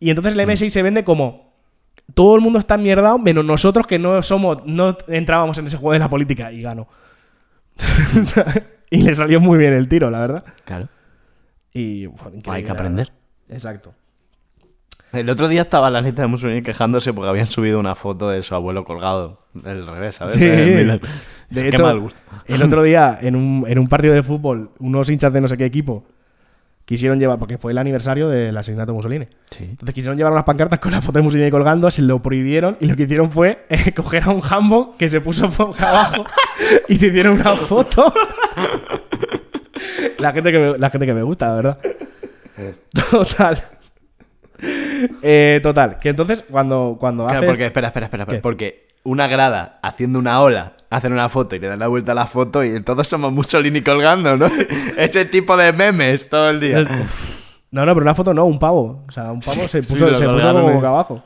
Y 0.00 0.10
entonces 0.10 0.34
el 0.34 0.46
MSI 0.46 0.70
se 0.70 0.82
vende 0.82 1.04
como 1.04 1.52
todo 2.14 2.34
el 2.34 2.40
mundo 2.40 2.58
está 2.58 2.76
mierdado 2.76 3.18
menos 3.18 3.44
nosotros 3.44 3.86
que 3.86 3.98
no 3.98 4.20
somos 4.22 4.64
no 4.66 4.96
entrábamos 5.06 5.58
en 5.58 5.66
ese 5.66 5.76
juego 5.76 5.92
de 5.92 5.98
la 6.00 6.08
política 6.08 6.50
y 6.50 6.62
ganó. 6.62 6.88
y 8.90 9.02
le 9.02 9.14
salió 9.14 9.40
muy 9.40 9.58
bien 9.58 9.72
el 9.72 9.88
tiro, 9.88 10.10
la 10.10 10.20
verdad. 10.20 10.44
Claro. 10.64 10.88
Y 11.72 12.06
bueno, 12.06 12.42
Hay 12.48 12.64
que 12.64 12.70
aprender. 12.70 13.12
Exacto. 13.48 13.94
El 15.12 15.28
otro 15.28 15.48
día 15.48 15.62
estaba 15.62 15.90
la 15.90 16.00
lista 16.00 16.22
de 16.22 16.28
Mussolini 16.28 16.62
quejándose 16.62 17.12
porque 17.12 17.28
habían 17.28 17.46
subido 17.46 17.80
una 17.80 17.96
foto 17.96 18.28
de 18.28 18.42
su 18.42 18.54
abuelo 18.54 18.84
colgado 18.84 19.44
del 19.54 19.84
revés, 19.86 20.16
¿sabes? 20.16 20.34
Sí. 20.34 20.40
De 20.40 21.00
Qué 21.52 21.68
hecho, 21.68 21.82
mal 21.82 21.98
gusto. 21.98 22.20
el 22.46 22.62
otro 22.62 22.84
día, 22.84 23.18
en 23.22 23.34
un, 23.34 23.64
en 23.66 23.78
un 23.80 23.88
partido 23.88 24.14
de 24.14 24.22
fútbol, 24.22 24.70
unos 24.78 25.10
hinchas 25.10 25.32
de 25.32 25.40
no 25.40 25.48
sé 25.48 25.56
qué 25.56 25.64
equipo 25.64 26.04
quisieron 26.90 27.20
llevar, 27.20 27.38
porque 27.38 27.56
fue 27.56 27.70
el 27.70 27.78
aniversario 27.78 28.28
del 28.28 28.56
asesinato 28.58 28.90
de 28.90 28.96
Mussolini. 28.96 29.28
Sí. 29.48 29.62
Entonces 29.62 29.94
quisieron 29.94 30.16
llevar 30.18 30.32
unas 30.32 30.42
pancartas 30.42 30.80
con 30.80 30.90
la 30.90 31.00
foto 31.00 31.20
de 31.20 31.22
Mussolini 31.22 31.48
colgando, 31.48 31.88
se 31.88 32.02
lo 32.02 32.20
prohibieron 32.20 32.76
y 32.80 32.88
lo 32.88 32.96
que 32.96 33.04
hicieron 33.04 33.30
fue 33.30 33.64
eh, 33.68 33.92
coger 33.92 34.24
a 34.24 34.30
un 34.30 34.40
jambo 34.40 34.96
que 34.98 35.08
se 35.08 35.20
puso 35.20 35.48
boca 35.56 35.88
abajo 35.88 36.24
y 36.88 36.96
se 36.96 37.06
hicieron 37.06 37.40
una 37.40 37.54
foto. 37.54 38.12
la, 40.18 40.32
gente 40.32 40.50
que 40.50 40.58
me, 40.58 40.78
la 40.78 40.90
gente 40.90 41.06
que 41.06 41.14
me 41.14 41.22
gusta, 41.22 41.48
la 41.50 41.54
verdad. 41.54 41.78
Total. 43.10 43.62
Eh, 45.22 45.60
total, 45.62 46.00
que 46.00 46.08
entonces 46.08 46.44
cuando, 46.50 46.96
cuando 46.98 47.24
Claro, 47.24 47.38
haces- 47.38 47.48
porque, 47.48 47.66
espera, 47.66 47.86
espera, 47.86 48.06
espera, 48.06 48.24
espera, 48.24 48.38
¿Qué? 48.38 48.42
porque 48.42 48.88
una 49.04 49.28
grada 49.28 49.78
haciendo 49.80 50.18
una 50.18 50.40
ola, 50.42 50.72
hacen 50.90 51.12
una 51.12 51.28
foto 51.28 51.56
y 51.56 51.60
le 51.60 51.68
dan 51.68 51.78
la 51.78 51.88
vuelta 51.88 52.12
a 52.12 52.14
la 52.14 52.26
foto 52.26 52.62
y 52.64 52.80
todos 52.82 53.06
somos 53.08 53.32
Mussolini 53.32 53.80
colgando, 53.80 54.36
¿no? 54.36 54.46
Ese 54.98 55.24
tipo 55.24 55.56
de 55.56 55.72
memes 55.72 56.28
todo 56.28 56.50
el 56.50 56.60
día. 56.60 56.80
No, 57.70 57.86
no, 57.86 57.94
pero 57.94 58.02
una 58.04 58.14
foto 58.14 58.34
no, 58.34 58.44
un 58.44 58.58
pavo. 58.58 59.04
O 59.08 59.12
sea, 59.12 59.30
un 59.32 59.40
pavo 59.40 59.62
se 59.68 59.82
Sí, 59.82 59.92
puso, 59.94 60.10
lo 60.10 60.16
se 60.18 60.28
puso 60.28 60.52
como 60.52 60.68
en- 60.70 60.74
boca 60.76 60.88
abajo. 60.88 61.22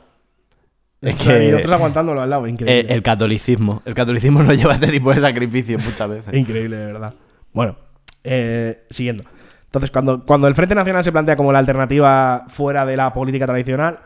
Es 1.01 1.15
que- 1.17 1.49
Y 1.49 1.53
otros 1.53 1.71
aguantándolo 1.71 2.21
al 2.21 2.29
lado, 2.29 2.47
increíble. 2.47 2.81
Eh, 2.81 2.93
el 2.93 3.01
catolicismo. 3.03 3.81
El 3.85 3.93
catolicismo 3.95 4.41
no 4.43 4.53
lleva 4.53 4.73
este 4.75 4.87
tipo 4.87 5.13
de 5.13 5.19
sacrificios 5.19 5.83
muchas 5.83 6.09
veces. 6.09 6.33
Increíble, 6.33 6.77
de 6.77 6.85
verdad. 6.85 7.13
Bueno, 7.51 7.75
eh, 8.23 8.85
siguiendo. 8.89 9.23
Entonces, 9.65 9.91
cuando, 9.91 10.23
cuando 10.25 10.47
el 10.47 10.53
Frente 10.55 10.73
Nacional 10.75 11.03
se 11.03 11.11
plantea 11.11 11.35
como 11.35 11.51
la 11.51 11.59
alternativa 11.59 12.45
fuera 12.47 12.85
de 12.85 12.95
la 12.95 13.11
política 13.13 13.45
tradicional, 13.45 13.99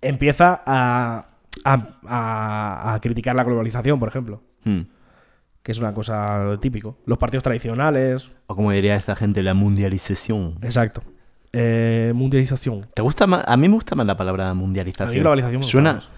empieza 0.00 0.62
a, 0.66 1.26
a- 1.64 1.86
a- 2.08 2.94
a 2.94 3.00
criticar 3.00 3.34
la 3.36 3.44
globalización, 3.44 3.98
por 3.98 4.08
ejemplo. 4.08 4.42
Hmm. 4.64 4.82
Que 5.62 5.72
es 5.72 5.78
una 5.78 5.94
cosa 5.94 6.58
típico. 6.60 6.98
Los 7.06 7.18
partidos 7.18 7.44
tradicionales. 7.44 8.30
O 8.46 8.56
como 8.56 8.72
diría 8.72 8.96
esta 8.96 9.14
gente, 9.14 9.42
la 9.42 9.54
mundialización. 9.54 10.58
Exacto. 10.62 11.02
Eh, 11.52 12.12
mundialización. 12.14 12.88
¿Te 12.94 13.02
gusta 13.02 13.26
más? 13.26 13.44
A 13.46 13.56
mí 13.56 13.68
me 13.68 13.74
gusta 13.74 13.94
más 13.94 14.06
la 14.06 14.16
palabra 14.16 14.52
mundialización. 14.54 15.08
A 15.08 15.12
mí 15.12 15.20
globalización 15.20 15.52
me 15.60 15.64
gusta 15.64 15.70
suena, 15.70 15.92
más. 15.94 16.08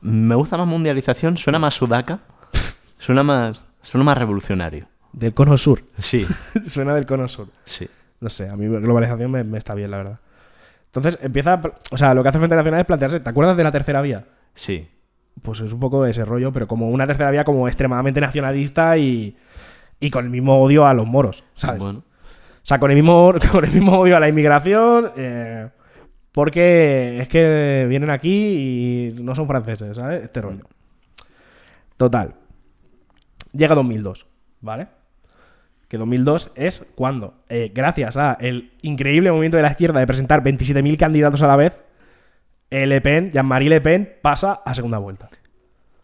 Me 0.00 0.34
gusta 0.34 0.56
más 0.56 0.66
mundialización, 0.66 1.36
suena 1.36 1.58
más 1.58 1.74
sudaca. 1.74 2.20
suena 2.98 3.22
más, 3.22 3.64
suena 3.82 4.04
más 4.04 4.18
revolucionario. 4.18 4.88
Del 5.12 5.34
cono 5.34 5.56
sur. 5.56 5.84
Sí, 5.98 6.26
Suena 6.66 6.94
del 6.94 7.06
cono 7.06 7.28
sur. 7.28 7.48
sí. 7.64 7.88
No 8.20 8.28
sé, 8.28 8.50
a 8.50 8.54
mí 8.56 8.66
globalización 8.66 9.30
me, 9.30 9.44
me 9.44 9.56
está 9.56 9.74
bien, 9.74 9.90
la 9.90 9.96
verdad. 9.96 10.20
Entonces 10.86 11.18
empieza. 11.22 11.60
O 11.90 11.96
sea, 11.96 12.12
lo 12.12 12.22
que 12.22 12.28
hace 12.28 12.38
Frente 12.38 12.54
Nacional 12.54 12.80
es 12.80 12.86
plantearse. 12.86 13.20
¿Te 13.20 13.30
acuerdas 13.30 13.56
de 13.56 13.64
la 13.64 13.72
tercera 13.72 14.02
vía? 14.02 14.26
Sí. 14.54 14.88
Pues 15.42 15.60
es 15.60 15.72
un 15.72 15.80
poco 15.80 16.04
ese 16.06 16.24
rollo, 16.24 16.52
pero 16.52 16.66
como 16.68 16.90
una 16.90 17.06
tercera 17.06 17.30
vía 17.30 17.44
como 17.44 17.66
extremadamente 17.66 18.20
nacionalista 18.20 18.98
y, 18.98 19.36
y 20.00 20.10
con 20.10 20.24
el 20.24 20.30
mismo 20.30 20.60
odio 20.62 20.86
a 20.86 20.94
los 20.94 21.06
moros, 21.06 21.44
¿sabes? 21.54 21.80
Bueno. 21.80 22.04
O 22.62 22.66
sea, 22.66 22.78
con 22.78 22.90
el 22.90 22.96
mismo, 22.96 23.32
con 23.52 23.64
el 23.64 23.72
mismo 23.72 23.98
odio 23.98 24.16
a 24.16 24.20
la 24.20 24.28
inmigración, 24.28 25.12
eh, 25.16 25.68
porque 26.32 27.20
es 27.20 27.28
que 27.28 27.86
vienen 27.88 28.10
aquí 28.10 29.14
y 29.16 29.22
no 29.22 29.34
son 29.34 29.46
franceses, 29.46 29.96
¿sabes? 29.96 30.22
Este 30.22 30.40
rollo. 30.40 30.64
Total. 31.96 32.34
Llega 33.52 33.74
2002, 33.74 34.26
¿vale? 34.60 34.88
Que 35.88 35.98
2002 35.98 36.52
es 36.54 36.86
cuando, 36.94 37.34
eh, 37.48 37.72
gracias 37.74 38.16
a 38.16 38.34
el 38.40 38.72
increíble 38.82 39.32
movimiento 39.32 39.56
de 39.56 39.64
la 39.64 39.72
izquierda 39.72 39.98
de 39.98 40.06
presentar 40.06 40.42
27.000 40.42 40.96
candidatos 40.96 41.42
a 41.42 41.48
la 41.48 41.56
vez, 41.56 41.80
Le 42.70 43.00
Pen, 43.00 43.30
Jean-Marie 43.32 43.68
Le 43.68 43.80
Pen, 43.80 44.12
pasa 44.22 44.60
a 44.64 44.74
segunda 44.74 44.98
vuelta. 44.98 45.28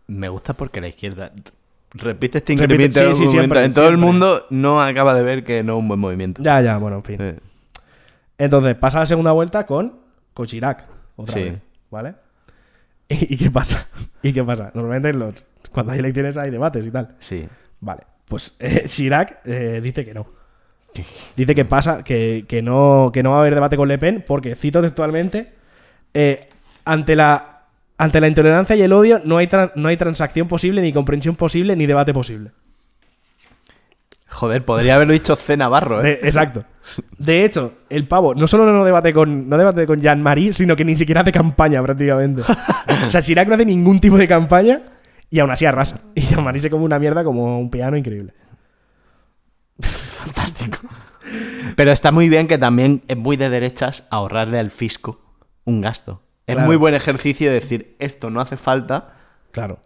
Me 0.09 0.29
gusta 0.29 0.52
porque 0.55 0.81
la 0.81 0.88
izquierda 0.88 1.33
Repite 1.98 2.38
este 2.38 2.57
sí, 2.57 3.14
sí, 3.14 3.26
siempre, 3.29 3.64
En 3.64 3.72
todo 3.72 3.88
el 3.88 3.96
mundo 3.96 4.46
no 4.50 4.83
acaba 4.83 5.14
de 5.14 5.22
ver 5.22 5.44
que 5.44 5.62
no 5.62 5.74
es 5.74 5.79
un 5.79 5.88
buen 5.88 6.00
movimiento. 6.00 6.42
Ya, 6.42 6.61
ya, 6.61 6.76
bueno, 6.79 6.96
en 6.96 7.05
fin. 7.05 7.16
Eh, 7.20 7.38
Entonces, 8.38 8.74
pasa 8.74 8.98
la 8.98 9.07
segunda 9.07 9.33
vuelta 9.33 9.64
con, 9.64 9.94
con 10.35 10.46
Chirac. 10.46 10.85
Otra 11.16 11.35
Sí. 11.35 11.44
vez, 11.44 11.61
¿vale? 11.90 12.14
¿Y, 13.09 13.35
y 13.35 13.37
qué 13.38 13.50
pasa? 13.50 13.87
¿Y 14.22 14.33
qué 14.33 14.44
pasa? 14.44 14.70
Normalmente 14.74 15.09
en 15.11 15.20
los, 15.20 15.35
cuando 15.72 15.92
hay 15.92 16.00
elecciones 16.00 16.37
hay 16.37 16.50
debates 16.50 16.85
y 16.85 16.90
tal. 16.90 17.14
sí. 17.18 17.48
Vale. 17.81 18.02
Pues 18.26 18.57
eh, 18.61 18.85
Chirac 18.87 19.40
eh, 19.44 19.81
dice 19.83 20.05
que 20.05 20.12
no. 20.12 20.26
Dice 21.37 21.55
que 21.55 21.64
pasa, 21.66 22.02
que, 22.02 22.44
que 22.48 22.62
no, 22.62 23.11
que 23.12 23.22
no 23.22 23.31
va 23.31 23.37
a 23.37 23.40
haber 23.40 23.55
debate 23.55 23.76
con 23.76 23.87
Le 23.87 23.98
Pen, 23.98 24.24
porque, 24.26 24.55
cito 24.55 24.81
textualmente, 24.81 25.52
eh, 26.14 26.48
ante 26.87 27.14
la. 27.16 27.53
Ante 27.99 28.20
la 28.20 28.29
intolerancia 28.29 28.77
y 28.77 28.83
el 28.83 28.92
odio 28.92 29.22
no 29.25 29.38
hay, 29.38 29.49
no 29.75 29.88
hay 29.88 29.96
transacción 29.96 30.49
posible, 30.49 30.83
ni 30.83 30.92
comprensión 30.92 31.35
posible, 31.35 31.75
ni 31.77 31.87
debate 31.87 32.12
posible. 32.12 32.51
Joder, 34.29 34.66
podría 34.66 34.96
haberlo 34.96 35.14
dicho 35.14 35.35
C. 35.35 35.57
Navarro, 35.57 36.03
De- 36.03 36.12
¿eh? 36.12 36.18
exacto. 36.25 36.64
De 37.16 37.44
hecho, 37.46 37.72
el 37.88 38.07
pavo 38.07 38.35
no 38.35 38.46
solo 38.46 38.70
no 38.70 38.85
debate 38.85 39.14
con, 39.14 39.49
no 39.49 39.57
debate 39.57 39.87
con 39.87 39.99
Jean-Marie, 40.03 40.53
sino 40.53 40.77
que 40.77 40.85
ni 40.85 40.94
siquiera 40.94 41.22
hace 41.22 41.33
campaña 41.33 41.81
prácticamente. 41.81 42.42
o 43.07 43.11
sea, 43.11 43.22
Chirac 43.22 43.49
no 43.49 43.55
hace 43.55 43.64
ningún 43.64 43.99
tipo 43.99 44.18
de 44.18 44.29
campaña 44.29 44.83
y 45.31 45.38
aún 45.38 45.51
así 45.51 45.64
arrasa. 45.64 46.01
Y 46.14 46.20
Jean-Marie 46.20 46.61
se 46.61 46.68
come 46.68 46.85
una 46.85 46.99
mierda 46.99 47.25
como 47.25 47.59
un 47.59 47.70
piano 47.70 47.96
increíble. 47.96 48.35
Fantástico. 49.81 50.79
Pero 51.77 51.92
está 51.92 52.12
muy 52.12 52.29
bien 52.29 52.46
que 52.46 52.59
también 52.59 53.03
es 53.09 53.16
muy 53.16 53.38
de 53.38 53.49
derechas 53.49 54.07
ahorrarle 54.11 54.59
al 54.59 54.70
fisco 54.70 55.20
un 55.64 55.81
gasto. 55.81 56.22
Es 56.46 56.54
Claro. 56.54 56.66
muy 56.68 56.76
buen 56.76 56.94
ejercicio 56.94 57.50
decir, 57.52 57.96
esto 57.98 58.30
no 58.30 58.40
hace 58.40 58.56
falta. 58.56 59.14
Claro. 59.50 59.80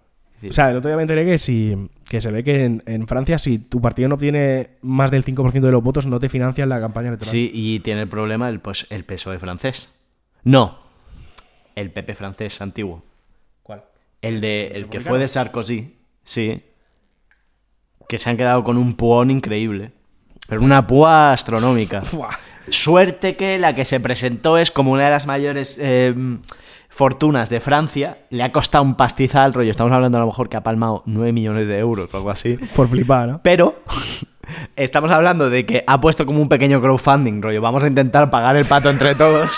O 0.48 0.52
sea, 0.52 0.70
el 0.70 0.76
otro 0.76 0.88
día 0.88 0.96
me 0.96 1.02
enteré 1.02 1.24
que, 1.26 1.38
si, 1.38 1.76
que 2.08 2.20
se 2.20 2.30
ve 2.30 2.42
que 2.42 2.64
en, 2.64 2.82
en 2.86 3.06
Francia, 3.06 3.38
si 3.38 3.58
tu 3.58 3.80
partido 3.80 4.08
no 4.08 4.14
obtiene 4.14 4.70
más 4.80 5.10
del 5.10 5.24
5% 5.24 5.60
de 5.60 5.72
los 5.72 5.82
votos, 5.82 6.06
no 6.06 6.18
te 6.18 6.28
financian 6.30 6.68
la 6.70 6.80
campaña 6.80 7.08
electoral. 7.08 7.30
Sí, 7.30 7.50
y 7.52 7.80
tiene 7.80 8.02
el 8.02 8.08
problema 8.08 8.48
el, 8.48 8.60
pues, 8.60 8.86
el 8.90 9.04
PSOE 9.04 9.38
francés. 9.38 9.90
No, 10.42 10.78
el 11.76 11.90
PP 11.90 12.14
francés 12.14 12.60
antiguo. 12.62 13.02
¿Cuál? 13.62 13.84
El 14.22 14.40
de 14.40 14.68
el 14.74 14.88
que 14.88 15.00
fue 15.00 15.18
de 15.18 15.28
Sarkozy, 15.28 15.94
sí. 16.24 16.62
Que 18.08 18.18
se 18.18 18.30
han 18.30 18.36
quedado 18.38 18.64
con 18.64 18.76
un 18.78 18.94
puón 18.94 19.30
increíble. 19.30 19.92
Pero 20.48 20.62
una 20.62 20.86
púa 20.86 21.32
astronómica. 21.32 22.02
Suerte 22.70 23.36
que 23.36 23.58
la 23.58 23.74
que 23.74 23.84
se 23.84 24.00
presentó 24.00 24.58
es 24.58 24.70
como 24.70 24.92
una 24.92 25.04
de 25.04 25.10
las 25.10 25.26
mayores 25.26 25.76
eh, 25.80 26.14
fortunas 26.88 27.50
de 27.50 27.60
Francia. 27.60 28.18
Le 28.30 28.42
ha 28.42 28.52
costado 28.52 28.84
un 28.84 28.94
pastizal, 28.94 29.52
rollo. 29.54 29.70
Estamos 29.70 29.92
hablando 29.92 30.18
a 30.18 30.20
lo 30.20 30.26
mejor 30.26 30.48
que 30.48 30.56
ha 30.56 30.62
palmado 30.62 31.02
9 31.06 31.32
millones 31.32 31.68
de 31.68 31.78
euros 31.78 32.12
o 32.12 32.16
algo 32.16 32.30
así. 32.30 32.58
Por 32.74 32.88
flipar, 32.88 33.28
¿no? 33.28 33.40
Pero 33.42 33.82
estamos 34.76 35.10
hablando 35.10 35.50
de 35.50 35.66
que 35.66 35.84
ha 35.86 36.00
puesto 36.00 36.26
como 36.26 36.40
un 36.40 36.48
pequeño 36.48 36.80
crowdfunding, 36.80 37.42
rollo. 37.42 37.60
Vamos 37.60 37.82
a 37.84 37.86
intentar 37.86 38.30
pagar 38.30 38.56
el 38.56 38.64
pato 38.64 38.90
entre 38.90 39.14
todos. 39.14 39.50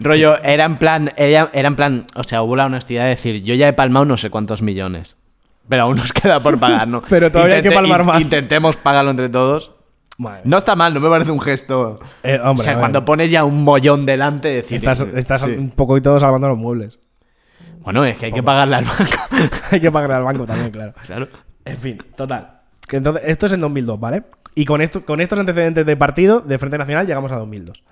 rollo, 0.00 0.42
era 0.42 0.64
en 0.64 0.76
plan, 0.76 1.12
era, 1.16 1.50
era 1.52 1.68
en 1.68 1.76
plan, 1.76 2.06
o 2.14 2.24
sea, 2.24 2.42
hubo 2.42 2.56
la 2.56 2.66
honestidad 2.66 3.04
de 3.04 3.10
decir, 3.10 3.42
yo 3.42 3.54
ya 3.54 3.68
he 3.68 3.72
palmado 3.72 4.04
no 4.04 4.16
sé 4.16 4.30
cuántos 4.30 4.62
millones. 4.62 5.16
Pero 5.68 5.84
aún 5.84 5.96
nos 5.96 6.12
queda 6.12 6.40
por 6.40 6.58
pagar, 6.58 6.88
¿no? 6.88 7.02
Pero 7.08 7.32
todavía 7.32 7.56
hay 7.56 7.62
que 7.62 7.70
palmar 7.70 8.04
más. 8.04 8.22
Intentemos 8.22 8.76
pagarlo 8.76 9.10
entre 9.10 9.28
todos. 9.28 9.72
Madre. 10.18 10.42
No 10.44 10.58
está 10.58 10.76
mal, 10.76 10.94
no 10.94 11.00
me 11.00 11.08
parece 11.08 11.32
un 11.32 11.40
gesto. 11.40 11.98
Eh, 12.22 12.38
hombre, 12.42 12.60
o 12.62 12.64
sea, 12.64 12.78
cuando 12.78 13.04
pones 13.04 13.30
ya 13.30 13.44
un 13.44 13.64
mollón 13.64 14.06
delante, 14.06 14.48
decir. 14.48 14.76
Estás, 14.76 15.00
estás 15.14 15.40
Sí. 15.42 15.50
un 15.50 15.70
poquito 15.70 16.18
salvando 16.20 16.48
los 16.48 16.58
muebles. 16.58 16.98
Bueno, 17.80 18.04
es 18.04 18.16
que 18.16 18.26
hay 18.26 18.32
que 18.32 18.42
pagarle 18.42 18.76
al 18.76 18.84
banco. 18.84 19.04
Hay 19.72 19.80
que 19.80 19.90
pagarle 19.90 20.16
al 20.16 20.22
banco 20.24 20.44
también, 20.46 20.70
claro. 20.70 20.94
claro. 21.04 21.28
En 21.64 21.76
fin, 21.76 21.98
total. 22.16 22.60
Entonces, 22.90 23.22
esto 23.26 23.46
es 23.46 23.52
en 23.52 23.60
2002, 23.60 23.98
¿vale? 24.00 24.22
Y 24.54 24.64
con, 24.64 24.80
esto, 24.80 25.04
con 25.04 25.20
estos 25.20 25.38
antecedentes 25.38 25.84
de 25.84 25.96
partido, 25.96 26.40
de 26.40 26.58
Frente 26.58 26.78
Nacional, 26.78 27.06
llegamos 27.06 27.32
a 27.32 27.36
2002. 27.36 27.82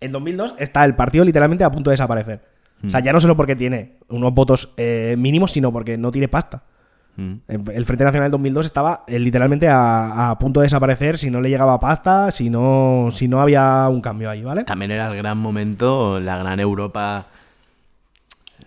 En 0.00 0.12
2002 0.12 0.54
está 0.58 0.84
el 0.84 0.94
partido 0.94 1.24
literalmente 1.24 1.64
a 1.64 1.70
punto 1.70 1.90
de 1.90 1.94
desaparecer. 1.94 2.40
O 2.82 2.86
Mm. 2.86 2.90
sea, 2.90 3.00
ya 3.00 3.12
no 3.12 3.20
solo 3.20 3.36
porque 3.36 3.56
tiene 3.56 3.96
unos 4.08 4.32
votos 4.32 4.72
eh, 4.76 5.16
mínimos, 5.18 5.50
sino 5.52 5.72
porque 5.72 5.96
no 5.98 6.10
tiene 6.12 6.28
pasta. 6.28 6.62
Mm. 7.16 7.34
El 7.48 7.84
Frente 7.84 8.04
Nacional 8.04 8.30
2002 8.30 8.66
estaba 8.66 9.04
eh, 9.06 9.18
literalmente 9.18 9.68
a, 9.68 10.30
a 10.30 10.38
punto 10.38 10.60
de 10.60 10.66
desaparecer 10.66 11.18
si 11.18 11.30
no 11.30 11.40
le 11.40 11.48
llegaba 11.48 11.80
pasta, 11.80 12.30
si 12.30 12.50
no, 12.50 13.08
si 13.10 13.26
no 13.28 13.40
había 13.40 13.88
un 13.88 14.00
cambio 14.00 14.28
ahí, 14.30 14.42
¿vale? 14.42 14.64
También 14.64 14.90
era 14.90 15.08
el 15.10 15.16
gran 15.16 15.38
momento, 15.38 16.20
la 16.20 16.36
gran 16.38 16.60
Europa. 16.60 17.26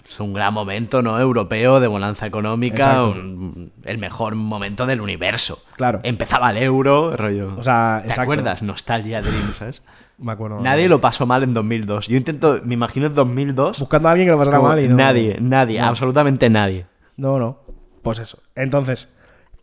Es 0.08 0.20
un 0.20 0.34
gran 0.34 0.54
momento, 0.56 1.04
¿no? 1.04 1.20
Europeo 1.20 1.80
de 1.80 1.88
bonanza 1.88 2.26
económica. 2.26 3.04
Un- 3.04 3.72
el 3.86 3.98
mejor 4.00 4.34
momento 4.34 4.88
del 4.88 5.02
universo. 5.02 5.62
Claro. 5.76 6.00
Empezaba 6.02 6.50
el 6.50 6.58
euro, 6.58 7.16
rollo. 7.16 7.54
O 7.58 7.64
sea, 7.64 8.00
¿Te 8.02 8.08
exacto. 8.10 8.22
acuerdas? 8.24 8.64
Nostalgia 8.64 9.22
Dream, 9.22 9.54
¿sabes? 9.54 9.84
Me 10.18 10.32
acuerdo. 10.32 10.60
Nadie 10.60 10.90
lo 10.90 11.00
pasó 11.00 11.26
mal 11.28 11.44
en 11.44 11.54
2002. 11.54 12.08
Yo 12.08 12.18
intento, 12.18 12.60
me 12.66 12.74
imagino 12.74 13.06
en 13.08 13.14
2002. 13.14 13.80
Buscando 13.80 14.10
a 14.10 14.12
alguien 14.12 14.28
que 14.28 14.32
lo 14.32 14.38
pasara 14.40 14.60
mal 14.60 14.80
y 14.84 14.88
no. 14.90 14.96
Nadie, 14.96 15.38
nadie, 15.40 15.80
No. 15.80 15.86
absolutamente 15.88 16.50
nadie. 16.50 16.88
No, 17.16 17.40
no. 17.40 17.60
Pues 18.02 18.20
eso. 18.20 18.42
Entonces, 18.56 19.10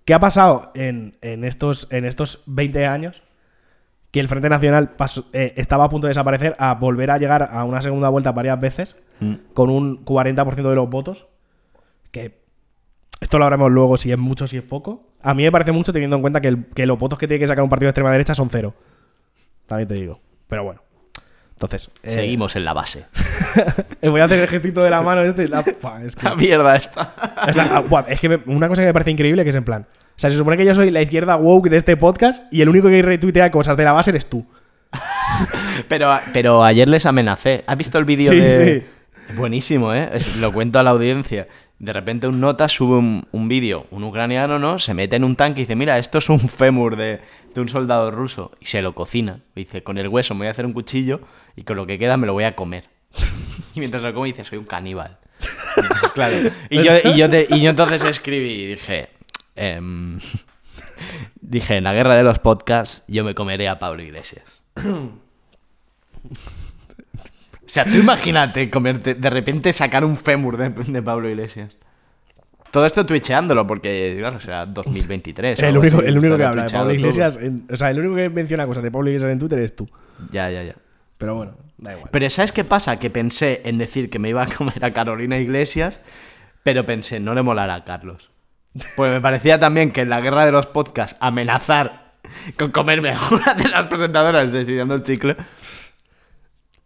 ¿qué 0.04 0.14
ha 0.14 0.20
pasado 0.20 0.70
en, 0.74 1.16
en 1.22 1.44
estos, 1.44 1.88
en 1.90 2.04
estos 2.04 2.42
20 2.46 2.86
años? 2.86 3.22
Que 4.10 4.20
el 4.20 4.28
Frente 4.28 4.48
Nacional 4.48 4.90
pasó- 4.96 5.26
eh, 5.32 5.52
estaba 5.56 5.84
a 5.84 5.88
punto 5.88 6.06
de 6.06 6.10
desaparecer 6.10 6.56
a 6.58 6.74
volver 6.74 7.10
a 7.10 7.18
llegar 7.18 7.48
a 7.52 7.64
una 7.64 7.82
segunda 7.82 8.08
vuelta 8.08 8.32
varias 8.32 8.58
veces 8.60 8.96
Mm. 9.20 9.34
con 9.54 9.70
un 9.70 10.04
40% 10.04 10.68
de 10.70 10.76
los 10.76 10.88
votos. 10.90 11.26
Que 12.12 12.38
esto 13.20 13.38
lo 13.38 13.46
haremos 13.46 13.70
luego 13.70 13.96
si 13.96 14.12
es 14.12 14.18
mucho, 14.18 14.46
si 14.46 14.56
es 14.58 14.62
poco. 14.62 15.06
A 15.22 15.34
mí 15.34 15.42
me 15.42 15.50
parece 15.52 15.72
mucho 15.72 15.92
teniendo 15.92 16.16
en 16.16 16.22
cuenta 16.22 16.40
que, 16.40 16.48
el- 16.48 16.66
que 16.66 16.86
los 16.86 16.98
votos 16.98 17.18
que 17.18 17.26
tiene 17.26 17.40
que 17.40 17.46
sacar 17.48 17.64
un 17.64 17.70
partido 17.70 17.86
de 17.86 17.90
extrema 17.90 18.10
derecha 18.12 18.34
son 18.34 18.48
cero. 18.50 18.74
También 19.66 19.88
te 19.88 19.94
digo. 19.94 20.20
Pero 20.48 20.64
bueno. 20.64 20.80
Entonces, 21.56 21.90
eh, 22.02 22.10
Seguimos 22.10 22.54
en 22.54 22.64
la 22.66 22.74
base. 22.74 23.06
eh, 24.02 24.08
voy 24.10 24.20
a 24.20 24.24
hacer 24.24 24.38
el 24.40 24.46
gestito 24.48 24.82
de 24.82 24.90
la 24.90 25.00
mano 25.00 25.22
este. 25.22 25.48
la- 25.48 25.62
Fua, 25.62 26.00
es 26.04 26.14
que- 26.14 26.24
La 26.28 26.34
mierda 26.36 26.76
esta. 26.76 27.14
o 27.48 27.52
sea, 27.52 27.82
ah, 27.90 28.04
es 28.08 28.20
que 28.20 28.28
me- 28.28 28.40
una 28.46 28.68
cosa 28.68 28.82
que 28.82 28.86
me 28.88 28.92
parece 28.92 29.10
increíble 29.10 29.42
que 29.42 29.50
es 29.50 29.56
en 29.56 29.64
plan. 29.64 29.86
O 29.90 30.18
sea, 30.18 30.30
se 30.30 30.36
supone 30.36 30.56
que 30.58 30.64
yo 30.66 30.74
soy 30.74 30.90
la 30.90 31.00
izquierda 31.02 31.36
woke 31.36 31.68
de 31.70 31.76
este 31.78 31.96
podcast 31.96 32.42
y 32.52 32.60
el 32.62 32.68
único 32.68 32.88
que 32.88 33.00
retuitea 33.02 33.50
cosas 33.50 33.76
de 33.76 33.84
la 33.84 33.92
base 33.92 34.10
eres 34.10 34.28
tú. 34.28 34.46
Pero, 35.88 36.18
pero 36.32 36.64
ayer 36.64 36.88
les 36.88 37.04
amenacé. 37.06 37.64
¿Has 37.66 37.76
visto 37.76 37.98
el 37.98 38.04
vídeo 38.06 38.30
Sí, 38.30 38.38
de.? 38.38 38.80
sí. 39.28 39.34
Buenísimo, 39.34 39.92
¿eh? 39.92 40.08
Es- 40.12 40.36
lo 40.36 40.52
cuento 40.52 40.78
a 40.78 40.82
la 40.82 40.90
audiencia. 40.90 41.48
De 41.78 41.92
repente 41.92 42.26
un 42.26 42.40
nota 42.40 42.68
sube 42.68 42.96
un, 42.96 43.26
un 43.32 43.48
vídeo, 43.48 43.86
un 43.90 44.02
ucraniano, 44.04 44.58
¿no? 44.58 44.78
Se 44.78 44.94
mete 44.94 45.16
en 45.16 45.24
un 45.24 45.36
tanque 45.36 45.60
y 45.60 45.64
dice, 45.64 45.76
mira, 45.76 45.98
esto 45.98 46.18
es 46.18 46.28
un 46.28 46.40
fémur 46.40 46.96
de, 46.96 47.20
de 47.54 47.60
un 47.60 47.68
soldado 47.68 48.10
ruso. 48.10 48.52
Y 48.60 48.66
se 48.66 48.82
lo 48.82 48.94
cocina. 48.94 49.40
Dice, 49.54 49.82
con 49.82 49.98
el 49.98 50.08
hueso 50.08 50.34
me 50.34 50.40
voy 50.40 50.46
a 50.48 50.50
hacer 50.52 50.66
un 50.66 50.72
cuchillo 50.72 51.20
y 51.54 51.64
con 51.64 51.76
lo 51.76 51.86
que 51.86 51.98
queda 51.98 52.16
me 52.16 52.26
lo 52.26 52.32
voy 52.32 52.44
a 52.44 52.54
comer. 52.56 52.84
y 53.74 53.80
mientras 53.80 54.02
lo 54.02 54.14
come 54.14 54.28
dice, 54.28 54.44
soy 54.44 54.58
un 54.58 54.64
caníbal. 54.64 55.18
claro. 56.14 56.50
Y 56.70 56.82
yo, 56.82 56.92
y, 57.04 57.16
yo 57.16 57.26
y 57.26 57.60
yo 57.60 57.70
entonces 57.70 58.02
escribí 58.04 58.52
y 58.52 58.66
dije, 58.66 59.08
em, 59.54 60.18
dije, 61.40 61.76
en 61.76 61.84
la 61.84 61.92
guerra 61.92 62.16
de 62.16 62.22
los 62.22 62.38
podcasts 62.38 63.04
yo 63.08 63.24
me 63.24 63.34
comeré 63.34 63.68
a 63.68 63.78
Pablo 63.78 64.02
Iglesias. 64.02 64.62
O 67.82 67.84
sea, 67.84 67.92
tú 67.92 67.98
imagínate 67.98 68.70
comerte, 68.70 69.14
de 69.14 69.30
repente 69.30 69.72
sacar 69.72 70.04
un 70.04 70.16
fémur 70.16 70.56
de, 70.56 70.70
de 70.70 71.02
Pablo 71.02 71.28
Iglesias. 71.28 71.76
Todo 72.70 72.84
esto 72.86 73.06
twitcheándolo, 73.06 73.66
porque, 73.66 74.16
claro, 74.18 74.38
será 74.40 74.66
2023. 74.66 75.60
o 75.62 75.66
El 75.66 75.78
único, 75.78 75.98
así, 75.98 76.06
el 76.08 76.18
único 76.18 76.36
que 76.36 76.44
habla 76.44 76.64
de 76.64 76.70
Pablo. 76.70 76.92
Iglesias. 76.94 77.38
en- 77.40 77.66
o 77.72 77.76
sea, 77.76 77.90
el 77.90 77.98
único 78.00 78.16
que 78.16 78.28
menciona 78.30 78.66
cosas 78.66 78.82
de 78.82 78.90
Pablo 78.90 79.08
Iglesias 79.08 79.32
en 79.32 79.38
Twitter 79.38 79.58
es 79.60 79.74
tú. 79.76 79.88
Ya, 80.30 80.50
ya, 80.50 80.62
ya. 80.62 80.74
Pero 81.18 81.34
bueno, 81.36 81.52
da 81.78 81.92
igual. 81.92 82.08
Pero 82.10 82.28
¿sabes 82.30 82.52
qué 82.52 82.64
pasa? 82.64 82.98
Que 82.98 83.08
pensé 83.10 83.62
en 83.64 83.78
decir 83.78 84.10
que 84.10 84.18
me 84.18 84.28
iba 84.28 84.42
a 84.42 84.46
comer 84.46 84.84
a 84.84 84.90
Carolina 84.92 85.38
Iglesias, 85.38 86.00
pero 86.62 86.84
pensé, 86.84 87.20
no 87.20 87.34
le 87.34 87.42
molará 87.42 87.74
a 87.76 87.84
Carlos. 87.84 88.30
Pues 88.96 89.10
me 89.12 89.20
parecía 89.22 89.58
también 89.58 89.90
que 89.90 90.02
en 90.02 90.10
la 90.10 90.20
guerra 90.20 90.44
de 90.44 90.52
los 90.52 90.66
podcasts 90.66 91.16
amenazar 91.20 92.12
con 92.58 92.72
comerme 92.72 93.10
a 93.12 93.18
una 93.30 93.54
de 93.54 93.68
las 93.68 93.86
presentadoras 93.86 94.52
de 94.52 94.60
Estudiando 94.60 94.94
el 94.96 95.02
Chicle, 95.02 95.36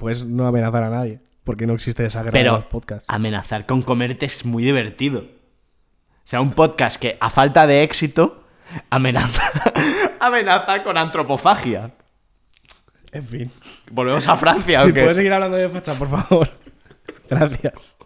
Puedes 0.00 0.24
no 0.24 0.46
amenazar 0.46 0.82
a 0.82 0.88
nadie. 0.88 1.20
Porque 1.44 1.66
no 1.66 1.74
existe 1.74 2.06
esa 2.06 2.22
guerra 2.22 2.38
de 2.38 2.44
los 2.44 2.64
podcasts. 2.64 3.04
amenazar 3.06 3.66
con 3.66 3.82
comerte 3.82 4.24
es 4.24 4.46
muy 4.46 4.64
divertido. 4.64 5.20
O 5.20 6.24
sea, 6.24 6.40
un 6.40 6.52
podcast 6.52 6.98
que 6.98 7.18
a 7.20 7.28
falta 7.28 7.66
de 7.66 7.82
éxito 7.82 8.44
amenaza, 8.88 9.42
amenaza 10.20 10.82
con 10.82 10.96
antropofagia. 10.96 11.90
En 13.12 13.26
fin. 13.26 13.50
Volvemos 13.90 14.26
a 14.26 14.36
Francia, 14.36 14.84
Si 14.84 14.92
puedes 14.92 15.16
seguir 15.16 15.34
hablando 15.34 15.58
de 15.58 15.68
facha, 15.68 15.94
por 15.94 16.08
favor. 16.08 16.48
Gracias. 17.28 17.96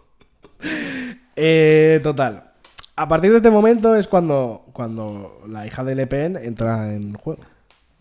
Eh, 1.37 2.01
total. 2.03 2.51
A 2.97 3.07
partir 3.07 3.31
de 3.31 3.37
este 3.37 3.51
momento 3.51 3.95
es 3.95 4.07
cuando, 4.07 4.65
cuando 4.73 5.43
la 5.47 5.65
hija 5.65 5.83
de 5.85 5.95
Le 5.95 6.07
Pen 6.07 6.37
entra 6.41 6.93
en 6.93 7.13
juego. 7.13 7.41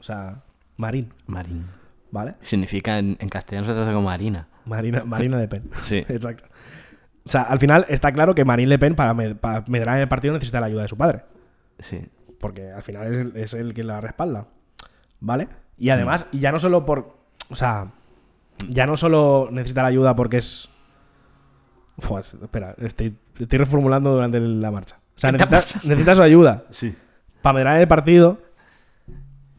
O 0.00 0.02
sea, 0.02 0.42
Marín, 0.78 1.12
Marín. 1.26 1.66
¿Vale? 2.14 2.36
Significa 2.42 2.98
en, 2.98 3.16
en 3.18 3.28
castellano 3.28 3.66
se 3.66 3.72
traduce 3.72 3.92
como 3.92 4.08
harina. 4.08 4.46
Marina, 4.64 5.02
Marina 5.04 5.36
Le 5.36 5.48
Pen. 5.48 5.68
Sí. 5.80 5.98
Exacto. 6.08 6.44
O 7.26 7.28
sea, 7.28 7.42
al 7.42 7.58
final 7.58 7.84
está 7.88 8.12
claro 8.12 8.34
que 8.34 8.44
Marine 8.44 8.68
Le 8.68 8.78
Pen 8.78 8.94
para, 8.94 9.12
med- 9.14 9.36
para 9.36 9.64
medrar 9.66 9.96
en 9.96 10.02
el 10.02 10.08
partido 10.08 10.32
necesita 10.34 10.60
la 10.60 10.66
ayuda 10.66 10.82
de 10.82 10.88
su 10.88 10.96
padre. 10.96 11.24
Sí. 11.80 12.00
Porque 12.38 12.70
al 12.70 12.82
final 12.82 13.12
es 13.12 13.18
el, 13.18 13.36
es 13.36 13.54
el 13.54 13.74
que 13.74 13.82
la 13.82 14.00
respalda. 14.00 14.46
¿Vale? 15.20 15.48
Y 15.76 15.90
además, 15.90 16.26
y 16.30 16.38
ya 16.38 16.52
no 16.52 16.58
solo 16.60 16.86
por. 16.86 17.16
O 17.50 17.56
sea, 17.56 17.88
ya 18.68 18.86
no 18.86 18.96
solo 18.96 19.48
necesita 19.50 19.82
la 19.82 19.88
ayuda 19.88 20.14
porque 20.14 20.36
es. 20.38 20.68
Espera, 22.42 22.74
estoy, 22.78 23.16
estoy 23.38 23.58
reformulando 23.58 24.12
durante 24.12 24.38
la 24.40 24.70
marcha. 24.70 24.96
O 25.16 25.18
sea, 25.18 25.30
¿Qué 25.32 25.38
te 25.38 25.44
ha 25.44 25.48
necesita, 25.50 25.88
necesita 25.88 26.14
su 26.16 26.22
ayuda 26.22 26.64
Sí. 26.70 26.94
para 27.40 27.54
medrar 27.54 27.74
en 27.76 27.82
el 27.82 27.88
partido 27.88 28.38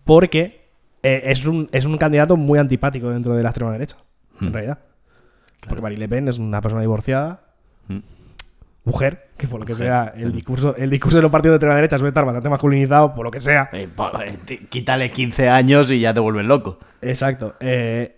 porque 0.04 0.64
eh, 1.08 1.22
es, 1.32 1.46
un, 1.46 1.70
es 1.72 1.86
un 1.86 1.98
candidato 1.98 2.36
muy 2.38 2.58
antipático 2.60 3.10
dentro 3.10 3.36
de 3.36 3.44
la 3.44 3.50
extrema 3.50 3.72
derecha, 3.72 3.98
en 4.41 4.50
Hmm. 4.50 4.54
realidad. 4.54 4.80
Porque 5.68 5.82
Marine 5.82 6.00
Le 6.00 6.10
Pen 6.10 6.28
es 6.28 6.38
una 6.38 6.62
persona 6.62 6.82
divorciada, 6.82 7.41
Hmm. 7.88 8.00
mujer, 8.84 9.30
que 9.38 9.48
por 9.48 9.60
lo 9.60 9.65
que 9.65 9.74
Mujer. 9.74 9.88
sea, 9.88 10.13
el 10.15 10.32
discurso, 10.32 10.76
el 10.76 10.89
discurso 10.89 11.18
de 11.18 11.24
los 11.24 11.32
partidos 11.32 11.54
de 11.54 11.56
extrema 11.58 11.76
derecha 11.76 11.98
suele 11.98 12.10
estar 12.10 12.24
bastante 12.24 12.50
masculinizado, 12.50 13.13
por 13.15 13.26
lo 13.26 13.32
que 13.32 13.39
sea. 13.39 13.70
Eh, 13.74 13.88
po- 13.94 14.12
eh, 14.22 14.38
quítale 14.70 15.10
15 15.12 15.50
años 15.50 15.89
y 15.91 16.00
ya 16.00 16.13
te 16.13 16.20
vuelven 16.20 16.48
loco. 16.48 16.78
Exacto. 17.02 17.56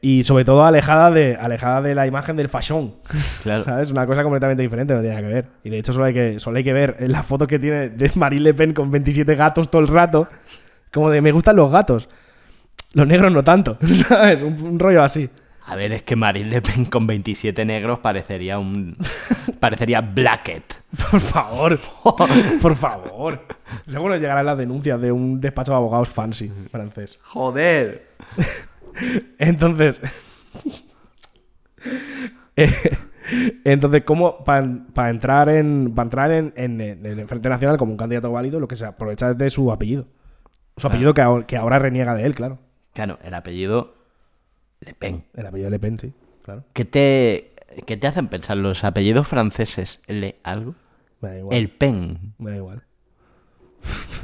Y 0.01 0.23
sobre 0.23 0.45
todo 0.45 0.63
alejada 0.65 1.11
de, 1.11 1.35
alejada 1.39 1.81
de 1.81 1.95
la 1.95 2.05
imagen 2.07 2.35
del 2.37 2.49
fashion. 2.49 2.95
Claro. 3.43 3.63
¿Sabes? 3.63 3.91
Una 3.91 4.05
cosa 4.05 4.23
completamente 4.23 4.61
diferente, 4.63 4.93
no 4.93 4.99
tiene 5.01 5.15
nada 5.15 5.27
que 5.27 5.33
ver. 5.33 5.45
Y 5.63 5.69
de 5.69 5.79
hecho 5.79 5.93
solo 5.93 6.05
hay 6.05 6.13
que, 6.13 6.39
solo 6.39 6.57
hay 6.57 6.63
que 6.65 6.73
ver 6.73 6.97
en 6.99 7.11
la 7.13 7.23
foto 7.23 7.47
que 7.47 7.59
tiene 7.59 7.89
de 7.89 8.11
Marine 8.15 8.41
Le 8.43 8.53
Pen 8.53 8.73
con 8.73 8.91
27 8.91 9.35
gatos 9.35 9.69
todo 9.69 9.81
el 9.81 9.87
rato. 9.87 10.27
Como 10.93 11.09
de 11.09 11.21
me 11.21 11.31
gustan 11.31 11.55
los 11.55 11.71
gatos. 11.71 12.09
Los 12.93 13.07
negros 13.07 13.31
no 13.31 13.43
tanto. 13.43 13.77
¿Sabes? 14.07 14.41
Un, 14.43 14.61
un 14.61 14.79
rollo 14.79 15.03
así. 15.03 15.29
A 15.65 15.75
ver, 15.75 15.91
es 15.91 16.03
que 16.03 16.15
Marine 16.15 16.49
Le 16.49 16.61
Pen 16.61 16.85
con 16.85 17.05
27 17.07 17.65
negros 17.65 17.99
parecería 17.99 18.57
un. 18.57 18.95
parecería 19.59 19.99
Blackett. 20.01 20.63
Por 21.11 21.19
favor. 21.19 21.77
Por 22.61 22.75
favor. 22.75 23.41
Luego 23.87 24.07
nos 24.09 24.19
llegarán 24.21 24.45
las 24.45 24.57
denuncias 24.57 24.99
de 25.01 25.11
un 25.11 25.41
despacho 25.41 25.73
de 25.73 25.77
abogados 25.77 26.07
fancy 26.07 26.49
francés. 26.71 27.19
Joder. 27.21 28.07
Entonces. 29.37 30.01
eh, 32.55 32.71
entonces, 33.65 34.03
¿cómo 34.05 34.43
para 34.43 35.09
entrar 35.09 35.49
en 35.49 35.93
para 35.93 36.05
entrar 36.05 36.31
en, 36.31 36.53
en- 36.55 36.79
en 36.81 37.05
el 37.05 37.27
Frente 37.27 37.49
Nacional 37.49 37.77
como 37.77 37.91
un 37.91 37.97
candidato 37.97 38.31
válido, 38.31 38.59
lo 38.59 38.67
que 38.69 38.75
se 38.77 38.85
aprovecha 38.85 39.31
es 39.31 39.37
de 39.37 39.49
su 39.49 39.71
apellido? 39.71 40.05
Su 40.77 40.87
apellido 40.87 41.13
que, 41.13 41.21
ahora- 41.21 41.45
que 41.45 41.57
ahora 41.57 41.77
reniega 41.79 42.15
de 42.15 42.25
él, 42.25 42.35
claro. 42.35 42.59
Claro, 42.97 43.19
el 43.23 43.35
apellido 43.35 43.93
Le 44.79 44.95
Pen. 44.95 45.23
El 45.35 45.45
apellido 45.45 45.69
Le 45.69 45.77
Pen, 45.77 45.99
sí, 45.99 46.13
claro. 46.41 46.63
¿Qué 46.73 46.83
te, 46.83 47.53
qué 47.85 47.95
te 47.95 48.07
hacen 48.07 48.27
pensar 48.27 48.57
los 48.57 48.83
apellidos 48.83 49.27
franceses? 49.27 50.01
¿Le 50.07 50.39
algo? 50.41 50.73
Me 51.21 51.29
da 51.29 51.37
igual. 51.37 51.57
El 51.59 51.69
Pen. 51.69 52.33
Me 52.39 52.49
da 52.49 52.57
igual. 52.57 52.81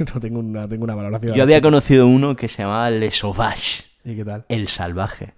no 0.12 0.20
tengo 0.20 0.40
una, 0.40 0.66
tengo 0.68 0.82
una 0.82 0.96
valoración. 0.96 1.36
Yo 1.36 1.44
había 1.44 1.60
conocido 1.60 2.08
uno 2.08 2.34
que 2.34 2.48
se 2.48 2.62
llamaba 2.62 2.90
Le 2.90 3.12
Sauvage, 3.12 3.84
¿Y 4.04 4.16
qué 4.16 4.24
tal? 4.24 4.44
el 4.48 4.66
salvaje. 4.66 5.34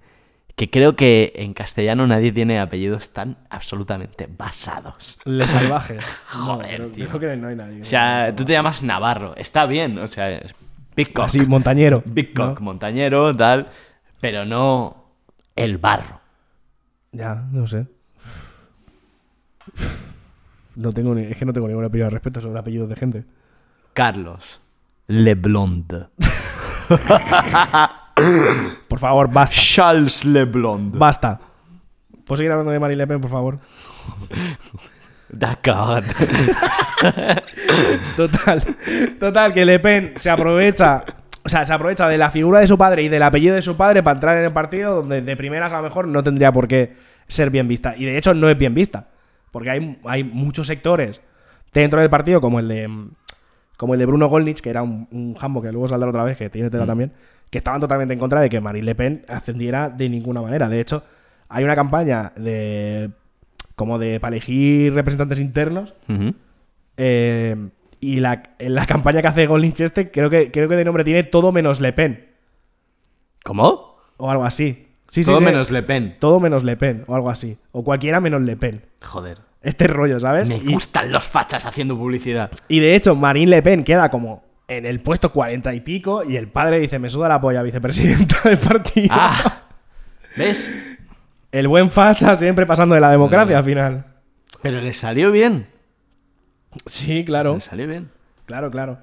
Que 0.55 0.71
creo 0.71 0.97
que 0.97 1.35
en 1.37 1.53
castellano 1.53 2.07
nadie 2.07 2.33
tiene 2.33 2.59
apellidos 2.59 3.13
tan 3.13 3.37
absolutamente 3.51 4.31
basados. 4.35 5.19
Le 5.27 5.47
Salvaje. 5.47 5.99
Joder, 6.31 6.81
no, 6.81 6.87
tío. 6.87 7.09
creo 7.09 7.21
que 7.21 7.37
no 7.37 7.49
hay 7.49 7.57
nadie. 7.57 7.83
O 7.83 7.85
sea, 7.85 8.35
tú 8.35 8.47
te 8.47 8.55
llamas 8.55 8.83
Navarro. 8.83 9.37
Está 9.37 9.67
bien, 9.67 9.99
o 9.99 10.09
sea, 10.09 10.41
Big 10.97 11.13
Cock. 11.13 11.27
Así, 11.27 11.41
montañero. 11.47 12.03
Big 12.11 12.37
¿no? 12.39 12.49
Cock, 12.51 12.61
montañero, 12.61 13.35
tal. 13.35 13.69
Pero 14.21 14.45
no 14.45 15.05
el 15.55 15.79
barro. 15.79 16.21
Ya, 17.13 17.35
no 17.53 17.67
sé. 17.67 17.87
No 20.75 20.93
tengo 20.93 21.15
ni- 21.15 21.25
es 21.25 21.37
que 21.39 21.45
no 21.45 21.53
tengo 21.53 21.69
ninguna 21.69 21.87
opinión 21.89 22.07
al 22.07 22.13
respecto 22.13 22.41
sobre 22.41 22.59
apellidos 22.59 22.89
de 22.89 22.97
gente. 22.97 23.25
Carlos 23.93 24.61
Leblond. 25.07 26.09
Por 28.89 28.99
favor, 28.99 29.31
basta. 29.31 29.55
Charles 29.57 30.25
Leblond. 30.25 30.97
Basta. 30.97 31.41
¿Puedo 32.25 32.37
seguir 32.39 32.51
hablando 32.53 32.73
de 32.73 32.81
Marine 32.81 32.99
Le 32.99 33.07
Pen, 33.07 33.21
por 33.21 33.31
favor? 33.31 33.59
D'accord. 35.29 36.05
Total. 38.17 38.63
Total, 39.19 39.53
que 39.53 39.65
Le 39.65 39.81
Pen 39.81 40.13
se 40.17 40.31
aprovecha. 40.31 41.05
O 41.45 41.49
sea, 41.49 41.65
se 41.65 41.73
aprovecha 41.73 42.09
de 42.09 42.19
la 42.19 42.31
figura 42.31 42.61
de 42.61 42.67
su 42.67 42.77
padre 42.77 43.03
y 43.03 43.09
del 43.09 43.23
apellido 43.23 43.55
de 43.55 43.63
su 43.63 43.77
padre 43.77 44.03
para 44.03 44.17
entrar 44.17 44.37
en 44.39 44.45
el 44.45 44.53
partido 44.53 44.97
donde 44.97 45.23
de 45.23 45.37
primeras 45.37 45.73
a 45.73 45.77
lo 45.77 45.85
mejor 45.85 46.09
no 46.09 46.23
tendría 46.23 46.51
por 46.51 46.67
qué 46.67 46.95
ser 47.29 47.51
bien 47.51 47.69
vista. 47.69 47.95
Y 47.97 48.05
de 48.05 48.19
hecho 48.19 48.35
no 48.35 48.49
es 48.49 48.59
bien 48.59 48.75
vista. 48.75 49.09
Porque 49.51 49.71
hay, 49.71 49.99
hay 50.05 50.25
muchos 50.25 50.67
sectores 50.67 51.21
dentro 51.73 52.01
del 52.01 52.11
partido, 52.11 52.41
como 52.41 52.61
el 52.61 52.69
de. 52.69 52.91
Como 53.77 53.93
el 53.93 54.01
de 54.01 54.07
Bruno 54.07 54.29
Gollnisch, 54.29 54.61
que 54.61 54.71
era 54.71 54.83
un, 54.83 55.07
un 55.11 55.35
jambo 55.35 55.61
que 55.61 55.71
luego 55.71 55.87
saldrá 55.87 56.09
otra 56.09 56.25
vez, 56.25 56.39
que 56.39 56.49
tiene 56.49 56.71
tela 56.71 56.87
también, 56.87 57.13
que 57.51 57.59
estaban 57.59 57.79
totalmente 57.79 58.15
en 58.15 58.21
contra 58.21 58.41
de 58.41 58.49
que 58.49 58.59
Marine 58.59 58.87
Le 58.87 58.95
Pen 58.95 59.25
ascendiera 59.29 59.91
de 59.91 60.09
ninguna 60.09 60.41
manera. 60.41 60.69
De 60.69 60.81
hecho, 60.81 61.03
hay 61.49 61.65
una 61.65 61.75
campaña 61.75 62.33
de. 62.37 63.11
Como 63.77 63.99
de 64.01 64.19
para 64.19 64.35
elegir 64.35 64.93
representantes 64.95 65.39
internos 65.39 65.95
eh, 66.97 67.69
y 68.01 68.21
la, 68.21 68.43
en 68.59 68.75
la 68.75 68.87
campaña 68.87 69.23
que 69.23 69.29
hace 69.29 69.47
Gollnisch 69.47 69.81
este, 69.81 70.11
creo 70.11 70.29
que, 70.31 70.51
creo 70.51 70.69
que 70.69 70.77
de 70.77 70.85
nombre 70.85 71.05
tiene 71.05 71.23
todo 71.23 71.53
menos 71.53 71.81
Le 71.81 71.93
Pen. 71.93 72.27
¿Cómo? 73.45 73.97
O 74.17 74.31
algo 74.31 74.45
así. 74.45 74.89
Sí, 75.09 75.23
Todo 75.25 75.39
sí. 75.39 75.45
menos 75.45 75.71
Le 75.71 75.83
Pen. 75.83 76.17
Todo 76.19 76.41
menos 76.41 76.65
Le 76.65 76.77
Pen, 76.77 77.05
o 77.07 77.15
algo 77.15 77.31
así. 77.31 77.57
O 77.73 77.85
cualquiera 77.85 78.21
menos 78.21 78.43
Le 78.43 78.57
Pen. 78.57 78.83
Joder. 79.03 79.39
Este 79.63 79.87
rollo, 79.87 80.19
¿sabes? 80.21 80.49
Me 80.49 80.57
Y, 80.57 80.73
gustan 80.73 81.13
los 81.13 81.25
fachas 81.25 81.65
haciendo 81.65 81.97
publicidad. 81.97 82.51
y 82.69 82.81
de 82.81 82.95
hecho, 82.97 83.15
Marine 83.15 83.51
Le 83.51 83.63
Pen 83.63 83.85
queda 83.85 84.11
como 84.11 84.45
en 84.69 84.85
el 84.85 85.01
puesto 85.01 85.33
cuarenta 85.33 85.75
y 85.75 85.81
pico 85.81 86.25
y 86.25 86.37
el 86.37 86.49
padre 86.49 86.79
dice, 86.81 86.99
me 86.99 87.09
suda 87.09 87.29
la 87.29 87.41
polla, 87.41 87.63
vicepresidenta 87.63 88.37
del 88.49 88.59
partido. 88.59 89.09
Ah. 89.17 89.63
¿Ves? 90.37 90.71
El 91.59 91.69
buen 91.69 91.91
facha 91.91 92.35
siempre 92.35 92.67
pasando 92.67 92.95
de 92.95 93.01
la 93.01 93.11
democracia 93.11 93.59
al 93.59 93.65
final. 93.65 94.05
Pero 94.63 94.81
le 94.81 94.93
salió 94.93 95.31
bien. 95.33 95.67
Sí, 96.87 97.25
claro. 97.25 97.55
Le 97.55 97.61
salió 97.61 97.87
bien. 97.87 98.11
Claro, 98.45 98.71
claro. 98.71 98.99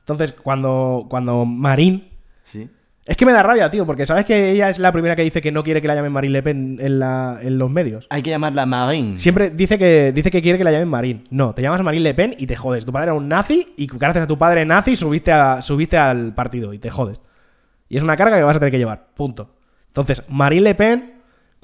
Entonces, 0.00 0.32
cuando, 0.32 1.06
cuando 1.08 1.44
Marín 1.44 2.10
Sí. 2.44 2.68
Es 3.06 3.16
que 3.16 3.26
me 3.26 3.32
da 3.32 3.42
rabia, 3.42 3.70
tío, 3.70 3.84
porque 3.86 4.06
sabes 4.06 4.24
que 4.24 4.50
ella 4.50 4.68
es 4.70 4.78
la 4.78 4.90
primera 4.92 5.14
que 5.16 5.22
dice 5.22 5.40
que 5.42 5.50
no 5.52 5.62
quiere 5.62 5.80
que 5.82 5.88
la 5.88 5.94
llamen 5.94 6.12
Marine 6.12 6.32
Le 6.32 6.42
Pen 6.42 6.78
en, 6.80 6.98
la- 6.98 7.38
en 7.42 7.58
los 7.58 7.70
medios. 7.70 8.06
Hay 8.10 8.22
que 8.22 8.30
llamarla 8.30 8.64
Marine. 8.66 9.18
Siempre 9.18 9.50
dice 9.50 9.78
que, 9.78 10.12
dice 10.12 10.30
que 10.30 10.40
quiere 10.40 10.56
que 10.58 10.64
la 10.64 10.72
llamen 10.72 10.88
Marine. 10.88 11.24
No, 11.30 11.54
te 11.54 11.60
llamas 11.62 11.82
Marine 11.82 12.02
Le 12.02 12.14
Pen 12.14 12.34
y 12.38 12.46
te 12.46 12.56
jodes. 12.56 12.84
Tu 12.86 12.92
padre 12.92 13.04
era 13.06 13.14
un 13.14 13.28
nazi 13.28 13.74
y 13.76 13.86
gracias 13.86 14.24
a 14.24 14.26
tu 14.26 14.38
padre 14.38 14.64
nazi 14.64 14.96
subiste, 14.96 15.32
a, 15.32 15.60
subiste 15.62 15.96
al 15.98 16.34
partido 16.34 16.72
y 16.72 16.78
te 16.78 16.90
jodes. 16.90 17.20
Y 17.90 17.96
es 17.98 18.02
una 18.02 18.16
carga 18.16 18.36
que 18.38 18.42
vas 18.42 18.56
a 18.56 18.58
tener 18.60 18.72
que 18.72 18.78
llevar. 18.78 19.08
Punto. 19.14 19.50
Entonces, 19.88 20.22
Marine 20.28 20.62
Le 20.62 20.74
Pen, 20.74 21.13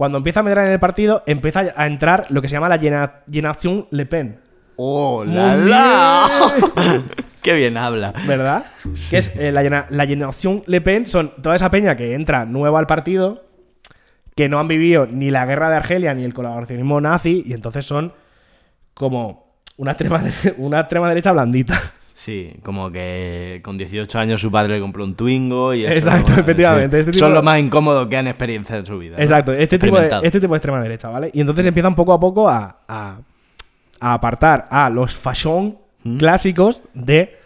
cuando 0.01 0.17
empieza 0.17 0.41
a 0.41 0.43
medrar 0.43 0.65
en 0.65 0.73
el 0.73 0.79
partido, 0.79 1.23
empieza 1.27 1.75
a 1.77 1.87
entrar 1.87 2.25
lo 2.31 2.41
que 2.41 2.49
se 2.49 2.55
llama 2.55 2.71
la 2.71 2.79
Génération 2.79 3.87
Le 3.91 4.07
Pen. 4.07 4.41
¡Oh, 4.77 5.27
la, 5.27 5.55
la! 5.55 6.31
¡Qué 7.43 7.53
bien 7.53 7.77
habla! 7.77 8.15
¿Verdad? 8.27 8.65
Que 9.11 9.19
es 9.19 9.37
eh, 9.37 9.53
la, 9.53 9.63
la 9.91 10.07
Le 10.67 10.81
Pen, 10.81 11.07
son 11.07 11.33
toda 11.43 11.55
esa 11.55 11.71
peña 11.71 11.97
que 11.97 12.15
entra 12.15 12.47
nueva 12.47 12.79
al 12.79 12.87
partido, 12.87 13.45
que 14.35 14.49
no 14.49 14.59
han 14.59 14.69
vivido 14.69 15.07
ni 15.07 15.29
la 15.29 15.45
guerra 15.45 15.69
de 15.69 15.77
Argelia 15.77 16.15
ni 16.15 16.25
el 16.25 16.33
colaboracionismo 16.33 16.99
nazi, 17.03 17.43
y 17.45 17.53
entonces 17.53 17.85
son 17.85 18.15
como 18.95 19.53
una 19.77 19.91
extrema, 19.91 20.25
una 20.57 20.81
extrema 20.81 21.11
derecha 21.11 21.33
blandita. 21.33 21.79
Sí, 22.23 22.53
como 22.63 22.93
que 22.93 23.63
con 23.65 23.79
18 23.79 24.19
años 24.19 24.43
su 24.43 24.51
padre 24.53 24.75
le 24.75 24.81
compró 24.83 25.05
un 25.05 25.15
Twingo 25.15 25.73
y 25.73 25.87
eso, 25.87 25.95
Exacto, 26.11 26.35
efectivamente, 26.39 26.99
este 27.01 27.13
tipo 27.13 27.25
Son 27.25 27.33
lo 27.33 27.43
más 27.43 27.59
incómodo 27.59 28.07
que 28.11 28.17
han 28.19 28.27
experienciado 28.27 28.81
en 28.81 28.85
su 28.87 28.99
vida. 28.99 29.17
¿no? 29.17 29.23
Exacto, 29.23 29.55
este 29.55 29.79
tipo, 29.79 29.99
de, 29.99 30.21
este 30.25 30.39
tipo 30.39 30.53
de 30.53 30.59
extrema 30.59 30.83
derecha, 30.83 31.09
¿vale? 31.09 31.31
Y 31.33 31.41
entonces 31.41 31.65
empiezan 31.65 31.95
poco 31.95 32.13
a 32.13 32.21
poco 32.21 32.47
a, 32.47 32.81
a- 32.87 33.21
a 34.01 34.13
apartar 34.13 34.67
a 34.69 34.91
los 34.91 35.17
fashion 35.17 35.79
¿Mm? 36.05 36.19
clásicos 36.19 36.83
de, 36.93 37.39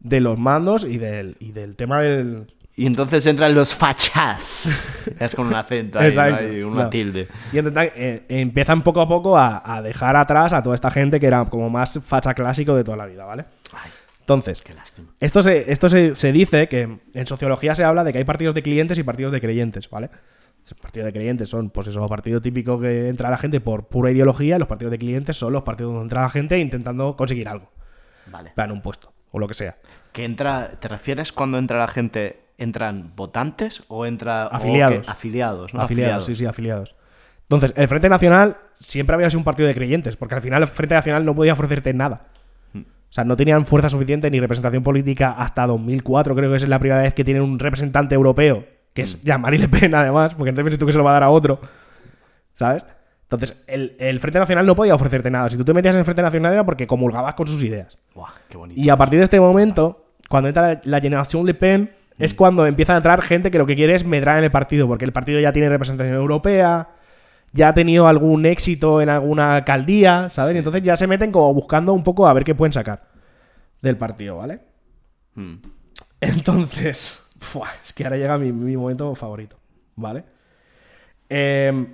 de 0.00 0.20
los 0.20 0.38
mandos 0.38 0.84
y 0.84 0.98
del, 0.98 1.34
y 1.40 1.52
del 1.52 1.74
tema 1.74 2.00
del, 2.02 2.48
Y 2.76 2.84
entonces 2.84 3.26
entran 3.26 3.54
los 3.54 3.74
fachas. 3.74 4.86
es 5.20 5.34
con 5.34 5.46
un 5.46 5.54
acento 5.54 5.98
ahí, 5.98 6.04
¿no? 6.04 6.08
Exacto, 6.10 6.44
Hay 6.50 6.62
una 6.62 6.82
no. 6.82 6.90
tilde. 6.90 7.28
Y 7.50 7.56
eh, 7.60 8.24
empiezan 8.28 8.82
poco 8.82 9.00
a 9.00 9.08
poco 9.08 9.38
a, 9.38 9.62
a 9.64 9.80
dejar 9.80 10.16
atrás 10.16 10.52
a 10.52 10.62
toda 10.62 10.74
esta 10.74 10.90
gente 10.90 11.18
que 11.18 11.26
era 11.28 11.46
como 11.46 11.70
más 11.70 11.98
facha 12.02 12.34
clásico 12.34 12.76
de 12.76 12.84
toda 12.84 12.98
la 12.98 13.06
vida, 13.06 13.24
¿vale? 13.24 13.46
Ay, 13.72 13.90
Entonces, 14.22 14.62
qué 14.62 14.74
esto, 15.20 15.42
se, 15.42 15.70
esto 15.70 15.88
se, 15.88 16.14
se 16.14 16.32
dice 16.32 16.68
que 16.68 16.98
en 17.12 17.26
sociología 17.26 17.74
se 17.74 17.84
habla 17.84 18.04
de 18.04 18.12
que 18.12 18.18
hay 18.18 18.24
partidos 18.24 18.54
de 18.54 18.62
clientes 18.62 18.98
y 18.98 19.02
partidos 19.02 19.32
de 19.32 19.40
creyentes, 19.40 19.90
¿vale? 19.90 20.10
Los 20.64 20.74
partidos 20.80 21.06
de 21.06 21.12
creyentes 21.12 21.48
son, 21.48 21.70
pues 21.70 21.88
eso, 21.88 22.06
partido 22.08 22.40
típico 22.40 22.80
que 22.80 23.08
entra 23.08 23.30
la 23.30 23.36
gente 23.38 23.60
por 23.60 23.88
pura 23.88 24.10
ideología, 24.12 24.56
y 24.56 24.58
los 24.60 24.68
partidos 24.68 24.92
de 24.92 24.98
clientes 24.98 25.36
son 25.36 25.52
los 25.52 25.62
partidos 25.62 25.92
donde 25.92 26.04
entra 26.04 26.22
la 26.22 26.28
gente 26.30 26.58
intentando 26.58 27.16
conseguir 27.16 27.48
algo, 27.48 27.70
Vale. 28.30 28.52
plan 28.54 28.70
un 28.70 28.80
puesto, 28.80 29.12
o 29.32 29.38
lo 29.40 29.48
que 29.48 29.54
sea. 29.54 29.76
Que 30.12 30.24
entra, 30.24 30.70
¿Te 30.78 30.86
refieres 30.88 31.32
cuando 31.32 31.58
entra 31.58 31.78
la 31.78 31.88
gente? 31.88 32.38
¿Entran 32.58 33.12
votantes 33.16 33.82
o 33.88 34.06
entra. 34.06 34.46
o 34.46 34.54
Afiliados. 34.54 35.04
que- 35.04 35.10
afiliados, 35.10 35.74
¿no? 35.74 35.80
afiliados, 35.80 36.26
sí, 36.26 36.36
sí, 36.36 36.46
afiliados. 36.46 36.94
Entonces, 37.42 37.72
el 37.76 37.88
Frente 37.88 38.08
Nacional 38.08 38.56
siempre 38.78 39.14
había 39.16 39.28
sido 39.30 39.40
un 39.40 39.44
partido 39.44 39.66
de 39.66 39.74
creyentes, 39.74 40.16
porque 40.16 40.36
al 40.36 40.40
final 40.42 40.62
el 40.62 40.68
Frente 40.68 40.94
Nacional 40.94 41.24
no 41.24 41.34
podía 41.34 41.54
ofrecerte 41.54 41.92
nada. 41.92 42.26
O 43.12 43.14
sea, 43.14 43.24
no 43.24 43.36
tenían 43.36 43.66
fuerza 43.66 43.90
suficiente 43.90 44.30
ni 44.30 44.40
representación 44.40 44.82
política 44.82 45.32
hasta 45.32 45.66
2004, 45.66 46.34
creo 46.34 46.50
que 46.50 46.56
es 46.56 46.66
la 46.66 46.78
primera 46.78 47.02
vez 47.02 47.12
que 47.12 47.24
tienen 47.24 47.42
un 47.42 47.58
representante 47.58 48.14
europeo, 48.14 48.64
que 48.94 49.02
es 49.02 49.22
Jean-Marie 49.22 49.60
Le 49.60 49.68
Pen, 49.68 49.94
además, 49.94 50.34
porque 50.34 50.48
entonces 50.48 50.78
tú 50.78 50.86
que 50.86 50.92
se 50.92 50.98
lo 50.98 51.04
va 51.04 51.10
a 51.10 51.14
dar 51.14 51.24
a 51.24 51.28
otro. 51.28 51.60
¿Sabes? 52.54 52.84
Entonces, 53.24 53.62
el, 53.66 53.96
el 53.98 54.18
Frente 54.18 54.38
Nacional 54.38 54.64
no 54.64 54.74
podía 54.74 54.94
ofrecerte 54.94 55.30
nada. 55.30 55.50
Si 55.50 55.58
tú 55.58 55.64
te 55.64 55.74
metías 55.74 55.94
en 55.94 55.98
el 56.00 56.04
Frente 56.06 56.22
Nacional 56.22 56.54
era 56.54 56.64
porque 56.64 56.86
comulgabas 56.86 57.34
con 57.34 57.46
sus 57.46 57.62
ideas. 57.62 57.98
Buah, 58.14 58.30
qué 58.48 58.56
bonito. 58.56 58.80
Y 58.80 58.88
a 58.88 58.96
partir 58.96 59.18
de 59.18 59.24
este 59.24 59.40
momento, 59.40 60.06
cuando 60.28 60.48
entra 60.48 60.74
la, 60.74 60.80
la 60.82 61.00
generación 61.00 61.44
Le 61.44 61.54
Pen, 61.54 61.90
Mm. 62.18 62.24
es 62.24 62.34
cuando 62.34 62.66
empieza 62.66 62.94
a 62.94 62.96
entrar 62.96 63.22
gente 63.22 63.50
que 63.50 63.58
lo 63.58 63.66
que 63.66 63.74
quiere 63.74 63.94
es 63.94 64.04
medrar 64.04 64.38
en 64.38 64.44
el 64.44 64.50
partido, 64.50 64.86
porque 64.86 65.04
el 65.04 65.12
partido 65.12 65.40
ya 65.40 65.52
tiene 65.52 65.68
representación 65.68 66.16
europea, 66.16 66.88
ya 67.52 67.68
ha 67.68 67.74
tenido 67.74 68.06
algún 68.08 68.46
éxito 68.46 69.00
en 69.02 69.08
alguna 69.08 69.56
alcaldía, 69.56 70.28
¿sabes? 70.30 70.54
Y 70.54 70.58
entonces 70.58 70.82
ya 70.82 70.96
se 70.96 71.06
meten 71.06 71.30
como 71.32 71.52
buscando 71.54 71.92
un 71.92 72.02
poco 72.02 72.26
a 72.26 72.32
ver 72.32 72.44
qué 72.44 72.54
pueden 72.54 72.72
sacar 72.72 73.08
del 73.82 73.96
partido, 73.96 74.36
¿vale? 74.38 74.60
Mm. 75.34 75.54
Entonces, 76.20 77.30
¡fua! 77.40 77.68
es 77.82 77.92
que 77.92 78.04
ahora 78.04 78.16
llega 78.16 78.38
mi, 78.38 78.52
mi 78.52 78.76
momento 78.76 79.14
favorito, 79.14 79.56
¿vale? 79.96 80.24
Em, 81.28 81.86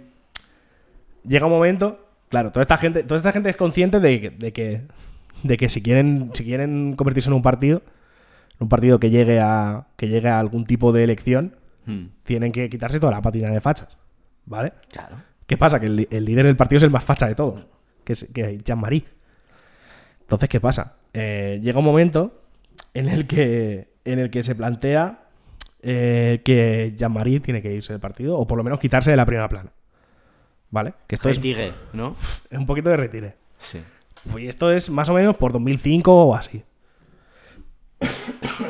llega 1.24 1.46
un 1.46 1.52
momento, 1.52 2.06
claro, 2.28 2.50
toda 2.52 2.62
esta 2.62 2.76
gente, 2.78 3.02
toda 3.04 3.18
esta 3.18 3.32
gente 3.32 3.50
es 3.50 3.56
consciente 3.56 4.00
de, 4.00 4.20
que- 4.20 4.30
de 4.30 4.52
que, 4.52 4.82
de 5.42 5.56
que 5.56 5.68
si 5.68 5.82
quieren, 5.82 6.30
si 6.34 6.44
quieren 6.44 6.94
convertirse 6.96 7.30
en 7.30 7.34
un 7.34 7.42
partido, 7.42 7.82
en 8.52 8.64
un 8.64 8.68
partido 8.68 8.98
que 8.98 9.10
llegue 9.10 9.40
a, 9.40 9.86
que 9.96 10.08
llegue 10.08 10.28
a 10.28 10.38
algún 10.40 10.64
tipo 10.66 10.92
de 10.92 11.04
elección, 11.04 11.56
Mm. 11.86 12.08
tienen 12.24 12.52
que 12.52 12.68
quitarse 12.68 13.00
toda 13.00 13.12
la 13.12 13.22
patina 13.22 13.48
de 13.48 13.62
fachas, 13.62 13.96
¿vale? 14.44 14.74
Claro. 14.92 15.16
¿Qué 15.48 15.56
pasa? 15.56 15.80
Que 15.80 15.86
el, 15.86 16.24
líder 16.26 16.44
del 16.44 16.56
partido 16.56 16.76
es 16.76 16.82
el 16.82 16.90
más 16.90 17.02
facha 17.02 17.26
de 17.26 17.34
todos, 17.34 17.64
que 18.04 18.12
es, 18.12 18.28
que 18.34 18.50
es 18.50 18.62
Jean-Marie. 18.62 19.06
Entonces, 20.20 20.46
¿qué 20.46 20.60
pasa? 20.60 20.96
Eh, 21.14 21.58
llega 21.62 21.78
un 21.78 21.86
momento 21.86 22.42
en 22.92 23.08
el 23.08 23.26
que, 23.26 23.88
en 24.04 24.18
el 24.18 24.28
que 24.28 24.42
se 24.42 24.54
plantea 24.54 25.20
eh, 25.80 26.42
que 26.44 26.92
Jean-Marie 26.94 27.40
tiene 27.40 27.62
que 27.62 27.72
irse 27.72 27.94
del 27.94 28.00
partido, 28.00 28.36
o 28.36 28.46
por 28.46 28.58
lo 28.58 28.62
menos 28.62 28.78
quitarse 28.78 29.10
de 29.10 29.16
la 29.16 29.24
primera 29.24 29.48
plana. 29.48 29.72
¿Vale? 30.70 30.92
Que 31.06 31.14
esto 31.14 31.30
es, 31.30 31.38
Retire, 31.38 31.72
¿no? 31.94 32.14
es 32.50 32.58
un 32.58 32.66
poquito 32.66 32.90
de 32.90 32.98
retire. 32.98 33.36
Sí. 33.56 33.80
Y 34.36 34.48
esto 34.48 34.70
es 34.70 34.90
más 34.90 35.08
o 35.08 35.14
menos 35.14 35.34
por 35.36 35.52
2005 35.52 36.26
o 36.26 36.34
así. 36.34 36.62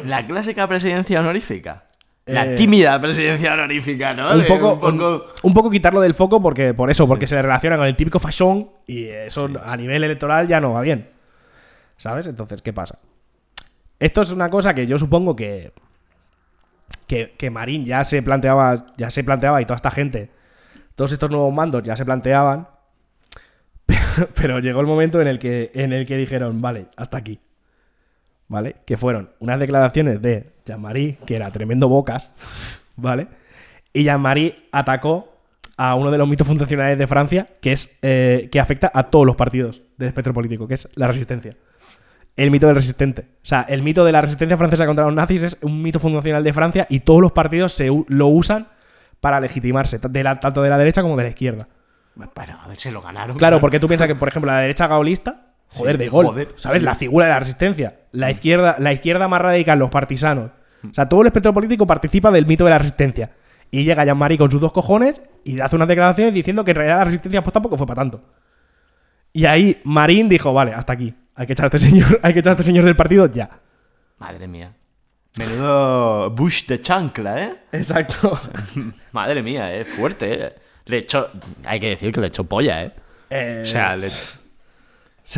La 0.06 0.24
clásica 0.24 0.68
presidencia 0.68 1.18
honorífica. 1.18 1.87
La 2.28 2.46
Eh, 2.46 2.54
tímida 2.56 3.00
presidencia 3.00 3.54
honorífica, 3.54 4.12
¿no? 4.12 4.34
un 4.34 4.46
poco, 4.46 4.72
un 4.74 4.80
poco- 4.80 4.88
un, 5.16 5.22
un 5.42 5.54
poco 5.54 5.70
quitarlo 5.70 6.00
del 6.00 6.14
foco 6.14 6.40
porque 6.42 6.74
por 6.74 6.90
eso, 6.90 7.06
porque 7.08 7.26
se 7.26 7.34
le 7.34 7.42
relaciona 7.42 7.76
con 7.76 7.86
el 7.86 7.96
típico 7.96 8.18
fashion 8.18 8.68
y 8.86 9.04
eso 9.06 9.48
a 9.64 9.76
nivel 9.76 10.04
electoral 10.04 10.46
ya 10.46 10.60
no 10.60 10.72
va 10.74 10.82
bien. 10.82 11.08
¿Sabes? 11.96 12.26
Entonces, 12.26 12.62
¿qué 12.62 12.72
pasa? 12.72 12.98
Esto 13.98 14.20
es 14.22 14.30
una 14.30 14.48
cosa 14.50 14.74
que 14.74 14.86
yo 14.86 14.98
supongo 14.98 15.34
que 15.34 15.72
que, 17.06 17.34
que 17.38 17.50
Marín 17.50 17.84
ya 17.84 18.04
se 18.04 18.22
planteaba, 18.22 18.86
ya 18.96 19.08
se 19.10 19.24
planteaba 19.24 19.60
y 19.62 19.64
toda 19.64 19.76
esta 19.76 19.90
gente, 19.90 20.30
todos 20.94 21.10
estos 21.12 21.30
nuevos 21.30 21.52
mandos 21.54 21.82
ya 21.82 21.96
se 21.96 22.04
planteaban, 22.04 22.68
pero, 23.86 24.00
pero 24.34 24.58
llegó 24.60 24.80
el 24.80 24.86
momento 24.86 25.20
en 25.20 25.26
el 25.28 25.38
que 25.38 25.70
en 25.74 25.92
el 25.94 26.04
que 26.06 26.16
dijeron, 26.16 26.60
vale, 26.60 26.88
hasta 26.96 27.16
aquí. 27.16 27.40
¿Vale? 28.48 28.76
Que 28.86 28.96
fueron 28.96 29.30
unas 29.40 29.60
declaraciones 29.60 30.22
de 30.22 30.50
Jean-Marie, 30.64 31.18
que 31.26 31.36
era 31.36 31.50
tremendo 31.50 31.88
bocas, 31.88 32.32
¿vale? 32.96 33.26
Y 33.92 34.04
Jean-Marie 34.04 34.68
atacó 34.72 35.34
a 35.76 35.94
uno 35.94 36.10
de 36.10 36.18
los 36.18 36.26
mitos 36.26 36.46
fundacionales 36.46 36.98
de 36.98 37.06
Francia, 37.06 37.46
que 37.60 37.72
es 37.72 37.98
eh, 38.02 38.48
que 38.50 38.58
afecta 38.58 38.90
a 38.92 39.04
todos 39.04 39.26
los 39.26 39.36
partidos 39.36 39.82
del 39.96 40.08
espectro 40.08 40.32
político, 40.34 40.66
que 40.66 40.74
es 40.74 40.88
la 40.94 41.06
resistencia. 41.06 41.52
El 42.36 42.50
mito 42.50 42.66
del 42.68 42.76
resistente. 42.76 43.22
O 43.22 43.46
sea, 43.46 43.62
el 43.68 43.82
mito 43.82 44.04
de 44.04 44.12
la 44.12 44.20
resistencia 44.20 44.56
francesa 44.56 44.86
contra 44.86 45.04
los 45.04 45.14
nazis 45.14 45.42
es 45.42 45.56
un 45.60 45.82
mito 45.82 45.98
fundacional 45.98 46.42
de 46.44 46.52
Francia 46.52 46.86
y 46.88 47.00
todos 47.00 47.20
los 47.20 47.32
partidos 47.32 47.72
se, 47.72 47.90
lo 48.08 48.26
usan 48.28 48.68
para 49.20 49.40
legitimarse, 49.40 49.98
t- 49.98 50.08
de 50.08 50.22
la- 50.22 50.38
tanto 50.40 50.62
de 50.62 50.70
la 50.70 50.78
derecha 50.78 51.02
como 51.02 51.16
de 51.16 51.24
la 51.24 51.28
izquierda. 51.30 51.66
Bueno, 52.14 52.58
a 52.62 52.68
ver, 52.68 52.76
se 52.76 52.90
lo 52.92 53.02
ganaron. 53.02 53.36
Claro, 53.36 53.60
porque 53.60 53.78
tú 53.80 53.88
piensas 53.88 54.06
que, 54.08 54.14
por 54.14 54.28
ejemplo, 54.28 54.50
la 54.52 54.58
derecha 54.60 54.86
gaulista, 54.86 55.47
joder, 55.68 55.96
Sí, 55.96 55.98
de 56.04 56.08
gol, 56.08 56.26
joder, 56.26 56.48
¿sabes? 56.56 56.80
sí. 56.80 56.84
La 56.84 56.94
figura 56.94 57.26
de 57.26 57.32
la 57.32 57.38
resistencia. 57.38 58.00
La 58.12 58.30
izquierda, 58.30 58.76
la 58.78 58.92
izquierda 58.92 59.28
más 59.28 59.40
radical, 59.40 59.78
los 59.78 59.90
partisanos. 59.90 60.50
O 60.88 60.94
sea, 60.94 61.08
todo 61.08 61.20
el 61.22 61.26
espectro 61.26 61.52
político 61.52 61.86
participa 61.86 62.30
del 62.30 62.46
mito 62.46 62.64
de 62.64 62.70
la 62.70 62.78
resistencia. 62.78 63.32
Y 63.70 63.84
llega 63.84 64.04
Jean-Marie 64.04 64.38
con 64.38 64.50
sus 64.50 64.60
dos 64.60 64.72
cojones 64.72 65.20
y 65.44 65.60
hace 65.60 65.76
unas 65.76 65.88
declaraciones 65.88 66.32
diciendo 66.32 66.64
que 66.64 66.70
en 66.70 66.76
realidad 66.76 66.98
la 66.98 67.04
resistencia 67.04 67.42
pues 67.42 67.52
tampoco 67.52 67.76
fue 67.76 67.86
para 67.86 68.00
tanto. 68.00 68.22
Y 69.32 69.44
ahí 69.44 69.80
Marín 69.84 70.28
dijo, 70.28 70.52
vale, 70.54 70.72
hasta 70.72 70.92
aquí. 70.94 71.14
Hay 71.34 71.46
que 71.46 71.52
echar 71.52 71.64
a 71.64 71.66
este 71.66 71.78
señor, 71.90 72.18
hay 72.22 72.32
que 72.32 72.40
echar 72.40 72.50
a 72.50 72.52
este 72.52 72.62
señor 72.62 72.84
del 72.84 72.96
partido 72.96 73.26
ya. 73.26 73.50
Madre 74.18 74.48
mía. 74.48 74.72
Menudo 75.38 76.30
Bush 76.30 76.66
de 76.66 76.80
chancla, 76.80 77.44
¿eh? 77.44 77.54
Exacto. 77.72 78.38
Madre 79.12 79.42
mía, 79.42 79.72
es 79.74 79.86
fuerte, 79.86 80.46
¿eh? 80.46 80.52
Le 80.86 80.98
echó... 80.98 81.28
Hay 81.64 81.78
que 81.78 81.90
decir 81.90 82.12
que 82.12 82.20
le 82.20 82.28
echó 82.28 82.44
polla, 82.44 82.82
¿eh? 82.84 82.92
Eh, 83.30 83.60
O 83.62 83.64
sea, 83.66 83.94
le, 83.96 84.08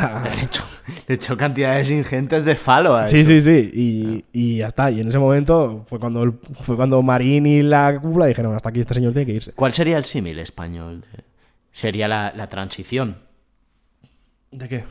sea, 0.01 0.23
le 0.37 0.43
echó, 0.43 0.63
le 1.09 1.15
echó 1.15 1.37
cantidades 1.37 1.91
ingentes 1.91 2.45
de 2.45 2.57
falo 2.57 2.97
a 2.97 3.05
Sí, 3.07 3.21
eso. 3.21 3.31
sí, 3.31 3.41
sí. 3.41 3.71
Y, 3.73 4.25
y 4.33 4.57
ya 4.59 4.69
está. 4.69 4.91
Y 4.91 5.01
en 5.01 5.09
ese 5.09 5.19
momento 5.19 5.85
fue 5.89 5.99
cuando, 6.01 6.23
el- 6.23 6.33
fue 6.61 6.77
cuando 6.77 7.01
Marín 7.03 7.47
y 7.47 7.63
la 7.63 7.99
cúpula 8.01 8.27
dijeron, 8.27 8.55
hasta 8.55 8.69
aquí 8.71 8.81
este 8.81 8.95
señor 8.95 9.13
tiene 9.13 9.27
que 9.27 9.33
irse. 9.33 9.53
¿Cuál 9.53 9.73
sería 9.73 9.97
el 9.97 10.05
símil 10.05 10.39
español? 10.39 11.05
Sería 11.73 12.09
la, 12.09 12.33
la 12.37 12.49
transición. 12.49 13.17
¿De 14.51 14.69
qué? 14.69 14.85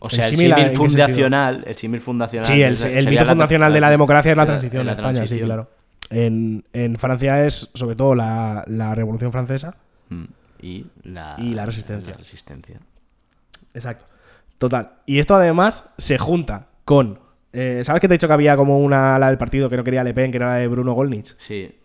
O 0.00 0.08
sea, 0.10 0.28
el 0.28 0.36
símil, 0.36 0.52
¿en 0.52 0.58
símil 0.58 0.70
qué 0.70 0.76
fundacional, 0.76 1.64
el 1.66 1.74
símil 1.74 2.00
fundacional. 2.00 2.46
Sí, 2.46 2.62
el, 2.62 2.96
el 2.96 3.08
mito 3.08 3.24
fundacional 3.26 3.72
de 3.72 3.80
la 3.80 3.90
democracia 3.90 4.30
es 4.32 4.36
la 4.36 4.44
la- 4.44 4.46
transición 4.46 4.82
en 4.82 4.88
España, 4.90 5.26
sí, 5.26 5.40
claro. 5.40 5.70
En, 6.10 6.64
en 6.72 6.96
Francia 6.96 7.44
es 7.44 7.70
sobre 7.74 7.96
todo 7.96 8.14
la, 8.14 8.64
la 8.68 8.94
Revolución 8.94 9.32
Francesa. 9.32 9.74
Mm. 10.08 10.24
Y 10.62 10.86
la, 11.02 11.34
Y 11.38 11.52
la 11.54 11.66
resistencia. 11.66 12.12
la 12.12 12.16
resistencia. 12.18 12.80
Exacto. 13.74 14.06
Total. 14.58 14.92
Y 15.06 15.18
esto 15.18 15.34
además 15.36 15.92
se 15.98 16.18
junta 16.18 16.66
con... 16.84 17.20
eh, 17.52 17.82
¿Sabes 17.84 18.00
que 18.00 18.08
te 18.08 18.14
he 18.14 18.18
dicho 18.18 18.26
que 18.26 18.32
había 18.34 18.56
como 18.56 18.78
una 18.78 19.16
ala 19.16 19.28
del 19.28 19.38
partido 19.38 19.70
que 19.70 19.76
no 19.76 19.84
quería 19.84 20.02
Le 20.04 20.14
Pen, 20.14 20.30
que 20.30 20.36
era 20.38 20.48
la 20.48 20.54
de 20.56 20.68
Bruno 20.68 20.92
Gollnisch? 20.94 21.36
Sí, 21.38 21.78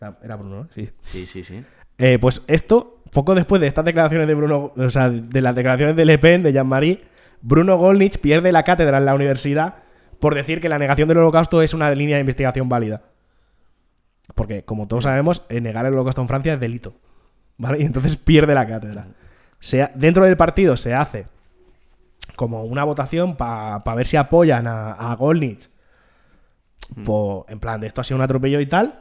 Era 0.00 0.18
era 0.22 0.36
Bruno, 0.36 0.62
¿no? 0.64 0.68
Sí. 0.74 0.90
sí, 1.02 1.26
sí, 1.26 1.44
sí. 1.44 1.64
Eh, 1.98 2.18
pues 2.18 2.42
esto, 2.46 3.02
poco 3.12 3.34
después 3.34 3.60
de 3.60 3.66
estas 3.68 3.84
declaraciones 3.84 4.26
de 4.26 4.34
Bruno, 4.34 4.72
o 4.76 4.90
sea, 4.90 5.08
de 5.10 5.40
las 5.40 5.54
declaraciones 5.54 5.94
de 5.96 6.04
Le 6.04 6.18
Pen, 6.18 6.42
de 6.42 6.52
Jean-Marie, 6.52 7.00
Bruno 7.42 7.76
Gollnisch 7.76 8.18
pierde 8.18 8.52
la 8.52 8.64
cátedra 8.64 8.98
en 8.98 9.04
la 9.04 9.14
universidad 9.14 9.76
por 10.18 10.34
decir 10.34 10.60
que 10.60 10.68
la 10.68 10.78
negación 10.78 11.08
del 11.08 11.18
holocausto 11.18 11.62
es 11.62 11.72
una 11.74 11.90
línea 11.92 12.16
de 12.16 12.20
investigación 12.20 12.68
válida. 12.68 13.02
Porque, 14.34 14.64
como 14.64 14.86
todos 14.86 15.04
sabemos, 15.04 15.44
negar 15.48 15.86
el 15.86 15.92
holocausto 15.94 16.20
en 16.22 16.28
Francia 16.28 16.54
es 16.54 16.60
delito. 16.60 16.94
¿Vale? 17.56 17.80
Y 17.80 17.84
entonces 17.84 18.16
pierde 18.16 18.54
la 18.54 18.66
cátedra. 18.66 19.06
Se 19.58 19.82
ha- 19.82 19.92
dentro 19.94 20.24
del 20.24 20.36
partido 20.36 20.76
se 20.76 20.94
hace 20.94 21.26
como 22.40 22.62
una 22.64 22.84
votación 22.84 23.36
para 23.36 23.82
ver 23.94 24.06
si 24.06 24.16
apoyan 24.16 24.66
a, 24.66 24.92
a 24.92 25.14
Gollnisch. 25.14 25.68
po- 27.04 27.44
en 27.50 27.60
plan, 27.60 27.78
de 27.82 27.86
esto 27.86 28.00
ha 28.00 28.04
sido 28.04 28.16
un 28.16 28.22
atropello 28.22 28.60
y 28.60 28.66
tal. 28.66 29.00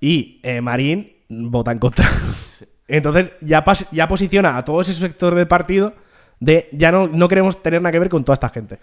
Y 0.00 0.38
eh, 0.44 0.60
Marín 0.60 1.12
vota 1.28 1.72
en 1.72 1.80
contra. 1.80 2.08
Entonces 2.86 3.32
ya, 3.40 3.64
pas- 3.64 3.88
ya 3.90 4.06
posiciona 4.06 4.56
a 4.56 4.64
todo 4.64 4.80
ese 4.82 4.94
sector 4.94 5.34
del 5.34 5.48
partido 5.48 5.94
de 6.38 6.68
ya 6.70 6.92
no, 6.92 7.08
no 7.08 7.26
queremos 7.26 7.60
tener 7.60 7.82
nada 7.82 7.90
que 7.90 7.98
ver 7.98 8.08
con 8.08 8.24
toda 8.24 8.34
esta 8.34 8.50
gente. 8.50 8.78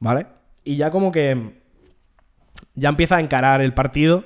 ¿Vale? 0.00 0.26
Y 0.64 0.76
ya 0.76 0.90
como 0.90 1.12
que 1.12 1.62
ya 2.74 2.88
empieza 2.88 3.18
a 3.18 3.20
encarar 3.20 3.60
el 3.60 3.72
partido 3.72 4.24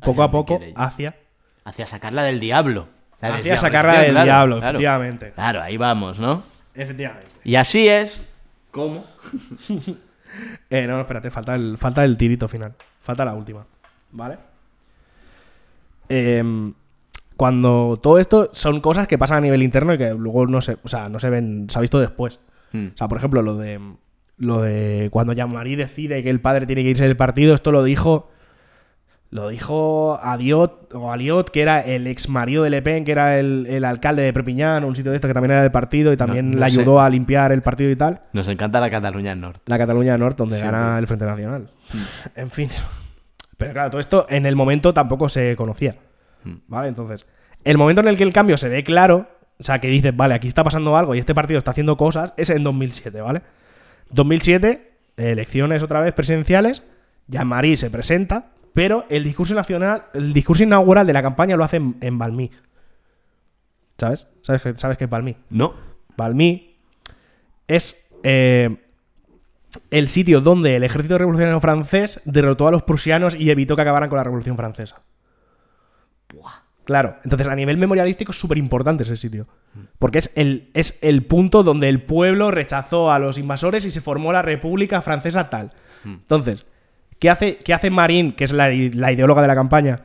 poco 0.00 0.22
a 0.22 0.30
poco 0.30 0.60
hacia, 0.76 1.16
Hacia 1.64 1.88
sacarla 1.88 2.22
del 2.22 2.38
diablo. 2.38 2.86
La 3.20 3.34
hacia 3.34 3.58
sacarla 3.58 3.98
del 4.00 4.10
claro, 4.12 4.24
diablo, 4.24 4.56
claro. 4.58 4.70
efectivamente. 4.70 5.32
Claro, 5.32 5.60
ahí 5.60 5.76
vamos, 5.76 6.20
¿no? 6.20 6.42
Efectivamente. 6.74 7.28
Y 7.44 7.54
así 7.54 7.88
es 7.88 8.34
como 8.70 9.04
Eh, 10.70 10.86
no, 10.86 11.00
espérate, 11.00 11.30
falta 11.30 11.54
el, 11.54 11.76
falta 11.78 12.04
el 12.04 12.16
tirito 12.16 12.48
final. 12.48 12.74
Falta 13.02 13.24
la 13.24 13.34
última. 13.34 13.66
¿Vale? 14.12 14.38
Em, 16.08 16.72
cuando 17.36 17.98
todo 18.02 18.18
esto 18.18 18.50
son 18.52 18.80
cosas 18.80 19.06
que 19.08 19.18
pasan 19.18 19.38
a 19.38 19.40
nivel 19.42 19.62
interno 19.62 19.94
y 19.94 19.98
que 19.98 20.10
luego 20.14 20.46
no 20.46 20.60
se, 20.60 20.78
o 20.82 20.88
sea, 20.88 21.08
no 21.08 21.18
se 21.18 21.30
ven, 21.30 21.66
se 21.68 21.78
ha 21.78 21.82
visto 21.82 21.98
después. 21.98 22.40
Hmm. 22.72 22.88
O 22.94 22.96
sea, 22.96 23.08
por 23.08 23.18
ejemplo, 23.18 23.42
lo 23.42 23.56
de 23.56 23.80
lo 24.38 24.62
de 24.62 25.08
cuando 25.12 25.34
Jean-Marie 25.34 25.76
decide 25.76 26.22
que 26.22 26.30
el 26.30 26.40
padre 26.40 26.66
tiene 26.66 26.82
que 26.82 26.90
irse 26.90 27.04
del 27.04 27.16
partido, 27.16 27.54
esto 27.54 27.70
lo 27.70 27.84
dijo 27.84 28.30
lo 29.32 29.48
dijo 29.48 30.20
Adiot 30.22 30.92
o 30.94 31.10
Aliot, 31.10 31.50
que 31.50 31.62
era 31.62 31.80
el 31.80 32.06
ex 32.06 32.28
marido 32.28 32.64
de 32.64 32.70
Le 32.70 32.82
Pen, 32.82 33.04
que 33.04 33.12
era 33.12 33.38
el, 33.40 33.66
el 33.66 33.84
alcalde 33.84 34.20
de 34.22 34.32
Prepiñán, 34.32 34.84
un 34.84 34.94
sitio 34.94 35.10
de 35.10 35.16
esto 35.16 35.26
que 35.26 35.32
también 35.32 35.52
era 35.52 35.62
del 35.62 35.70
partido 35.70 36.12
y 36.12 36.18
también 36.18 36.50
no 36.50 36.58
le 36.60 36.70
sé. 36.70 36.80
ayudó 36.80 37.00
a 37.00 37.08
limpiar 37.08 37.50
el 37.50 37.62
partido 37.62 37.90
y 37.90 37.96
tal. 37.96 38.20
Nos 38.34 38.46
encanta 38.48 38.78
la 38.78 38.90
Cataluña 38.90 39.34
Norte. 39.34 39.62
La 39.66 39.78
Cataluña 39.78 40.18
Norte, 40.18 40.36
donde 40.36 40.58
Sí, 40.58 40.62
gana 40.62 40.98
el 40.98 41.06
Frente 41.06 41.24
Nacional. 41.24 41.70
En 42.36 42.50
fin. 42.50 42.68
Pero 43.56 43.72
claro, 43.72 43.90
todo 43.90 44.00
esto 44.00 44.26
en 44.28 44.44
el 44.44 44.54
momento 44.54 44.92
tampoco 44.92 45.28
se 45.28 45.56
conocía. 45.56 45.96
Mm. 46.44 46.54
¿Vale? 46.68 46.88
Entonces, 46.88 47.26
el 47.64 47.78
momento 47.78 48.02
en 48.02 48.08
el 48.08 48.16
que 48.18 48.24
el 48.24 48.32
cambio 48.34 48.58
se 48.58 48.68
ve 48.68 48.84
claro 48.84 49.28
o 49.58 49.64
sea, 49.64 49.78
que 49.78 49.88
dices, 49.88 50.14
vale, 50.16 50.34
aquí 50.34 50.48
está 50.48 50.64
pasando 50.64 50.96
algo 50.96 51.14
y 51.14 51.20
este 51.20 51.34
partido 51.34 51.56
está 51.56 51.70
haciendo 51.70 51.96
cosas, 51.96 52.34
es 52.36 52.50
en 52.50 52.64
2007, 52.64 53.20
¿vale? 53.20 53.42
2007, 54.10 54.92
elecciones 55.16 55.84
otra 55.84 56.00
vez 56.00 56.12
presidenciales, 56.12 56.82
Jean-Marie 57.28 57.76
se 57.76 57.88
presenta, 57.88 58.46
pero 58.74 59.04
el 59.08 59.24
discurso 59.24 59.54
nacional, 59.54 60.04
el 60.14 60.32
discurso 60.32 60.62
inaugural 60.62 61.06
de 61.06 61.12
la 61.12 61.22
campaña 61.22 61.56
lo 61.56 61.64
hace 61.64 61.76
en, 61.76 61.96
en 62.00 62.18
Valmy. 62.18 62.50
¿Sabes? 63.98 64.26
¿Sabes, 64.42 64.62
qué- 64.62 64.76
¿Sabes 64.76 64.98
qué 64.98 65.04
es 65.04 65.10
Valmy? 65.10 65.36
No. 65.50 65.74
Valmy 66.16 66.76
es 67.68 68.08
eh, 68.22 68.76
el 69.90 70.08
sitio 70.08 70.40
donde 70.40 70.76
el 70.76 70.84
ejército 70.84 71.16
revolucionario 71.18 71.60
francés 71.60 72.20
derrotó 72.24 72.66
a 72.68 72.70
los 72.70 72.82
prusianos 72.82 73.34
y 73.34 73.50
evitó 73.50 73.76
que 73.76 73.82
acabaran 73.82 74.08
con 74.08 74.16
la 74.16 74.24
revolución 74.24 74.56
francesa. 74.56 75.02
Claro, 76.84 77.16
entonces 77.22 77.46
a 77.46 77.54
nivel 77.54 77.76
memorialístico 77.76 78.32
es 78.32 78.40
súper 78.40 78.58
importante 78.58 79.04
ese 79.04 79.16
sitio. 79.16 79.46
Porque 79.98 80.18
es 80.18 80.32
el, 80.34 80.70
es 80.74 80.98
el 81.02 81.24
punto 81.24 81.62
donde 81.62 81.88
el 81.88 82.02
pueblo 82.02 82.50
rechazó 82.50 83.12
a 83.12 83.18
los 83.20 83.38
invasores 83.38 83.84
y 83.84 83.90
se 83.92 84.00
formó 84.00 84.32
la 84.32 84.42
República 84.42 85.00
Francesa 85.00 85.48
tal. 85.48 85.72
Entonces, 86.04 86.66
¿qué 87.22 87.30
hace, 87.30 87.56
qué 87.58 87.72
hace 87.72 87.88
Marín, 87.88 88.32
que 88.32 88.42
es 88.42 88.52
la, 88.52 88.68
la 88.68 89.12
ideóloga 89.12 89.42
de 89.42 89.46
la 89.46 89.54
campaña, 89.54 90.00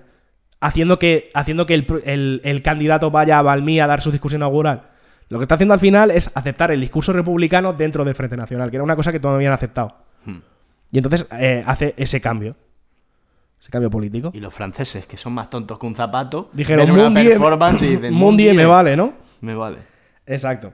haciendo 0.61 0.99
que, 0.99 1.31
haciendo 1.33 1.65
que 1.65 1.73
el, 1.73 1.87
el- 2.05 2.41
el 2.43 2.61
candidato 2.61 3.09
vaya 3.09 3.39
a 3.39 3.41
Valmy 3.41 3.79
a 3.79 3.87
dar 3.87 4.01
su 4.03 4.11
discurso 4.11 4.37
inaugural? 4.37 4.83
Lo 5.29 5.39
que 5.39 5.45
está 5.45 5.55
haciendo 5.55 5.73
al 5.73 5.79
final 5.79 6.11
es 6.11 6.29
aceptar 6.35 6.69
el 6.69 6.79
discurso 6.79 7.13
republicano 7.13 7.73
dentro 7.73 8.05
del 8.05 8.13
Frente 8.13 8.37
Nacional, 8.37 8.69
que 8.69 8.75
era 8.77 8.83
una 8.83 8.95
cosa 8.95 9.11
que 9.11 9.19
todavía 9.19 9.33
no 9.35 9.37
habían 9.39 9.53
aceptado. 9.53 9.95
Hmm. 10.25 10.37
Y 10.91 10.97
entonces 10.99 11.27
eh, 11.31 11.63
hace 11.65 11.95
ese 11.97 12.21
cambio. 12.21 12.55
Ese 13.59 13.71
cambio 13.71 13.89
político. 13.89 14.29
Y 14.35 14.39
los 14.39 14.53
franceses, 14.53 15.07
que 15.07 15.17
son 15.17 15.33
más 15.33 15.49
tontos 15.49 15.79
que 15.79 15.85
un 15.87 15.95
zapato, 15.95 16.51
Dijeron, 16.53 16.85
Mundi 18.11 18.53
me 18.53 18.65
vale, 18.65 18.95
¿no? 18.95 19.13
Me 19.41 19.55
vale. 19.55 19.79
Exacto. 20.27 20.71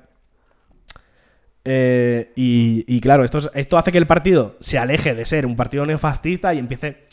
Eh, 1.65 2.33
y, 2.35 2.83
y 2.87 2.99
claro, 3.01 3.23
esto, 3.23 3.37
es- 3.37 3.49
esto 3.53 3.77
hace 3.77 3.91
que 3.91 3.97
el 3.97 4.07
partido 4.07 4.57
se 4.59 4.77
aleje 4.77 5.15
de 5.15 5.25
ser 5.25 5.45
un 5.45 5.55
partido 5.55 5.85
neofascista 5.85 6.53
y 6.53 6.59
empiece 6.59 7.05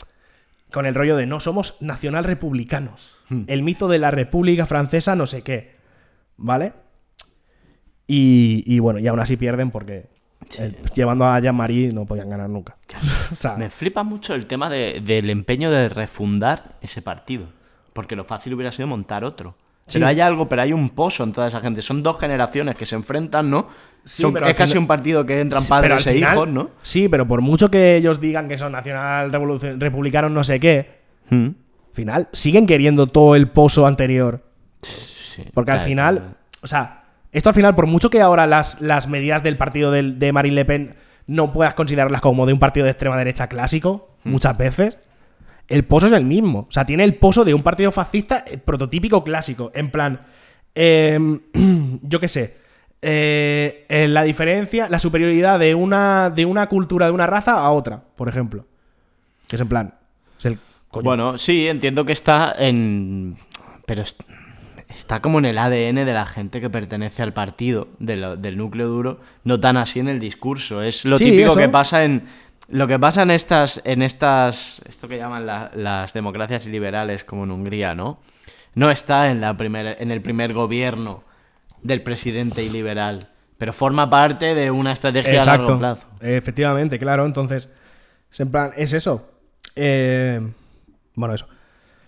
con 0.71 0.85
el 0.85 0.95
rollo 0.95 1.15
de 1.17 1.25
no 1.25 1.39
somos 1.39 1.77
nacional 1.81 2.23
republicanos. 2.23 3.15
El 3.47 3.63
mito 3.63 3.87
de 3.87 3.97
la 3.99 4.11
República 4.11 4.65
Francesa, 4.65 5.15
no 5.15 5.25
sé 5.25 5.41
qué. 5.41 5.75
¿Vale? 6.35 6.73
Y, 8.07 8.63
y 8.65 8.79
bueno, 8.79 8.99
y 8.99 9.07
aún 9.07 9.19
así 9.21 9.37
pierden 9.37 9.71
porque 9.71 10.09
eh, 10.59 10.75
llevando 10.93 11.25
a 11.25 11.39
Jean-Marie 11.39 11.91
no 11.93 12.05
podían 12.05 12.29
ganar 12.29 12.49
nunca. 12.49 12.75
o 13.31 13.35
sea, 13.35 13.55
Me 13.55 13.69
flipa 13.69 14.03
mucho 14.03 14.33
el 14.35 14.47
tema 14.47 14.69
de- 14.69 15.01
del 15.03 15.29
empeño 15.29 15.71
de 15.71 15.87
refundar 15.87 16.75
ese 16.81 17.01
partido. 17.01 17.47
Porque 17.93 18.15
lo 18.15 18.23
fácil 18.25 18.53
hubiera 18.53 18.71
sido 18.71 18.87
montar 18.87 19.23
otro. 19.23 19.55
Sí. 19.91 19.99
Pero 19.99 20.07
hay 20.07 20.19
algo, 20.21 20.47
pero 20.47 20.61
hay 20.61 20.73
un 20.73 20.89
poso 20.89 21.23
en 21.23 21.33
toda 21.33 21.47
esa 21.47 21.59
gente. 21.59 21.81
Son 21.81 22.01
dos 22.03 22.19
generaciones 22.19 22.75
que 22.75 22.85
se 22.85 22.95
enfrentan, 22.95 23.49
¿no? 23.49 23.67
Sí, 24.05 24.21
Son- 24.23 24.33
pero 24.33 24.45
al 24.45 24.51
es 24.51 24.57
casi 24.57 24.71
final- 24.73 24.83
un 24.83 24.87
partido 24.87 25.25
que 25.25 25.39
entran 25.41 25.61
Sí, 25.61 25.69
padres 25.69 26.07
e 26.07 26.13
final- 26.13 26.33
hijos, 26.33 26.47
¿no? 26.47 26.69
Sí, 26.81 27.07
pero 27.09 27.27
por 27.27 27.41
mucho 27.41 27.69
que 27.69 27.97
ellos 27.97 28.19
digan 28.21 28.47
que 28.47 28.57
son 28.57 28.71
nacional 28.71 29.31
revolucion- 29.31 29.79
republicanos 29.79 30.31
no 30.31 30.43
sé 30.43 30.59
qué, 30.59 31.01
Mm. 31.29 31.45
al 31.45 31.55
final 31.93 32.29
siguen 32.31 32.65
queriendo 32.67 33.07
todo 33.07 33.35
el 33.35 33.49
pozo 33.49 33.85
anterior. 33.85 34.43
Sí, 34.81 35.43
Porque 35.53 35.71
al 35.71 35.81
final, 35.81 36.17
claro. 36.17 36.33
o 36.61 36.67
sea, 36.67 37.03
esto 37.31 37.49
al 37.49 37.55
final, 37.55 37.75
por 37.75 37.85
mucho 37.87 38.09
que 38.09 38.21
ahora 38.21 38.47
las, 38.47 38.81
las 38.81 39.07
medidas 39.07 39.43
del 39.43 39.57
partido 39.57 39.91
del- 39.91 40.19
de 40.19 40.31
Marine 40.33 40.55
Le 40.55 40.65
Pen 40.65 40.95
no 41.27 41.53
puedas 41.53 41.73
considerarlas 41.75 42.21
como 42.21 42.45
de 42.45 42.53
un 42.53 42.59
partido 42.59 42.85
de 42.85 42.91
extrema 42.91 43.17
derecha 43.17 43.47
clásico, 43.47 44.15
Hmm. 44.23 44.31
muchas 44.31 44.57
veces, 44.57 44.97
el 45.67 45.83
pozo 45.85 46.07
es 46.07 46.13
el 46.13 46.25
mismo. 46.25 46.65
O 46.67 46.71
sea, 46.71 46.85
tiene 46.85 47.03
el 47.03 47.15
pozo 47.15 47.43
de 47.45 47.53
un 47.53 47.63
partido 47.63 47.91
fascista 47.91 48.43
eh, 48.47 48.57
prototípico 48.57 49.23
clásico. 49.23 49.71
En 49.73 49.89
plan, 49.91 50.21
em, 50.75 51.39
yo 52.03 52.19
qué 52.19 52.27
sé, 52.27 52.57
eh, 53.01 53.85
eh, 53.89 54.07
la 54.07 54.23
diferencia, 54.23 54.87
la 54.89 54.99
superioridad 54.99 55.57
de 55.59 55.73
una, 55.75 56.29
de 56.29 56.45
una 56.45 56.67
cultura, 56.67 57.07
de 57.07 57.11
una 57.11 57.27
raza 57.27 57.53
a 57.59 57.71
otra, 57.71 58.03
por 58.15 58.29
ejemplo. 58.29 58.65
Que 59.47 59.55
es 59.55 59.61
en 59.61 59.67
plan, 59.67 59.95
es 60.39 60.45
el 60.45 60.59
coño. 60.89 61.03
Bueno, 61.03 61.37
sí, 61.37 61.67
entiendo 61.67 62.05
que 62.05 62.13
está 62.13 62.53
en. 62.57 63.37
Pero 63.85 64.03
es- 64.03 64.15
está 64.89 65.21
como 65.21 65.39
en 65.39 65.45
el 65.45 65.57
ADN 65.57 66.05
de 66.05 66.13
la 66.13 66.25
gente 66.25 66.59
que 66.61 66.69
pertenece 66.69 67.21
al 67.23 67.33
partido, 67.33 67.87
de 67.99 68.17
lo- 68.17 68.37
del 68.37 68.57
núcleo 68.57 68.87
duro, 68.87 69.19
no 69.45 69.59
tan 69.59 69.77
así 69.77 69.99
en 69.99 70.07
el 70.09 70.19
discurso. 70.19 70.81
Es 70.81 71.05
lo 71.05 71.17
Sí, 71.17 71.25
típico 71.25 71.51
eso. 71.51 71.59
que 71.59 71.69
pasa 71.69 72.03
en. 72.05 72.23
Lo 72.71 72.87
que 72.87 72.97
pasa 72.97 73.21
en 73.23 73.31
estas. 73.31 73.81
En 73.85 74.01
estas. 74.01 74.81
Esto 74.87 75.07
que 75.07 75.17
llaman 75.17 75.45
la- 75.45 75.71
las 75.75 76.13
democracias 76.13 76.65
liberales, 76.67 77.23
como 77.23 77.43
en 77.43 77.51
Hungría, 77.51 77.93
¿no? 77.95 78.19
No 78.73 78.89
está 78.89 79.29
en, 79.29 79.41
la 79.41 79.55
primer, 79.57 79.97
en 79.99 80.11
el 80.11 80.21
primer 80.21 80.53
gobierno 80.53 81.23
del 81.83 82.01
presidente 82.01 82.63
iliberal. 82.63 83.19
Pero 83.57 83.73
forma 83.73 84.09
parte 84.09 84.55
de 84.55 84.71
una 84.71 84.91
estrategia 84.93 85.33
a 85.41 85.45
largo 85.45 85.77
plazo. 85.79 86.07
Efectivamente, 86.21 86.97
claro. 86.97 87.25
Entonces, 87.25 87.69
es 88.31 88.39
en 88.39 88.49
plan, 88.51 88.71
es 88.75 88.93
eso. 88.93 89.29
Eh, 89.75 90.39
bueno, 91.15 91.35
eso. 91.35 91.47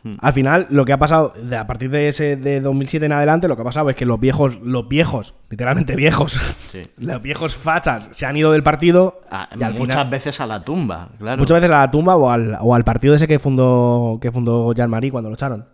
Hmm. 0.04 0.16
Al 0.20 0.34
final, 0.34 0.68
lo 0.70 0.84
que 0.84 0.92
ha 0.92 0.98
pasado, 0.98 1.34
de, 1.42 1.56
a 1.56 1.66
partir 1.66 1.90
de 1.90 2.10
ese 2.10 2.36
de 2.36 2.60
2007 2.60 3.06
en 3.06 3.14
adelante, 3.14 3.48
lo 3.48 3.56
que 3.56 3.62
ha 3.62 3.66
pasado 3.66 3.90
es 3.90 3.96
que 3.96 4.06
los 4.06 4.20
viejos, 4.20 4.60
los 4.62 4.88
viejos, 4.90 5.34
literalmente 5.50 5.96
viejos, 5.96 6.34
Sí. 6.70 6.84
los 6.98 7.22
viejos 7.22 7.56
fachas 7.56 8.10
se 8.12 8.26
han 8.26 8.36
ido 8.36 8.52
del 8.52 8.64
partido 8.64 9.22
Ah, 9.32 9.48
y 9.58 9.64
al 9.64 9.74
muchas 9.74 9.96
final, 9.96 10.10
veces 10.10 10.42
a 10.42 10.46
la 10.46 10.60
tumba, 10.60 11.10
claro. 11.18 11.38
muchas 11.38 11.56
veces 11.56 11.72
a 11.72 11.80
la 11.80 11.92
tumba 11.92 12.16
o 12.18 12.30
al, 12.30 12.58
o 12.60 12.76
al 12.76 12.84
partido 12.84 13.16
ese 13.16 13.28
que 13.28 13.40
fundó 13.40 14.20
que 14.22 14.32
fundó 14.32 14.74
Jean-Marie 14.74 15.12
cuando 15.12 15.30
lo 15.30 15.36
echaron. 15.36 15.66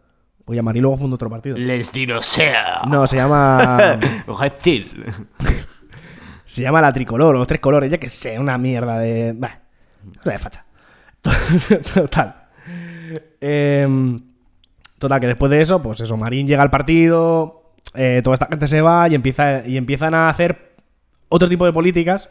Pues 0.46 0.56
Jean-Marie 0.56 0.82
luego 0.82 0.98
fundó 0.98 1.16
otro 1.16 1.30
partido. 1.30 1.58
Les 1.58 1.92
sea. 2.22 2.82
No, 2.88 3.06
se 3.08 3.18
llama. 3.18 4.00
Se 6.46 6.64
llama 6.64 6.82
la 6.82 6.92
tricolor 6.92 7.36
o 7.36 7.38
los 7.38 7.48
tres 7.48 7.60
colores, 7.60 7.92
ya 7.92 8.00
que 8.00 8.10
sé, 8.10 8.40
una 8.40 8.58
mierda 8.58 8.98
de. 8.98 9.34
Bah, 9.38 9.60
de 10.26 10.40
facha. 10.40 10.66
Total. 11.94 12.39
Em, 13.42 14.20
total, 14.98 15.20
que 15.20 15.28
después 15.28 15.50
de 15.52 15.62
eso, 15.62 15.82
pues 15.82 16.00
eso, 16.02 16.18
Marín 16.18 16.48
llega 16.48 16.62
al 16.62 16.70
partido, 16.70 17.64
eh, 17.96 18.22
toda 18.24 18.34
esta 18.36 18.48
gente 18.48 18.68
se 18.68 18.82
va 18.82 19.08
y, 19.10 19.16
empieza, 19.16 19.66
y 19.66 19.78
empiezan 19.78 20.14
a 20.14 20.30
hacer 20.30 20.74
otro 21.30 21.48
tipo 21.50 21.66
de 21.66 21.74
políticas, 21.74 22.30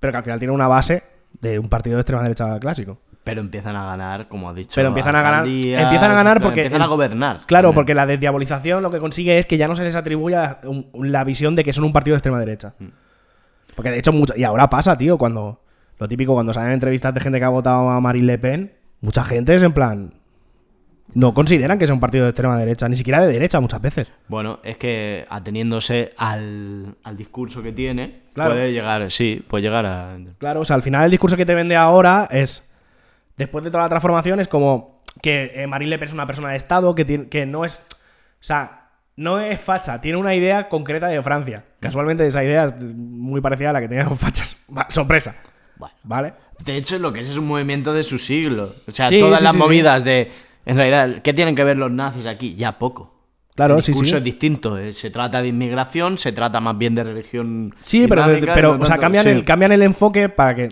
pero 0.00 0.12
que 0.12 0.16
al 0.18 0.24
final 0.24 0.38
tienen 0.38 0.54
una 0.54 0.68
base 0.68 1.02
de 1.40 1.58
un 1.58 1.68
partido 1.68 1.96
de 1.96 2.02
extrema 2.02 2.22
derecha 2.22 2.58
clásico. 2.58 2.98
Pero 3.24 3.42
empiezan 3.42 3.76
a 3.76 3.84
ganar, 3.84 4.28
como 4.28 4.48
ha 4.48 4.54
dicho. 4.54 4.70
Pero 4.74 4.88
empiezan 4.88 5.14
a 5.14 5.20
ganar- 5.20 5.46
empiezan 5.46 6.10
a 6.10 6.14
ganar 6.14 6.40
porque 6.40 6.62
Empiezan 6.62 6.80
a 6.82 6.86
gobernar. 6.86 7.40
Claro, 7.46 7.74
porque 7.74 7.94
la 7.94 8.06
desdiabolización 8.06 8.82
lo 8.82 8.90
que 8.90 8.98
consigue 9.00 9.38
es 9.38 9.44
que 9.44 9.58
ya 9.58 9.68
no 9.68 9.76
se 9.76 9.84
les 9.84 9.96
atribuya 9.96 10.60
la 10.94 11.24
visión 11.24 11.54
de 11.54 11.62
que 11.62 11.74
son 11.74 11.84
un 11.84 11.92
partido 11.92 12.14
de 12.14 12.18
extrema 12.18 12.38
derecha. 12.38 12.72
Porque 13.74 13.90
de 13.90 13.98
hecho, 13.98 14.12
mucho, 14.12 14.32
y 14.36 14.44
ahora 14.44 14.70
pasa, 14.70 14.96
tío, 14.96 15.18
cuando. 15.18 15.60
Lo 16.00 16.08
típico, 16.08 16.32
cuando 16.32 16.52
salen 16.54 16.72
entrevistas 16.72 17.12
de 17.12 17.20
gente 17.20 17.38
que 17.40 17.44
ha 17.44 17.48
votado 17.48 17.90
a 17.90 18.00
Marine 18.00 18.26
Le 18.26 18.38
Pen, 18.38 18.72
mucha 19.00 19.24
gente 19.24 19.54
es 19.54 19.62
en 19.62 19.72
plan. 19.72 20.14
No 21.14 21.32
consideran 21.32 21.78
que 21.78 21.86
sea 21.86 21.94
un 21.94 22.00
partido 22.00 22.24
de 22.24 22.30
extrema 22.30 22.58
derecha, 22.58 22.86
ni 22.86 22.94
siquiera 22.96 23.24
de 23.24 23.32
derecha 23.32 23.60
muchas 23.60 23.80
veces. 23.80 24.12
Bueno, 24.28 24.60
es 24.62 24.76
que 24.76 25.24
ateniéndose 25.30 26.12
al, 26.18 26.96
al 27.02 27.16
discurso 27.16 27.62
que 27.62 27.72
tiene, 27.72 28.24
Claro. 28.34 28.52
puede 28.52 28.72
llegar, 28.72 29.10
sí, 29.10 29.42
puede 29.48 29.62
llegar 29.62 29.86
a. 29.86 30.18
Claro, 30.38 30.60
o 30.60 30.64
sea, 30.64 30.76
al 30.76 30.82
final 30.82 31.04
el 31.06 31.10
discurso 31.10 31.36
que 31.36 31.46
te 31.46 31.54
vende 31.54 31.76
ahora 31.76 32.28
es. 32.30 32.68
Después 33.38 33.64
de 33.64 33.70
toda 33.70 33.84
la 33.84 33.88
transformación, 33.88 34.38
es 34.40 34.48
como 34.48 35.00
que 35.22 35.52
eh, 35.54 35.66
Marine 35.66 35.90
Le 35.90 35.98
Pen 35.98 36.08
es 36.08 36.14
una 36.14 36.26
persona 36.26 36.50
de 36.50 36.56
Estado 36.56 36.94
que, 36.94 37.04
tiene, 37.04 37.28
que 37.28 37.46
no 37.46 37.64
es. 37.64 37.86
O 37.90 37.94
sea, 38.40 38.90
no 39.16 39.40
es 39.40 39.58
facha, 39.60 40.00
tiene 40.00 40.18
una 40.18 40.34
idea 40.34 40.68
concreta 40.68 41.08
de 41.08 41.22
Francia. 41.22 41.64
Casualmente 41.80 42.26
esa 42.26 42.44
idea 42.44 42.64
es 42.66 42.94
muy 42.94 43.40
parecida 43.40 43.70
a 43.70 43.72
la 43.72 43.80
que 43.80 43.88
tenían 43.88 44.08
los 44.10 44.18
fachas. 44.20 44.66
Sorpresa. 44.90 45.36
Bueno. 45.78 45.94
¿Vale? 46.04 46.32
De 46.64 46.76
hecho, 46.76 46.98
lo 46.98 47.12
que 47.12 47.20
es 47.20 47.28
es 47.28 47.36
un 47.36 47.46
movimiento 47.46 47.92
de 47.92 48.02
su 48.02 48.18
siglo. 48.18 48.74
O 48.86 48.90
sea, 48.90 49.08
Sí, 49.08 49.20
todas 49.20 49.38
sí, 49.40 49.44
las 49.44 49.52
sí, 49.54 49.58
movidas 49.58 50.04
de. 50.04 50.30
En 50.66 50.76
realidad, 50.76 51.22
¿qué 51.22 51.32
tienen 51.32 51.54
que 51.54 51.64
ver 51.64 51.76
los 51.76 51.90
nazis 51.90 52.26
aquí? 52.26 52.54
Ya 52.56 52.78
poco. 52.78 53.14
Claro, 53.54 53.74
el 53.76 53.80
discurso 53.80 54.12
sí. 54.12 54.16
es 54.18 54.24
distinto. 54.24 54.76
eh, 54.78 54.92
Se 54.92 55.10
trata 55.10 55.40
de 55.42 55.48
inmigración, 55.48 56.16
se 56.18 56.32
trata 56.32 56.60
más 56.60 56.76
bien 56.78 56.94
de 56.94 57.04
religión. 57.04 57.74
Sí, 57.82 58.06
pero, 58.08 58.22
islámica, 58.22 58.54
pero 58.54 58.76
no 58.76 58.82
o 58.82 58.86
sea, 58.86 58.98
cambian, 58.98 59.24
sí. 59.24 59.30
el, 59.30 59.44
cambian 59.44 59.72
el 59.72 59.82
enfoque 59.82 60.28
para 60.28 60.54
que. 60.54 60.66
O 60.66 60.70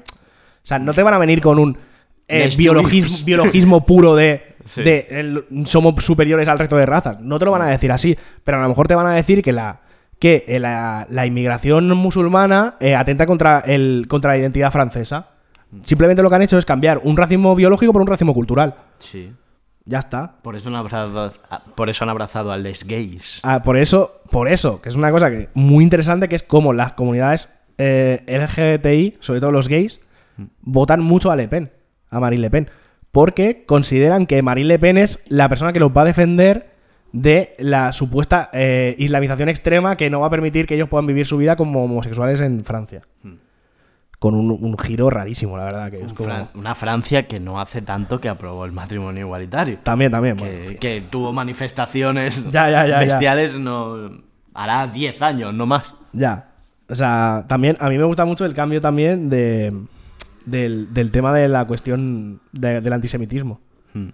sea, 0.63 0.79
no 0.79 0.93
te 0.93 1.03
van 1.03 1.15
a 1.15 1.19
venir 1.19 1.41
con 1.41 1.59
un 1.59 1.79
eh, 2.29 2.49
biologismo, 3.25 3.85
puro 3.87 4.15
de, 4.17 4.57
Sí. 4.65 4.83
de 4.83 5.07
el- 5.11 5.45
somos 5.67 6.03
superiores 6.05 6.49
al 6.49 6.59
resto 6.59 6.77
de 6.77 6.87
razas. 6.87 7.21
No 7.21 7.39
te 7.39 7.45
lo 7.45 7.53
van 7.53 7.63
a 7.63 7.67
decir 7.71 7.93
así, 7.93 8.17
pero 8.43 8.59
a 8.59 8.63
lo 8.63 8.69
mejor 8.69 8.89
te 8.89 8.97
van 8.97 9.07
a 9.07 9.13
decir 9.15 9.41
que 9.43 9.53
la 9.53 9.81
que 10.19 10.45
eh, 10.49 10.59
la, 10.59 11.07
la 11.11 11.27
inmigración 11.27 11.89
musulmana 11.97 12.77
eh, 12.81 12.95
atenta 12.95 13.27
contra, 13.27 13.61
el, 13.61 14.07
contra 14.09 14.33
la 14.33 14.39
identidad 14.39 14.71
francesa. 14.71 15.31
Simplemente 15.85 16.23
lo 16.23 16.31
que 16.31 16.37
han 16.37 16.43
hecho 16.43 16.59
es 16.59 16.65
cambiar 16.65 17.01
un 17.03 17.17
racismo 17.17 17.55
biológico 17.55 17.93
por 17.93 18.01
un 18.01 18.09
racismo 18.09 18.33
cultural. 18.33 18.75
Sí. 18.99 19.33
Ya 19.85 20.01
está. 20.01 20.37
Por 20.43 20.57
eso 20.57 20.69
han 20.69 20.75
abrazado, 20.75 21.33
por 21.75 21.89
eso 21.91 22.05
han 22.05 22.11
abrazado 22.11 22.51
a 22.51 22.57
les 22.57 22.85
gays. 22.85 23.41
Ah, 23.45 23.63
por 23.63 23.77
eso, 23.77 24.21
por 24.31 24.49
eso, 24.49 24.81
que 24.83 24.89
es 24.89 24.97
una 24.97 25.11
cosa 25.13 25.31
que 25.31 25.49
muy 25.55 25.85
interesante, 25.85 26.29
que 26.29 26.37
es 26.37 26.43
como 26.43 26.73
las 26.73 26.95
comunidades 26.95 27.57
eh, 27.79 28.25
LGBTI, 28.27 29.19
sobre 29.21 29.41
todo 29.41 29.53
los 29.53 29.69
gays, 29.69 30.01
votan 30.63 31.03
mucho 31.03 31.31
a 31.31 31.37
Le 31.37 31.47
Pen, 31.47 31.71
a 32.11 32.19
Marine 32.19 32.43
Le 32.43 32.51
Pen, 32.51 32.71
porque 33.13 33.65
consideran 33.65 34.27
que 34.27 34.43
Marine 34.43 34.69
Le 34.69 34.79
Pen 34.79 34.99
es 34.99 35.25
la 35.29 35.49
persona 35.49 35.73
que 35.73 35.81
los 35.81 35.97
va 35.97 36.03
a 36.03 36.07
defender 36.07 36.76
de 37.13 37.55
la 37.59 37.93
supuesta 37.93 38.51
eh, 38.53 38.95
islamización 38.99 39.49
extrema 39.49 39.97
que 39.97 40.11
no 40.11 40.21
va 40.21 40.27
a 40.27 40.31
permitir 40.31 40.67
que 40.67 40.75
ellos 40.75 40.89
puedan 40.89 41.07
vivir 41.07 41.27
su 41.27 41.37
vida 41.39 41.57
como 41.57 41.85
homosexuales 41.85 42.41
en 42.41 42.65
Francia. 42.65 43.03
Con 44.19 44.35
un, 44.35 44.51
un 44.51 44.79
giro 44.79 45.11
rarísimo, 45.11 45.59
la 45.59 45.65
verdad. 45.65 45.91
Que 45.91 46.01
es 46.03 46.13
como- 46.15 46.29
Fran- 46.31 46.49
Una 46.55 46.75
Francia 46.75 47.27
que 47.27 47.39
no 47.39 47.61
hace 47.61 47.83
tanto 47.83 48.19
que 48.19 48.29
aprobó 48.31 48.65
el 48.65 48.73
matrimonio 48.73 49.21
igualitario. 49.27 49.79
También, 49.83 50.11
también. 50.11 50.37
que, 50.39 50.45
bueno, 50.63 50.79
que 50.81 51.03
tuvo 51.11 51.33
manifestaciones 51.35 52.45
Ya, 52.51 52.71
ya, 52.71 52.87
ya, 52.87 52.99
bestiales 52.99 53.57
no 53.59 54.11
hará 54.55 54.87
10 54.87 55.21
años, 55.23 55.53
no 55.53 55.67
más. 55.67 55.95
Ya. 56.13 56.49
O 56.89 56.95
sea, 56.95 57.45
también 57.47 57.77
a 57.79 57.89
mí 57.91 57.99
me 57.99 58.05
gusta 58.05 58.25
mucho 58.25 58.47
el 58.47 58.55
cambio 58.55 58.81
también 58.81 59.29
de, 59.29 59.73
del, 60.47 60.95
del 60.95 61.11
tema 61.11 61.33
de 61.35 61.49
la 61.49 61.67
cuestión 61.67 62.41
de- 62.53 62.81
del 62.81 62.93
antisemitismo. 62.95 63.61
Hmm. 63.93 64.09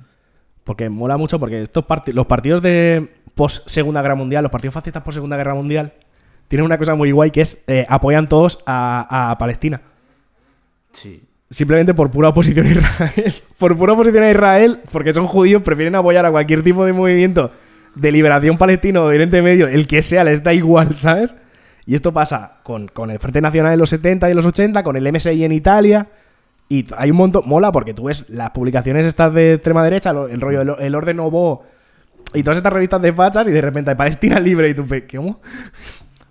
Porque 0.65 0.89
mola 0.89 1.17
mucho 1.17 1.39
porque 1.41 1.63
estos 1.63 1.85
parti- 1.85 2.13
los 2.13 2.27
partidos 2.27 2.63
de 2.63 3.09
post 3.35 3.69
Segunda 3.69 4.01
Guerra 4.03 4.15
Mundial, 4.15 4.43
los 4.43 4.53
partidos 4.53 4.75
fascistas 4.75 5.03
post 5.03 5.17
Segunda 5.17 5.37
Guerra 5.37 5.55
Mundial, 5.55 5.93
tienen 6.49 6.65
una 6.67 6.79
cosa 6.79 6.95
muy 6.95 7.11
guay 7.11 7.31
que 7.31 7.41
es 7.41 7.63
eh, 7.67 7.85
apoyan 7.89 8.29
todos 8.29 8.63
a, 8.67 9.31
a 9.31 9.39
Palestina. 9.39 9.81
Sí. 10.93 11.23
Simplemente 11.51 11.93
por 11.95 12.11
pura 12.11 12.29
oposición 12.31 12.67
a 12.67 12.71
Israel. 12.71 13.35
por 13.59 13.77
pura 13.77 13.93
oposición 13.93 14.23
a 14.25 14.31
Israel, 14.31 14.81
porque 14.91 15.13
son 15.13 15.27
judíos, 15.27 15.63
prefieren 15.63 15.95
apoyar 15.95 16.25
a 16.25 16.31
cualquier 16.31 16.63
tipo 16.63 16.85
de 16.85 16.93
movimiento 16.93 17.51
de 17.95 18.11
liberación 18.13 18.57
palestino 18.57 19.03
o 19.03 19.09
de 19.09 19.17
Oriente 19.17 19.43
Medio, 19.43 19.69
el 19.69 19.87
que 19.87 20.03
sea, 20.03 20.25
les 20.25 20.43
da 20.43 20.55
igual, 20.55 20.95
¿sabes? 20.95 21.35
Y 21.85 21.95
esto 21.95 22.13
pasa 22.13 22.61
con, 22.63 22.89
con 22.89 23.11
el 23.11 23.19
Frente 23.19 23.41
Nacional 23.41 23.73
en 23.75 23.79
los 23.81 23.91
70 23.91 24.29
y 24.29 24.31
en 24.31 24.37
los 24.37 24.47
80, 24.47 24.83
con 24.83 24.97
el 24.97 25.13
MSI 25.13 25.45
en 25.45 25.53
Italia. 25.53 26.07
Y 26.73 26.87
hay 26.97 27.11
un 27.11 27.17
montón. 27.19 27.43
Mola 27.47 27.71
porque 27.73 27.93
tú 27.93 28.05
ves 28.05 28.29
las 28.31 28.51
publicaciones 28.51 29.05
estas 29.05 29.35
de 29.35 29.55
extrema 29.55 29.83
derecha, 29.85 30.11
el 30.11 30.41
rollo, 30.41 30.63
el, 30.63 30.75
el 30.79 30.95
orden 30.95 31.17
Novo 31.19 31.65
y 32.35 32.43
todas 32.43 32.57
estas 32.57 32.73
revistas 32.73 33.03
de 33.03 33.13
fachas, 33.13 33.47
y 33.47 33.51
de 33.51 33.61
repente 33.61 33.91
hay 33.91 33.97
Palestina 33.97 34.41
libre 34.41 34.69
y 34.71 34.75
tú, 34.75 34.87
pe- 34.87 35.07
¿cómo? 35.07 35.41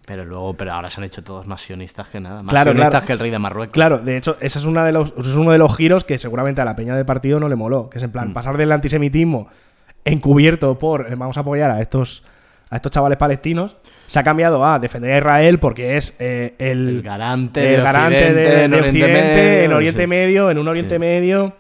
Pero 0.06 0.26
luego, 0.26 0.56
pero 0.56 0.74
ahora 0.74 0.90
se 0.90 1.00
han 1.00 1.06
hecho 1.06 1.24
todos 1.24 1.46
más 1.46 1.62
sionistas 1.62 2.10
que 2.10 2.20
nada. 2.20 2.38
Más 2.42 2.50
Claro, 2.50 2.72
sionistas 2.72 2.90
claro. 2.92 3.06
que 3.08 3.14
el 3.14 3.20
rey 3.20 3.30
de 3.32 3.40
Marruecos. 3.40 3.74
Claro, 3.74 4.00
de 4.00 4.18
hecho, 4.18 4.36
ese 4.42 4.58
es, 4.58 4.66
una 4.66 4.84
de 4.84 4.92
los, 4.94 5.14
ese 5.18 5.30
es 5.30 5.36
uno 5.36 5.52
de 5.52 5.58
los 5.60 5.76
giros 5.78 6.04
que 6.04 6.18
seguramente 6.18 6.60
a 6.60 6.66
la 6.66 6.76
peña 6.76 6.96
del 6.96 7.06
partido 7.06 7.40
no 7.40 7.48
le 7.48 7.56
moló. 7.56 7.90
Que 7.90 8.00
es 8.00 8.04
en 8.04 8.12
plan, 8.12 8.30
Mm. 8.30 8.34
pasar 8.34 8.58
del 8.58 8.72
antisemitismo 8.72 9.48
encubierto 10.04 10.78
por 10.80 11.06
eh, 11.12 11.16
vamos 11.16 11.38
a 11.38 11.42
apoyar 11.42 11.70
a 11.70 11.82
estos, 11.82 12.24
a 12.72 12.76
estos 12.78 12.92
chavales 12.92 13.20
palestinos, 13.20 13.78
se 14.08 14.18
ha 14.18 14.24
cambiado 14.24 14.66
a 14.66 14.80
defender 14.80 15.12
a 15.12 15.18
Israel 15.20 15.60
porque 15.60 15.98
es 15.98 16.16
eh, 16.20 16.56
el, 16.58 16.88
El 16.88 17.02
garante 17.04 17.70
el 17.70 17.78
de 17.78 17.84
garante 17.84 18.18
Occidente, 18.18 18.34
de, 18.50 18.64
en 18.64 18.72
de 18.72 18.78
Oriente 18.78 19.04
Occidente, 19.04 19.36
Medio, 19.36 19.64
en 19.66 19.74
Oriente 19.74 20.02
sí. 20.02 20.08
Medio, 20.08 20.52
en 20.52 20.58
un 20.58 20.68
Oriente 20.68 20.96
Sí. 20.96 21.00
Medio, 21.00 21.56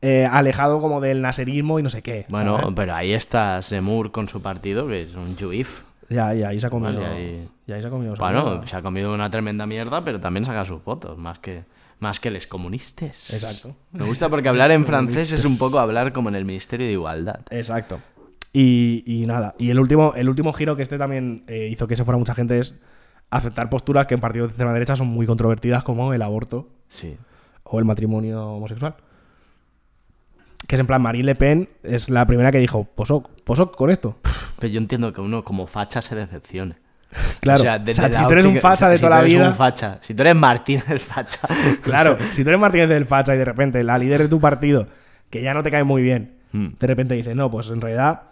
eh, 0.00 0.26
alejado 0.30 0.80
como 0.80 1.00
del 1.00 1.20
naserismo 1.22 1.78
y 1.78 1.82
no 1.82 1.88
sé 1.88 2.02
qué. 2.02 2.24
Bueno, 2.28 2.56
¿sabes? 2.58 2.72
pero 2.74 2.94
ahí 2.94 3.12
está 3.12 3.62
Semur 3.62 4.10
con 4.10 4.28
su 4.28 4.42
partido, 4.42 4.86
que 4.88 5.02
es 5.02 5.14
un 5.14 5.36
juif. 5.36 5.82
ya, 6.08 6.34
ya, 6.34 6.48
ahí 6.48 6.58
se 6.60 6.66
ha 6.66 6.70
comido. 6.70 6.94
Vale, 7.00 7.06
ahí- 7.06 7.48
y 7.66 7.72
ahí 7.72 7.80
se 7.80 7.86
ha 7.86 7.90
comido. 7.90 8.14
Bueno, 8.18 8.66
se 8.66 8.76
ha 8.76 8.82
comido 8.82 9.14
una 9.14 9.30
tremenda 9.30 9.66
mierda, 9.66 10.04
pero 10.04 10.18
también 10.20 10.44
saca 10.44 10.64
sus 10.64 10.82
votos, 10.84 11.16
más 11.18 11.38
que, 11.38 11.62
más 12.00 12.18
que 12.18 12.30
les 12.32 12.46
comunistas. 12.48 13.32
Exacto. 13.32 13.76
Me 13.92 14.04
gusta 14.04 14.28
porque 14.28 14.48
hablar 14.48 14.72
en 14.72 14.84
francés 14.86 15.30
es 15.32 15.44
un 15.44 15.56
poco 15.58 15.78
hablar 15.78 16.12
como 16.12 16.28
en 16.28 16.34
el 16.34 16.44
Ministerio 16.44 16.86
de 16.86 16.92
Igualdad. 16.94 17.40
Exacto. 17.50 18.00
Y, 18.52 19.02
y 19.06 19.26
nada. 19.26 19.54
Y 19.58 19.70
el 19.70 19.78
último, 19.80 20.12
el 20.14 20.28
último 20.28 20.52
giro 20.52 20.76
que 20.76 20.82
este 20.82 20.98
también 20.98 21.44
eh, 21.46 21.68
hizo 21.70 21.86
que 21.86 21.96
se 21.96 22.04
fuera 22.04 22.18
mucha 22.18 22.34
gente 22.34 22.58
es 22.58 22.78
aceptar 23.30 23.70
posturas 23.70 24.06
que 24.06 24.14
en 24.14 24.20
partidos 24.20 24.48
de 24.48 24.50
extrema 24.52 24.72
derecha 24.74 24.94
son 24.96 25.06
muy 25.08 25.24
controvertidas, 25.26 25.82
como 25.82 26.12
el 26.12 26.20
aborto 26.22 26.68
Sí. 26.88 27.16
o 27.62 27.78
el 27.78 27.84
matrimonio 27.86 28.46
homosexual. 28.46 28.94
Que 30.68 30.76
es 30.76 30.80
en 30.80 30.86
plan, 30.86 31.02
Marine 31.02 31.24
Le 31.24 31.34
Pen 31.34 31.68
es 31.82 32.08
la 32.10 32.26
primera 32.26 32.52
que 32.52 32.58
dijo, 32.58 32.84
posoc, 32.84 33.30
posoc 33.42 33.74
con 33.74 33.90
esto. 33.90 34.18
Pero 34.58 34.72
yo 34.72 34.78
entiendo 34.78 35.12
que 35.12 35.20
uno 35.20 35.42
como 35.44 35.66
facha 35.66 36.00
se 36.02 36.14
decepcione. 36.14 36.76
Claro, 37.40 37.60
O 37.60 37.62
sea, 37.62 37.78
desde 37.78 38.02
si 38.06 38.12
la 38.12 38.26
tú 38.26 38.32
eres 38.32 38.46
un 38.46 38.56
facha 38.56 38.88
de 38.88 38.96
si 38.96 39.02
toda 39.02 39.16
la 39.16 39.22
vida... 39.22 39.48
un 39.48 39.54
facha, 39.54 39.98
si 40.00 40.14
tú 40.14 40.22
eres 40.22 40.36
Martín 40.36 40.80
el 40.88 41.00
facha. 41.00 41.40
Claro, 41.82 42.16
si 42.32 42.42
tú 42.44 42.50
eres 42.50 42.60
Martínez 42.60 42.88
del 42.88 43.04
Facha 43.06 43.34
y 43.34 43.38
de 43.38 43.44
repente 43.44 43.82
la 43.82 43.98
líder 43.98 44.22
de 44.22 44.28
tu 44.28 44.40
partido, 44.40 44.86
que 45.28 45.42
ya 45.42 45.52
no 45.52 45.62
te 45.62 45.70
cae 45.70 45.84
muy 45.84 46.02
bien, 46.02 46.36
Hmm. 46.52 46.74
de 46.78 46.86
repente 46.86 47.14
dice, 47.14 47.34
no, 47.34 47.50
pues 47.50 47.70
en 47.70 47.80
realidad 47.80 48.24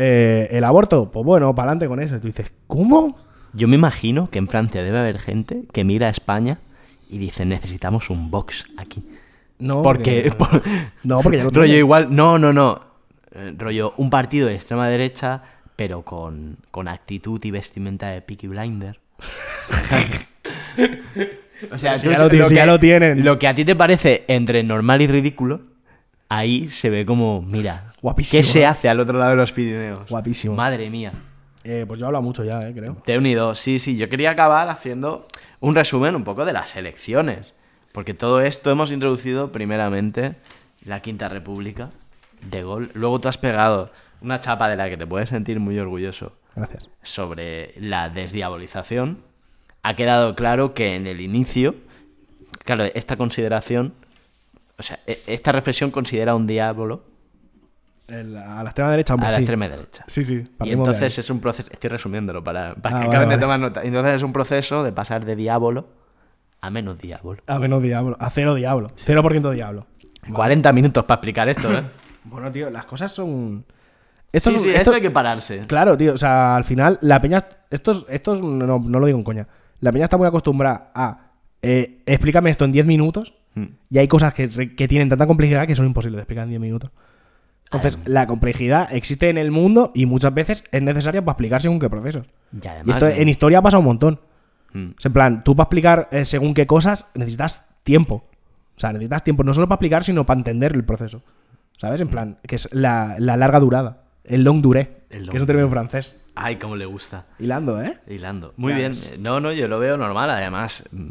eh, 0.00 0.48
el 0.50 0.64
aborto, 0.64 1.10
pues 1.10 1.24
bueno, 1.26 1.54
para 1.54 1.68
adelante 1.72 1.86
con 1.88 2.00
eso. 2.00 2.16
Y 2.16 2.20
tú 2.20 2.26
dices, 2.28 2.50
¿cómo? 2.66 3.18
Yo 3.52 3.68
me 3.68 3.74
imagino 3.76 4.30
que 4.30 4.38
en 4.38 4.48
Francia 4.48 4.82
debe 4.82 4.98
haber 4.98 5.18
gente 5.18 5.64
que 5.72 5.84
mira 5.84 6.06
a 6.06 6.10
España 6.10 6.58
y 7.10 7.18
dice, 7.18 7.44
necesitamos 7.44 8.08
un 8.10 8.30
box 8.30 8.64
aquí. 8.76 9.04
No, 9.58 9.82
Porque... 9.82 10.32
por- 10.38 10.62
No, 11.04 11.20
porque 11.20 11.38
ya 11.38 11.44
lo 11.44 11.50
rollo 11.50 11.74
igual... 11.76 12.14
No, 12.14 12.38
no, 12.38 12.52
no. 12.52 12.80
Eh, 13.32 13.54
rollo 13.58 13.92
un 13.98 14.08
partido 14.10 14.48
de 14.48 14.54
extrema 14.54 14.88
derecha, 14.88 15.42
pero 15.76 16.02
con, 16.02 16.56
con 16.70 16.88
actitud 16.88 17.44
y 17.44 17.50
vestimenta 17.50 18.08
de 18.08 18.22
Peaky 18.22 18.46
Blinder. 18.48 18.98
o 21.72 21.78
sea, 21.78 21.98
Si 21.98 22.06
tú 22.06 22.12
ya 22.12 22.18
lo 22.18 22.48
si 22.48 22.54
ya 22.54 22.62
que- 22.62 22.66
lo 22.66 22.78
tienen. 22.78 23.24
Lo 23.24 23.38
que 23.38 23.48
a 23.48 23.54
ti 23.54 23.64
te 23.64 23.76
parece 23.76 24.24
entre 24.28 24.62
normal 24.62 25.02
y 25.02 25.06
ridículo, 25.06 25.60
ahí 26.28 26.68
se 26.68 26.90
ve 26.90 27.04
como, 27.04 27.42
mira, 27.42 27.89
Guapísimo, 28.02 28.38
¿qué 28.40 28.44
se 28.44 28.66
hace 28.66 28.88
al 28.88 29.00
otro 29.00 29.18
lado 29.18 29.30
de 29.30 29.36
los 29.36 29.52
Pirineos? 29.52 30.08
Guapísimo. 30.08 30.54
Madre 30.54 30.88
mía. 30.90 31.12
Eh, 31.64 31.84
pues 31.86 32.00
yo 32.00 32.06
he 32.06 32.08
hablado 32.08 32.22
mucho 32.22 32.42
ya, 32.44 32.58
eh, 32.60 32.72
creo. 32.74 32.94
Te 33.04 33.14
he 33.14 33.18
unido, 33.18 33.54
sí, 33.54 33.78
sí. 33.78 33.96
Yo 33.96 34.08
quería 34.08 34.30
acabar 34.30 34.68
haciendo 34.70 35.26
un 35.60 35.74
resumen 35.74 36.14
un 36.14 36.24
poco 36.24 36.44
de 36.44 36.52
las 36.54 36.74
elecciones. 36.76 37.54
Porque 37.92 38.14
todo 38.14 38.40
esto 38.40 38.70
hemos 38.70 38.92
introducido 38.92 39.50
primeramente 39.52 40.36
la 40.84 41.00
Quinta 41.00 41.28
República 41.28 41.90
de 42.40 42.62
gol. 42.62 42.90
Luego 42.94 43.20
tú 43.20 43.28
has 43.28 43.36
pegado 43.36 43.90
una 44.22 44.40
chapa 44.40 44.68
de 44.68 44.76
la 44.76 44.88
que 44.88 44.96
te 44.96 45.06
puedes 45.06 45.28
sentir 45.28 45.60
muy 45.60 45.78
orgulloso 45.78 46.32
Gracias. 46.54 46.88
sobre 47.02 47.74
la 47.78 48.08
desdiabolización. 48.08 49.18
Ha 49.82 49.96
quedado 49.96 50.34
claro 50.36 50.72
que 50.72 50.94
en 50.94 51.06
el 51.06 51.20
inicio, 51.20 51.74
claro, 52.64 52.84
esta 52.94 53.16
consideración, 53.16 53.92
o 54.78 54.82
sea, 54.82 55.00
e- 55.06 55.18
esta 55.26 55.52
reflexión 55.52 55.90
considera 55.90 56.34
un 56.34 56.46
diablo 56.46 57.02
El- 58.10 58.36
a 58.36 58.62
la 58.62 58.70
extrema 58.70 58.90
derecha, 58.90 59.12
a 59.12 59.14
hombre, 59.14 59.28
la 59.30 59.36
sí. 59.36 59.40
extrema 59.42 59.68
derecha. 59.68 60.04
Sí, 60.06 60.24
sí. 60.24 60.44
Y 60.64 60.72
entonces 60.72 61.18
es 61.18 61.30
un 61.30 61.40
proceso, 61.40 61.70
estoy 61.72 61.90
resumiéndolo 61.90 62.42
para, 62.44 62.74
para 62.74 62.96
Ah, 62.96 63.00
que 63.02 63.06
vale, 63.06 63.16
acaben 63.18 63.28
de 63.28 63.38
tomar 63.38 63.60
nota. 63.60 63.82
Entonces 63.82 64.14
es 64.14 64.22
un 64.22 64.32
proceso 64.32 64.82
de 64.84 64.92
pasar 64.92 65.24
de 65.24 65.36
diablo 65.36 65.88
a 66.60 66.70
menos 66.70 66.98
diablo. 66.98 67.36
A 67.46 67.58
menos 67.58 67.82
diablo. 67.82 68.16
A 68.20 68.28
cero 68.30 68.54
diablo. 68.54 68.90
0% 68.96 69.50
diablo. 69.52 69.86
40 70.32 70.72
minutos 70.72 71.04
para 71.04 71.16
explicar 71.16 71.48
esto, 71.48 71.72
¿eh? 71.72 71.82
Bueno, 72.24 72.52
tío, 72.52 72.68
las 72.70 72.84
cosas 72.84 73.10
son... 73.10 73.64
Esto 74.32 74.50
sí, 74.50 74.56
es- 74.56 74.62
sí, 74.62 74.68
esto- 74.68 74.80
esto 74.80 74.92
hay 74.94 75.00
que 75.00 75.10
pararse. 75.10 75.60
Claro, 75.66 75.96
tío, 75.96 76.12
o 76.14 76.18
sea, 76.18 76.54
al 76.56 76.64
final 76.64 76.98
la 77.00 77.18
peña... 77.20 77.38
Estos, 77.70 78.04
estos 78.10 78.42
no, 78.42 78.78
no 78.78 78.98
lo 79.00 79.06
digo 79.06 79.16
en 79.18 79.24
coña. 79.24 79.46
La 79.80 79.90
peña 79.90 80.04
está 80.04 80.16
muy 80.18 80.26
acostumbrada 80.26 80.90
a... 80.94 81.30
eh, 81.62 82.02
explícame 82.04 82.50
esto 82.50 82.64
en 82.64 82.72
10 82.72 82.86
minutos 82.86 83.34
Mm. 83.52 83.64
y 83.90 83.98
hay 83.98 84.06
cosas 84.06 84.32
que, 84.32 84.76
que 84.76 84.86
tienen 84.86 85.08
tanta 85.08 85.26
complejidad 85.26 85.66
que 85.66 85.74
son 85.74 85.84
imposibles 85.84 86.18
de 86.18 86.22
explicar 86.22 86.44
en 86.44 86.50
10 86.50 86.60
minutos. 86.60 86.90
Entonces, 87.72 87.98
la 88.04 88.26
complejidad 88.26 88.92
existe 88.92 89.28
en 89.28 89.38
el 89.38 89.52
mundo 89.52 89.92
y 89.94 90.06
muchas 90.06 90.34
veces 90.34 90.64
es 90.72 90.82
necesaria 90.82 91.24
para 91.24 91.34
explicar 91.34 91.62
según 91.62 91.78
qué 91.78 91.88
procesos. 91.88 92.26
Y 92.52 92.64
Y 92.64 92.68
además, 92.68 92.96
esto 92.96 93.06
¿eh? 93.06 93.22
en 93.22 93.28
historia 93.28 93.62
pasa 93.62 93.78
un 93.78 93.84
montón. 93.84 94.20
Mm. 94.72 94.90
Es 94.98 95.06
en 95.06 95.12
plan, 95.12 95.44
tú 95.44 95.54
para 95.54 95.64
explicar 95.66 96.08
eh, 96.10 96.24
según 96.24 96.52
qué 96.54 96.66
cosas 96.66 97.06
necesitas 97.14 97.64
tiempo. 97.84 98.24
O 98.76 98.80
sea, 98.80 98.92
necesitas 98.92 99.22
tiempo 99.22 99.44
no 99.44 99.54
solo 99.54 99.68
para 99.68 99.76
explicar, 99.76 100.02
sino 100.04 100.26
para 100.26 100.40
entender 100.40 100.72
el 100.74 100.84
proceso. 100.84 101.22
¿Sabes? 101.78 102.00
En 102.00 102.08
plan, 102.08 102.38
que 102.46 102.56
es 102.56 102.68
la, 102.72 103.14
la 103.18 103.36
larga 103.36 103.60
durada. 103.60 104.02
El 104.24 104.42
long 104.42 104.60
duré. 104.62 105.02
El 105.08 105.22
long 105.22 105.30
que 105.30 105.36
es 105.36 105.40
un 105.40 105.46
término 105.46 105.70
francés. 105.70 106.20
Ay, 106.34 106.56
cómo 106.56 106.74
le 106.76 106.86
gusta. 106.86 107.26
Hilando, 107.38 107.80
¿eh? 107.82 107.98
Hilando. 108.08 108.52
Muy 108.56 108.72
Ya 108.72 108.78
bien. 108.78 108.92
No, 109.20 109.40
no, 109.40 109.52
yo 109.52 109.68
lo 109.68 109.78
veo 109.78 109.96
normal. 109.96 110.30
Además, 110.30 110.84
mm, 110.90 111.08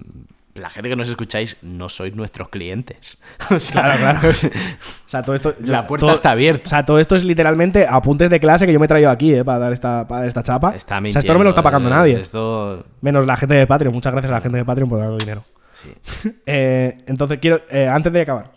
la 0.60 0.70
gente 0.70 0.90
que 0.90 0.96
nos 0.96 1.08
escucháis 1.10 1.58
no 1.62 1.90
sois 1.90 2.16
nuestros 2.16 2.50
clientes. 2.50 3.18
O 3.50 3.60
sea, 3.60 3.82
Claro, 3.82 3.98
claro. 4.00 4.30
O 5.06 5.10
sea, 5.10 5.24
todo 5.24 5.36
esto. 5.36 5.56
La 5.66 5.88
puerta 5.88 6.06
todo- 6.08 6.14
está 6.14 6.32
abierta. 6.32 6.64
O 6.66 6.70
sea, 6.70 6.86
todo 6.86 7.00
esto 7.00 7.16
es 7.16 7.24
literalmente 7.24 7.88
apuntes 7.88 8.30
de 8.30 8.40
clase 8.40 8.66
que 8.68 8.74
yo 8.74 8.80
me 8.80 8.86
he 8.86 8.88
traído 8.88 9.10
aquí, 9.10 9.34
¿eh? 9.34 9.44
Para 9.44 9.60
dar 9.60 9.74
esta, 9.74 10.08
para 10.08 10.20
dar 10.22 10.28
esta 10.28 10.44
chapa. 10.44 10.76
Está 10.76 11.00
o 11.00 11.12
sea, 11.12 11.20
esto 11.20 11.34
no 11.34 11.40
me 11.40 11.46
lo 11.46 11.50
está 11.50 11.64
pagando 11.64 11.90
mintiendo, 11.90 12.00
nadie. 12.02 12.18
eh, 12.18 12.22
Esto. 12.22 12.86
Menos 13.02 13.26
la 13.26 13.36
gente 13.38 13.56
de 13.56 13.66
Patreon. 13.66 13.94
Muchas 13.94 14.12
gracias 14.14 14.32
a 14.32 14.36
la 14.36 14.42
gente 14.42 14.58
de 14.60 14.66
Patreon 14.66 14.90
por 14.90 15.00
darnos 15.00 15.18
dinero. 15.18 15.44
Sí. 15.82 16.30
Eh, 16.46 16.98
entonces 17.08 17.40
quiero, 17.40 17.62
eh, 17.70 17.88
antes 17.88 18.12
de 18.12 18.22
acabar, 18.22 18.52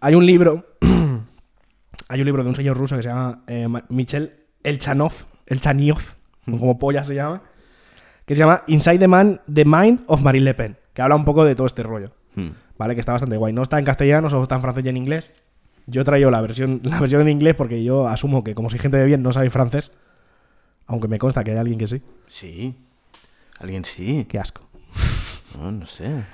hay 0.00 0.14
un 0.14 0.26
libro, 0.26 0.66
hay 2.08 2.20
un 2.20 2.26
libro 2.26 2.42
de 2.42 2.48
un 2.50 2.54
señor 2.54 2.76
ruso 2.76 2.96
que 2.96 3.02
se 3.02 3.08
llama 3.08 3.42
eh, 3.46 3.66
Ma- 3.68 3.84
Michel 3.88 4.34
Elchanov, 4.62 5.12
Elchaniov, 5.46 5.98
como 6.44 6.78
polla 6.78 7.04
se 7.04 7.14
llama, 7.14 7.42
que 8.24 8.34
se 8.34 8.40
llama 8.40 8.62
Inside 8.66 8.98
the 8.98 9.08
Man, 9.08 9.40
the 9.52 9.64
Mind 9.64 10.00
of 10.06 10.22
Marine 10.22 10.44
Le 10.44 10.54
Pen, 10.54 10.76
que 10.92 11.02
habla 11.02 11.16
un 11.16 11.24
poco 11.24 11.44
de 11.44 11.54
todo 11.54 11.66
este 11.66 11.82
rollo, 11.82 12.12
Mm. 12.36 12.48
¿vale? 12.78 12.94
Que 12.94 13.00
está 13.00 13.12
bastante 13.12 13.36
guay. 13.36 13.52
No 13.52 13.62
está 13.62 13.78
en 13.78 13.84
castellano, 13.84 14.28
solo 14.28 14.42
está 14.42 14.56
en 14.56 14.62
francés 14.62 14.84
y 14.84 14.88
en 14.88 14.96
inglés. 14.96 15.30
Yo 15.86 16.00
he 16.00 16.04
traído 16.04 16.30
la 16.30 16.40
versión, 16.40 16.80
la 16.84 16.98
versión 16.98 17.22
en 17.22 17.28
inglés 17.28 17.54
porque 17.54 17.84
yo 17.84 18.08
asumo 18.08 18.42
que 18.42 18.54
como 18.54 18.70
soy 18.70 18.78
gente 18.80 18.96
de 18.96 19.04
bien 19.06 19.22
no 19.22 19.32
sabéis 19.32 19.52
francés, 19.52 19.92
aunque 20.86 21.06
me 21.08 21.18
consta 21.18 21.44
que 21.44 21.52
hay 21.52 21.58
alguien 21.58 21.78
que 21.78 21.86
sí. 21.86 22.02
Sí. 22.26 22.74
Alguien 23.60 23.84
sí. 23.84 24.26
Qué 24.28 24.38
asco. 24.38 24.62
No, 25.58 25.70
no 25.70 25.86
sé. 25.86 26.24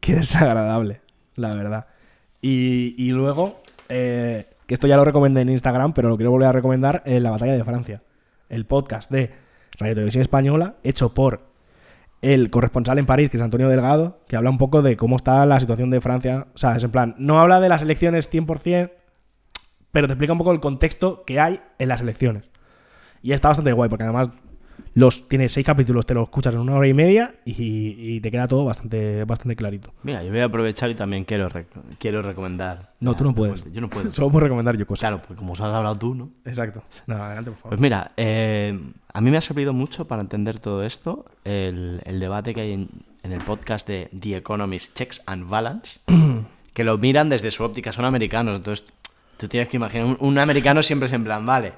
Qué 0.00 0.14
desagradable, 0.14 1.02
la 1.36 1.54
verdad. 1.54 1.86
Y, 2.40 2.94
y 2.96 3.10
luego, 3.10 3.60
eh, 3.90 4.46
que 4.66 4.72
esto 4.72 4.86
ya 4.86 4.96
lo 4.96 5.04
recomendé 5.04 5.42
en 5.42 5.50
Instagram, 5.50 5.92
pero 5.92 6.08
lo 6.08 6.16
quiero 6.16 6.30
volver 6.30 6.48
a 6.48 6.52
recomendar 6.52 7.02
en 7.04 7.22
la 7.22 7.30
batalla 7.30 7.52
de 7.52 7.62
Francia. 7.62 8.02
El 8.48 8.64
podcast 8.64 9.10
de 9.10 9.30
Radio 9.80 9.94
Televisión 9.94 10.20
Española, 10.20 10.76
hecho 10.84 11.14
por 11.14 11.40
el 12.20 12.50
corresponsal 12.50 12.98
en 12.98 13.06
París, 13.06 13.30
que 13.30 13.38
es 13.38 13.42
Antonio 13.42 13.68
Delgado, 13.68 14.20
que 14.28 14.36
habla 14.36 14.50
un 14.50 14.58
poco 14.58 14.82
de 14.82 14.96
cómo 14.98 15.16
está 15.16 15.44
la 15.46 15.58
situación 15.58 15.88
de 15.90 16.02
Francia. 16.02 16.48
O 16.54 16.58
sea, 16.58 16.76
es 16.76 16.84
en 16.84 16.90
plan, 16.90 17.14
no 17.18 17.40
habla 17.40 17.60
de 17.60 17.70
las 17.70 17.80
elecciones 17.80 18.30
100%, 18.30 18.92
pero 19.90 20.06
te 20.06 20.12
explica 20.12 20.34
un 20.34 20.38
poco 20.38 20.52
el 20.52 20.60
contexto 20.60 21.24
que 21.24 21.40
hay 21.40 21.62
en 21.78 21.88
las 21.88 22.02
elecciones. 22.02 22.50
Y 23.22 23.32
está 23.32 23.48
bastante 23.48 23.72
guay, 23.72 23.88
porque 23.88 24.04
además 24.04 24.28
los 24.94 25.28
tiene 25.28 25.48
seis 25.48 25.64
capítulos, 25.64 26.04
te 26.04 26.14
lo 26.14 26.22
escuchas 26.24 26.52
en 26.54 26.60
una 26.60 26.74
hora 26.74 26.88
y 26.88 26.94
media 26.94 27.34
y, 27.44 27.54
y 28.16 28.20
te 28.20 28.30
queda 28.30 28.48
todo 28.48 28.64
bastante, 28.64 29.24
bastante 29.24 29.54
clarito. 29.56 29.92
Mira, 30.02 30.22
yo 30.24 30.30
voy 30.30 30.40
a 30.40 30.46
aprovechar 30.46 30.90
y 30.90 30.94
también 30.94 31.24
quiero, 31.24 31.48
rec- 31.48 31.66
quiero 31.98 32.22
recomendar. 32.22 32.90
No, 33.00 33.14
tú 33.16 33.24
no 33.24 33.34
puedes. 33.34 33.64
Yo 33.72 33.80
no 33.80 33.88
puedo. 33.88 34.10
Solo 34.12 34.30
puedo 34.30 34.44
recomendar 34.44 34.76
yo 34.76 34.86
cosas. 34.86 35.00
Claro, 35.08 35.18
porque 35.22 35.36
como 35.36 35.52
os 35.52 35.60
has 35.60 35.72
hablado 35.72 35.94
tú, 35.96 36.14
¿no? 36.14 36.30
Exacto. 36.44 36.82
No, 37.06 37.16
adelante, 37.22 37.50
por 37.52 37.58
favor. 37.60 37.70
Pues 37.70 37.80
mira, 37.80 38.12
eh, 38.16 38.78
a 39.12 39.20
mí 39.20 39.30
me 39.30 39.36
ha 39.36 39.40
servido 39.40 39.72
mucho 39.72 40.06
para 40.08 40.22
entender 40.22 40.58
todo 40.58 40.82
esto 40.84 41.24
el, 41.44 42.00
el 42.04 42.18
debate 42.20 42.52
que 42.54 42.60
hay 42.62 42.72
en, 42.72 42.88
en 43.22 43.32
el 43.32 43.40
podcast 43.40 43.86
de 43.86 44.10
The 44.18 44.36
Economist 44.38 44.96
Checks 44.96 45.22
and 45.26 45.48
Balance, 45.48 46.00
que 46.74 46.84
lo 46.84 46.98
miran 46.98 47.28
desde 47.28 47.50
su 47.50 47.62
óptica, 47.64 47.92
son 47.92 48.04
americanos, 48.06 48.56
entonces 48.56 48.86
tú 49.36 49.46
tienes 49.48 49.68
que 49.68 49.76
imaginar, 49.76 50.06
un, 50.06 50.16
un 50.20 50.38
americano 50.38 50.82
siempre 50.82 51.06
es 51.06 51.12
en 51.12 51.24
plan, 51.24 51.44
vale, 51.46 51.72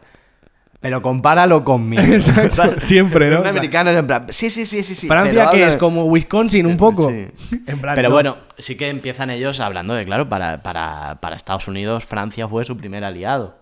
pero 0.82 1.00
compáralo 1.00 1.64
conmigo. 1.64 2.02
Exacto, 2.12 2.80
siempre, 2.84 3.30
¿no? 3.30 3.40
Un 3.40 3.46
americano 3.46 3.88
es 3.90 3.96
en 3.96 4.06
plan, 4.06 4.26
sí, 4.28 4.50
sí, 4.50 4.66
sí, 4.66 4.82
sí. 4.82 4.94
sí 4.94 5.06
Francia, 5.08 5.48
que 5.50 5.64
es 5.64 5.76
como 5.78 6.04
Wisconsin 6.04 6.66
un 6.66 6.76
poco. 6.76 7.08
Sí. 7.08 7.28
En 7.66 7.80
plan, 7.80 7.94
Pero 7.94 8.08
no. 8.08 8.14
bueno, 8.14 8.36
sí 8.58 8.76
que 8.76 8.88
empiezan 8.88 9.30
ellos 9.30 9.60
hablando 9.60 9.94
de, 9.94 10.04
claro, 10.04 10.28
para, 10.28 10.62
para, 10.62 11.18
para 11.20 11.36
Estados 11.36 11.68
Unidos 11.68 12.04
Francia 12.04 12.48
fue 12.48 12.64
su 12.64 12.76
primer 12.76 13.04
aliado. 13.04 13.56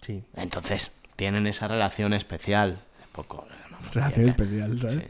Sí. 0.00 0.22
Entonces, 0.36 0.92
tienen 1.16 1.46
esa 1.46 1.68
relación 1.68 2.12
especial. 2.12 2.72
Un 2.72 3.12
poco. 3.12 3.46
Relación 3.92 4.28
especial, 4.28 4.78
¿sabes? 4.80 4.96
Sí. 4.96 5.02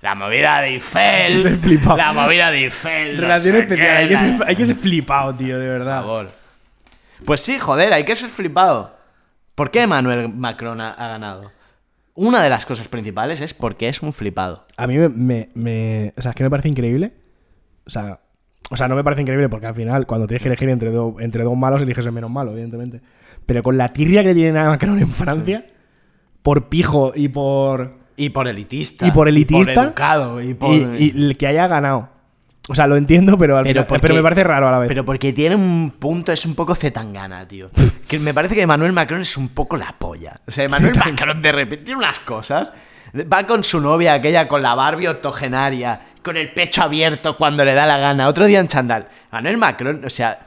La 0.00 0.14
movida 0.14 0.62
de 0.62 0.68
Eiffel. 0.68 1.34
Es 1.34 1.58
flipado. 1.60 1.96
La 1.98 2.12
movida 2.14 2.50
de 2.50 2.64
Eiffel. 2.64 3.16
no 3.16 3.20
Relación 3.20 3.54
sé 3.56 3.60
especial. 3.60 3.86
qué, 3.88 3.96
Hay 3.96 4.08
que, 4.08 4.16
ser, 4.16 4.48
hay 4.48 4.56
que 4.56 4.64
ser 4.64 4.76
flipado, 4.76 5.34
tío, 5.34 5.58
de 5.58 5.68
Por 5.68 5.78
verdad. 5.78 6.00
favor. 6.00 6.30
Pues 7.26 7.42
sí, 7.42 7.58
joder, 7.58 7.92
hay 7.92 8.04
que 8.04 8.16
ser 8.16 8.30
flipado. 8.30 8.96
¿Por 9.60 9.70
qué 9.70 9.82
Emmanuel 9.82 10.30
Macron 10.30 10.80
ha, 10.80 10.92
ha 10.92 11.08
ganado? 11.08 11.50
Una 12.14 12.42
de 12.42 12.48
las 12.48 12.64
cosas 12.64 12.88
principales 12.88 13.42
es 13.42 13.52
porque 13.52 13.88
es 13.90 14.00
un 14.00 14.14
flipado. 14.14 14.64
A 14.78 14.86
mí 14.86 14.96
me, 14.96 15.10
me, 15.10 15.50
me- 15.52 16.14
O 16.16 16.22
sea, 16.22 16.30
es 16.30 16.34
que 16.34 16.42
me 16.44 16.48
parece 16.48 16.70
increíble. 16.70 17.12
O 17.84 17.90
sea, 17.90 18.20
o 18.70 18.76
sea, 18.78 18.88
no 18.88 18.96
me 18.96 19.04
parece 19.04 19.20
increíble 19.20 19.50
porque 19.50 19.66
al 19.66 19.74
final, 19.74 20.06
cuando 20.06 20.26
tienes 20.26 20.40
que 20.40 20.48
elegir 20.48 20.70
entre, 20.70 20.90
do- 20.90 21.16
entre 21.20 21.44
dos 21.44 21.54
malos, 21.58 21.82
eliges 21.82 22.06
el 22.06 22.12
menos 22.12 22.30
malo, 22.30 22.52
evidentemente. 22.52 23.02
Pero 23.44 23.62
con 23.62 23.76
la 23.76 23.92
tirria 23.92 24.24
que 24.24 24.32
tiene 24.32 24.58
a 24.58 24.64
Macron 24.64 24.98
en 24.98 25.08
Francia, 25.08 25.66
por 26.40 26.70
pijo 26.70 27.12
y 27.14 27.28
por. 27.28 27.98
Y 28.16 28.30
por 28.30 28.48
elitista. 28.48 29.06
Y 29.06 29.10
por 29.10 29.28
elitista. 29.28 29.72
Y 29.72 29.74
por 29.74 29.84
educado. 29.84 30.40
Y 30.40 30.54
por... 30.54 30.70
Y, 30.74 31.12
y 31.14 31.22
el 31.26 31.36
que 31.36 31.46
haya 31.48 31.68
ganado. 31.68 32.08
O 32.68 32.74
sea, 32.74 32.86
lo 32.86 32.96
entiendo, 32.96 33.36
pero, 33.36 33.56
al 33.58 33.64
final- 33.64 33.86
porque- 33.86 34.00
pero 34.02 34.14
me 34.14 34.22
parece 34.22 34.44
raro 34.44 34.68
a 34.68 34.72
la 34.72 34.78
vez. 34.78 34.88
Pero 34.88 35.04
porque 35.04 35.32
tiene 35.32 35.56
un 35.56 35.94
punto, 35.98 36.30
es 36.30 36.44
un 36.46 36.54
poco 36.54 36.74
zetangana, 36.74 37.46
tío. 37.48 37.70
Que 38.06 38.18
me 38.18 38.34
parece 38.34 38.54
que 38.54 38.62
Emmanuel 38.62 38.92
Macron 38.92 39.20
es 39.20 39.36
un 39.36 39.48
poco 39.50 39.76
la 39.76 39.94
polla. 39.98 40.40
O 40.46 40.50
sea, 40.50 40.64
Emmanuel 40.64 40.94
Macron 41.04 41.40
de 41.42 41.52
repente 41.52 41.84
tiene 41.84 41.98
unas 41.98 42.18
cosas. 42.20 42.72
Va 43.32 43.44
con 43.44 43.64
su 43.64 43.80
novia, 43.80 44.12
aquella 44.14 44.46
con 44.46 44.62
la 44.62 44.74
Barbie 44.76 45.08
octogenaria, 45.08 46.00
con 46.22 46.36
el 46.36 46.52
pecho 46.52 46.82
abierto 46.82 47.36
cuando 47.36 47.64
le 47.64 47.74
da 47.74 47.86
la 47.86 47.98
gana. 47.98 48.28
Otro 48.28 48.46
día 48.46 48.60
en 48.60 48.68
chandal. 48.68 49.08
Emmanuel 49.32 49.56
Macron, 49.56 50.04
o 50.04 50.10
sea, 50.10 50.38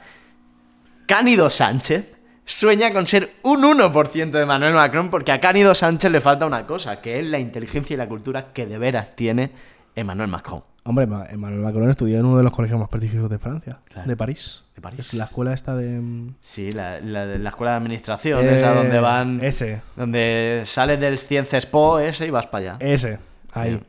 Cánido 1.05 1.49
Sánchez 1.49 2.13
sueña 2.45 2.91
con 2.93 3.05
ser 3.05 3.31
un 3.43 3.63
1% 3.63 4.31
de 4.31 4.41
Emmanuel 4.43 4.73
Macron 4.73 5.09
porque 5.09 5.31
a 5.33 5.39
Cánido 5.41 5.75
Sánchez 5.75 6.11
le 6.11 6.21
falta 6.21 6.45
una 6.45 6.65
cosa, 6.65 7.01
que 7.01 7.19
es 7.19 7.25
la 7.27 7.39
inteligencia 7.39 7.93
y 7.93 7.97
la 7.97 8.07
cultura 8.07 8.53
que 8.53 8.65
de 8.65 8.77
veras 8.77 9.15
tiene 9.15 9.51
Emmanuel 9.95 10.29
Macron. 10.29 10.63
Hombre, 10.85 11.05
Ma- 11.07 11.25
Emmanuel 11.29 11.61
Macron 11.61 11.89
estudió 11.89 12.19
en 12.19 12.25
uno 12.25 12.37
de 12.37 12.43
los 12.43 12.51
colegios 12.51 12.77
más 12.79 12.89
prestigiosos 12.89 13.29
de 13.29 13.39
Francia, 13.39 13.79
Claro. 13.85 14.07
de 14.07 14.17
París. 14.17 14.63
De 14.75 14.81
París. 14.81 14.99
Es 14.99 15.13
la 15.13 15.23
escuela 15.25 15.53
esta 15.53 15.75
de. 15.75 15.99
mm, 15.99 16.35
Sí, 16.41 16.71
la, 16.73 16.99
la, 16.99 17.25
la 17.25 17.49
escuela 17.49 17.71
de 17.71 17.77
administración, 17.77 18.45
Eh, 18.45 18.55
esa 18.55 18.73
donde 18.73 18.99
van. 18.99 19.39
ese. 19.43 19.81
Donde 19.95 20.63
sales 20.65 20.99
del 20.99 21.17
Ciences 21.17 21.65
Po 21.65 21.99
ese 21.99 22.27
y 22.27 22.31
vas 22.31 22.47
para 22.47 22.73
allá. 22.73 22.77
Ese, 22.85 23.19
ahí. 23.53 23.77
Sí. 23.77 23.83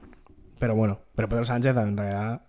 Pero 0.60 0.76
bueno, 0.76 0.98
pero 1.16 1.28
Pedro 1.28 1.44
Sánchez 1.44 1.76
en 1.76 1.96
realidad 1.96 2.40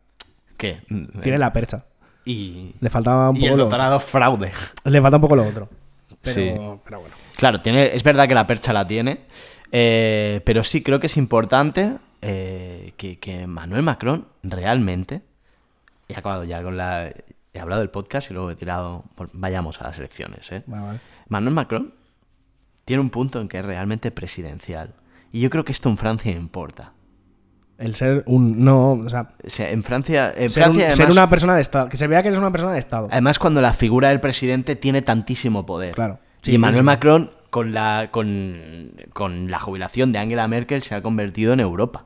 ¿Qué? 0.58 0.82
tiene 1.24 1.38
la 1.40 1.52
percha. 1.52 1.86
Y, 2.24 2.74
Le 2.80 2.90
faltaba 2.90 3.30
un 3.32 3.38
y 3.38 3.40
poco 3.42 3.52
el 3.52 3.58
lo, 3.58 3.64
doctorado 3.64 4.00
fraude. 4.00 4.52
Le 4.84 5.02
falta 5.02 5.18
un 5.18 5.22
poco 5.22 5.36
lo 5.36 5.48
otro. 5.48 5.70
Pero, 6.22 6.34
Sí. 6.36 6.54
pero 6.84 7.00
bueno. 7.00 7.16
Claro, 7.36 7.62
tiene, 7.62 7.96
es 7.96 8.04
verdad 8.04 8.28
que 8.28 8.34
la 8.36 8.48
percha 8.48 8.74
la 8.74 8.88
tiene, 8.88 9.22
eh, 9.72 10.42
pero 10.46 10.64
sí 10.64 10.82
creo 10.82 11.00
que 11.00 11.06
es 11.08 11.18
importante 11.18 11.94
eh, 12.26 12.94
que, 12.98 13.20
que 13.20 13.48
Manuel 13.48 13.84
Macron 13.84 14.28
realmente. 14.44 15.22
He 16.08 16.16
acabado 16.16 16.44
ya 16.44 16.62
con 16.64 16.78
la. 16.78 17.12
He 17.54 17.60
hablado 17.60 17.80
del 17.82 17.90
podcast 17.90 18.30
y 18.30 18.34
luego 18.34 18.52
he 18.52 18.56
tirado. 18.56 19.06
Vayamos 19.34 19.82
a 19.82 19.86
las 19.86 19.98
elecciones, 19.98 20.52
¿eh? 20.52 20.64
Vale, 20.68 20.84
vale. 20.86 21.00
Manuel 21.30 21.54
Macron 21.54 21.94
tiene 22.84 23.02
un 23.02 23.10
punto 23.10 23.40
en 23.42 23.48
que 23.48 23.60
es 23.60 23.66
realmente 23.66 24.12
presidencial. 24.12 24.94
Y 25.32 25.40
yo 25.42 25.50
creo 25.50 25.64
que 25.66 25.72
esto 25.72 25.90
en 25.90 25.98
Francia 25.98 26.32
importa. 26.32 26.92
El 27.78 27.96
ser 27.96 28.24
un. 28.28 28.64
No, 28.64 28.92
o 28.92 29.10
sea. 29.10 29.34
O 29.44 29.50
sea, 29.50 29.70
en 29.72 29.84
Francia. 29.84 30.34
En 30.36 30.50
Ser, 30.50 30.64
Francia 30.64 30.86
un- 30.86 30.92
además, 30.92 30.96
ser 30.98 31.12
una 31.12 31.30
persona 31.30 31.56
de 31.56 31.62
Estado. 31.62 31.90
Que 31.90 31.98
se 31.98 32.08
vea 32.08 32.22
que 32.22 32.28
eres 32.30 32.40
una 32.40 32.52
persona 32.52 32.74
de 32.74 32.80
Estado. 32.80 33.08
además, 33.12 33.40
cuando 33.40 33.62
la 33.62 33.74
figura 33.74 34.10
del 34.10 34.20
presidente 34.20 34.76
tiene 34.76 35.02
tantísimo 35.02 35.66
poder. 35.66 35.94
Claro. 35.96 36.20
y 36.44 36.56
Emmanuel 36.56 36.82
sí. 36.82 36.86
Macron, 36.86 37.32
con 37.50 37.74
la, 37.74 38.10
con, 38.12 38.92
con 39.14 39.50
la 39.50 39.60
jubilación 39.60 40.12
de 40.12 40.20
Angela 40.20 40.48
Merkel, 40.48 40.84
se 40.84 40.94
ha 40.96 41.02
convertido 41.02 41.52
en 41.54 41.60
Europa. 41.60 42.06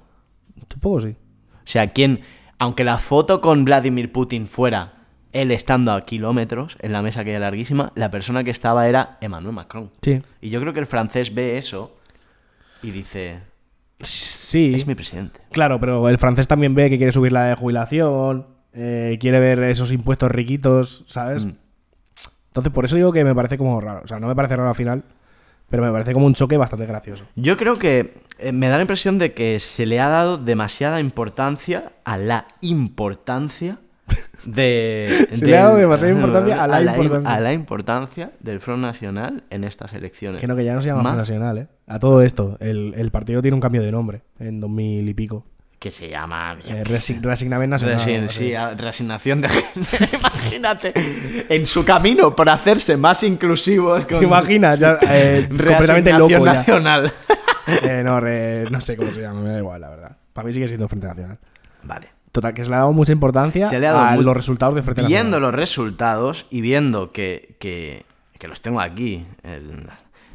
Un 0.74 0.80
poco 0.82 1.02
sí. 1.02 1.10
O 1.10 1.62
sea, 1.72 1.88
quien, 1.88 2.22
aunque 2.58 2.84
la 2.84 2.98
foto 3.00 3.42
con 3.42 3.66
Vladimir 3.66 4.12
Putin 4.12 4.48
fuera 4.48 4.94
él 5.32 5.52
estando 5.52 5.92
a 5.94 6.06
kilómetros 6.06 6.76
en 6.82 6.92
la 6.92 7.02
mesa 7.04 7.24
que 7.24 7.32
era 7.32 7.40
larguísima, 7.42 7.92
la 7.96 8.10
persona 8.10 8.44
que 8.44 8.50
estaba 8.52 8.88
era 8.88 9.18
Emmanuel 9.22 9.54
Macron. 9.54 9.92
Sí. 10.02 10.22
Y 10.42 10.50
yo 10.50 10.60
creo 10.60 10.74
que 10.74 10.80
el 10.80 10.88
francés 10.88 11.34
ve 11.36 11.58
eso 11.58 11.96
y 12.82 12.90
dice, 12.92 13.40
Sí. 14.02 14.72
es 14.74 14.88
mi 14.88 14.96
presidente. 14.96 15.42
Claro, 15.52 15.80
pero 15.80 16.10
el 16.10 16.18
francés 16.18 16.48
también 16.48 16.74
ve 16.74 16.90
que 16.90 16.98
quiere 16.98 17.12
subir 17.12 17.32
la 17.32 17.44
de 17.46 17.56
jubilación. 17.56 18.48
eh, 18.74 19.18
quiere 19.20 19.40
ver 19.40 19.64
esos 19.64 19.92
impuestos 19.92 20.30
riquitos, 20.32 21.04
¿sabes? 21.08 21.44
Mm. 21.46 21.54
Entonces, 22.50 22.72
por 22.72 22.86
eso 22.86 22.96
digo 22.96 23.12
que 23.12 23.24
me 23.24 23.34
parece 23.36 23.58
como 23.58 23.80
raro. 23.82 24.02
O 24.04 24.08
sea, 24.08 24.20
no 24.20 24.28
me 24.28 24.36
parece 24.36 24.56
raro 24.56 24.70
al 24.70 24.76
final. 24.76 25.04
Pero 25.70 25.84
me 25.84 25.92
parece 25.92 26.14
como 26.14 26.26
un 26.28 26.34
choque 26.36 26.56
bastante 26.58 26.86
gracioso. 26.86 27.24
Yo 27.36 27.58
creo 27.58 27.76
que 27.78 28.22
eh, 28.40 28.52
me 28.52 28.68
da 28.70 28.76
la 28.78 28.82
impresión 28.84 29.18
de 29.20 29.34
que 29.34 29.60
se 29.60 29.86
le 29.86 30.00
ha 30.00 30.08
dado 30.10 30.38
demasiada 30.38 31.00
importancia 31.00 31.92
a 32.04 32.18
la 32.18 32.46
importancia 32.62 33.78
de... 34.46 35.28
Se 35.34 35.46
le 35.46 35.58
ha 35.58 35.64
dado 35.66 35.76
demasiada 35.78 36.14
importancia 36.14 36.64
a 36.64 36.68
la 36.68 36.82
im- 36.82 37.04
importancia. 37.04 37.32
a 37.36 37.40
la 37.42 37.54
importancia 37.54 38.32
del 38.40 38.60
Front 38.60 38.82
Nacional 38.82 39.44
en 39.50 39.64
estas 39.64 39.94
elecciones. 39.94 40.42
Que 40.42 40.48
no, 40.48 40.56
que 40.56 40.64
ya 40.66 40.74
no 40.74 40.82
se 40.82 40.88
llama 40.88 41.02
Front 41.04 41.18
Nacional, 41.20 41.58
¿eh? 41.60 41.68
A 41.88 42.00
todo 42.00 42.22
esto, 42.22 42.58
el, 42.60 42.94
el 42.96 43.12
partido 43.12 43.42
tiene 43.42 43.56
un 43.56 43.62
cambio 43.62 43.82
de 43.84 43.92
nombre 43.92 44.22
en 44.40 44.60
2000 44.60 45.08
y 45.10 45.14
pico. 45.14 45.46
Que 45.78 45.92
se 45.92 46.10
llama... 46.10 46.58
Eh, 46.66 46.84
qué 46.86 46.94
sé. 46.96 47.16
Resi- 47.16 47.22
Reasignament 47.22 47.72
Nacional. 47.72 47.98
Resign- 47.98 48.28
sí, 48.30 48.54
a- 48.56 48.74
resignación 48.74 49.42
de 49.42 49.50
género. 49.50 50.18
Imagínate, 50.20 50.94
en 51.50 51.66
su 51.66 51.86
camino 51.86 52.36
por 52.36 52.50
hacerse 52.50 52.98
más 52.98 53.22
inclusivos. 53.24 54.06
Con 54.06 54.20
¿Te 54.20 54.26
imaginas? 54.26 54.80
Ya, 54.80 54.98
eh, 55.02 55.46
completamente 55.50 56.12
loco 56.14 56.28
Reasignación 56.46 56.84
ya. 56.84 57.14
Eh, 57.68 58.02
no, 58.06 58.20
re- 58.20 58.66
no 58.72 58.82
sé 58.82 58.96
cómo 58.98 59.12
se 59.12 59.22
llama, 59.22 59.42
me 59.42 59.50
da 59.50 59.58
igual, 59.60 59.82
la 59.82 59.90
verdad. 59.90 60.18
Para 60.34 60.48
mí 60.48 60.54
sigue 60.54 60.68
siendo 60.68 60.88
Frente 60.88 61.08
Nacional. 61.08 61.38
Vale. 61.84 62.08
Total, 62.32 62.54
que 62.54 62.64
se 62.64 62.70
le 62.70 62.76
ha 62.76 62.80
dado 62.80 62.94
mucha 62.94 63.12
importancia 63.12 63.68
Se 63.70 63.80
le 63.80 63.88
ha 63.88 63.92
dado 63.92 64.06
a 64.06 64.16
los 64.18 64.36
resultados 64.38 64.76
de 64.76 64.84
Frente 64.84 65.02
Viendo 65.02 65.16
Nacional. 65.40 65.42
los 65.42 65.56
resultados 65.56 66.46
y 66.52 66.62
viendo 66.62 67.12
que, 67.12 67.56
que, 67.60 68.06
que 68.38 68.48
los 68.48 68.62
tengo 68.62 68.80
aquí, 68.82 69.26
el- 69.44 69.88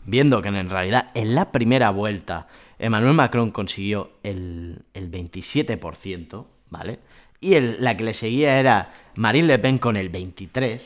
viendo 0.05 0.43
que 0.43 0.49
en 0.49 0.69
realidad 0.69 1.11
en 1.15 1.35
la 1.35 1.53
primera 1.53 1.91
vuelta 1.91 2.47
Emmanuel 2.79 3.15
Macron 3.15 3.51
consiguió 3.53 4.11
el, 4.25 4.83
el 4.93 5.11
27%, 5.11 6.45
¿vale? 6.71 6.99
Y 7.41 7.55
el- 7.55 7.77
la 7.83 7.97
que 7.97 8.05
le 8.05 8.15
seguía 8.15 8.59
era 8.59 8.91
Marine 9.19 9.47
Le 9.47 9.59
Pen 9.59 9.79
con 9.79 9.97
el 9.97 10.11
23%, 10.11 10.81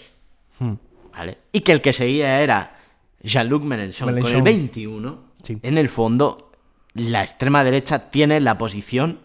Hmm. 0.61 0.75
¿vale? 1.13 1.39
Y 1.53 1.61
que 1.61 1.73
el 1.73 1.81
que 1.81 1.93
seguía 1.93 2.41
era 2.43 2.77
Jean-Luc 3.23 3.63
Mélenchon 3.63 4.07
con 4.09 4.15
Mélenchon. 4.15 4.47
el 4.47 4.71
21%. 4.71 5.19
Sí. 5.43 5.59
En 5.63 5.79
el 5.79 5.89
fondo, 5.89 6.37
la 6.95 7.23
extrema 7.23 7.65
derecha 7.65 8.11
tiene 8.11 8.41
la 8.41 8.59
posición 8.59 9.21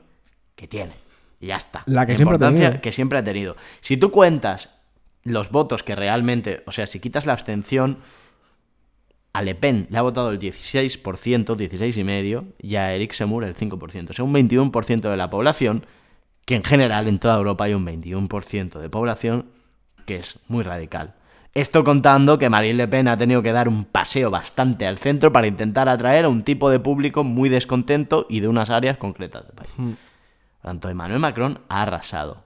que 0.55 0.67
tiene. 0.67 0.93
Y 1.39 1.47
ya 1.47 1.57
está. 1.57 1.83
La 1.85 2.05
que 2.05 2.15
siempre 2.15 2.33
ha 2.33 2.35
importancia 2.35 2.67
tenido. 2.67 2.81
que 2.81 2.91
siempre 2.91 3.19
ha 3.19 3.23
tenido. 3.23 3.55
Si 3.79 3.97
tú 3.97 4.11
cuentas 4.11 4.69
los 5.23 5.51
votos 5.51 5.83
que 5.83 5.95
realmente, 5.95 6.63
o 6.65 6.71
sea, 6.71 6.85
si 6.85 6.99
quitas 6.99 7.25
la 7.25 7.33
abstención, 7.33 7.99
a 9.33 9.41
Le 9.41 9.55
Pen 9.55 9.87
le 9.89 9.97
ha 9.97 10.01
votado 10.01 10.29
el 10.29 10.39
16%, 10.39 11.01
16,5%, 11.01 12.45
y 12.59 12.75
a 12.75 12.93
Eric 12.93 13.13
Zemmour 13.13 13.43
el 13.43 13.55
5%. 13.55 14.09
O 14.09 14.13
sea, 14.13 14.25
un 14.25 14.33
21% 14.33 15.01
de 15.09 15.17
la 15.17 15.29
población, 15.29 15.85
que 16.45 16.55
en 16.55 16.63
general 16.63 17.07
en 17.07 17.19
toda 17.19 17.37
Europa 17.37 17.65
hay 17.65 17.73
un 17.73 17.85
21% 17.85 18.79
de 18.79 18.89
población 18.89 19.49
que 20.05 20.17
es 20.17 20.39
muy 20.47 20.63
radical. 20.63 21.15
Esto 21.53 21.83
contando 21.83 22.39
que 22.39 22.49
Marine 22.49 22.73
Le 22.73 22.87
Pen 22.87 23.07
ha 23.07 23.15
tenido 23.15 23.43
que 23.43 23.51
dar 23.51 23.69
un 23.69 23.85
paseo 23.85 24.31
bastante 24.31 24.87
al 24.87 24.97
centro 24.97 25.31
para 25.31 25.45
intentar 25.45 25.87
atraer 25.87 26.25
a 26.25 26.29
un 26.29 26.43
tipo 26.43 26.71
de 26.71 26.79
público 26.79 27.23
muy 27.23 27.47
descontento 27.47 28.25
y 28.27 28.39
de 28.39 28.47
unas 28.47 28.71
áreas 28.71 28.97
concretas 28.97 29.45
del 29.45 29.55
país. 29.55 29.97
Tanto 30.63 30.89
Emmanuel 30.89 31.19
Macron 31.19 31.59
ha 31.69 31.83
arrasado. 31.83 32.43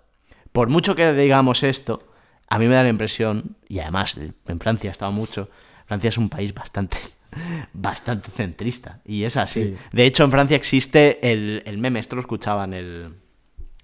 Por 0.51 0.67
mucho 0.67 0.93
que 0.93 1.13
digamos 1.13 1.63
esto, 1.63 2.07
a 2.49 2.59
mí 2.59 2.67
me 2.67 2.75
da 2.75 2.83
la 2.83 2.89
impresión, 2.89 3.55
y 3.69 3.79
además 3.79 4.17
en 4.17 4.59
Francia 4.59 4.89
ha 4.89 4.91
estado 4.91 5.11
mucho, 5.13 5.49
Francia 5.85 6.09
es 6.09 6.17
un 6.17 6.27
país 6.27 6.53
bastante, 6.53 6.97
bastante 7.73 8.29
centrista. 8.31 8.99
Y 9.05 9.23
es 9.23 9.37
así. 9.37 9.63
Sí. 9.63 9.75
De 9.93 10.05
hecho, 10.05 10.25
en 10.25 10.31
Francia 10.31 10.57
existe 10.57 11.31
el, 11.31 11.63
el 11.65 11.77
meme, 11.77 11.99
esto 11.99 12.15
lo 12.15 12.21
escuchaba 12.21 12.65
en 12.65 12.73
el, 12.73 13.13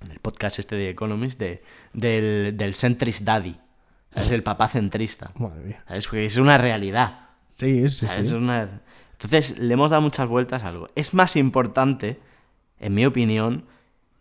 el 0.10 0.20
podcast 0.20 0.60
este 0.60 0.76
de 0.76 0.90
Economist, 0.90 1.40
de, 1.40 1.64
del, 1.94 2.58
del 2.58 2.76
centrist 2.76 3.22
daddy. 3.22 3.56
Es 4.16 4.32
el 4.32 4.44
papá 4.44 4.68
centrista. 4.68 5.32
Madre 5.36 5.62
mía. 5.64 5.78
¿Sabes? 5.88 6.06
Porque 6.06 6.26
es 6.26 6.38
una 6.38 6.58
realidad. 6.58 7.20
Sí, 7.52 7.88
sí, 7.90 8.08
¿sabes? 8.08 8.28
sí. 8.28 8.32
Es 8.36 8.40
una- 8.40 8.82
Entonces, 9.14 9.58
le 9.60 9.74
hemos 9.74 9.90
dado 9.92 10.02
muchas 10.02 10.28
vueltas 10.28 10.64
a 10.64 10.68
algo. 10.70 10.90
Es 10.96 11.14
más 11.14 11.36
importante, 11.36 12.20
en 12.80 12.94
mi 12.94 13.06
opinión, 13.06 13.66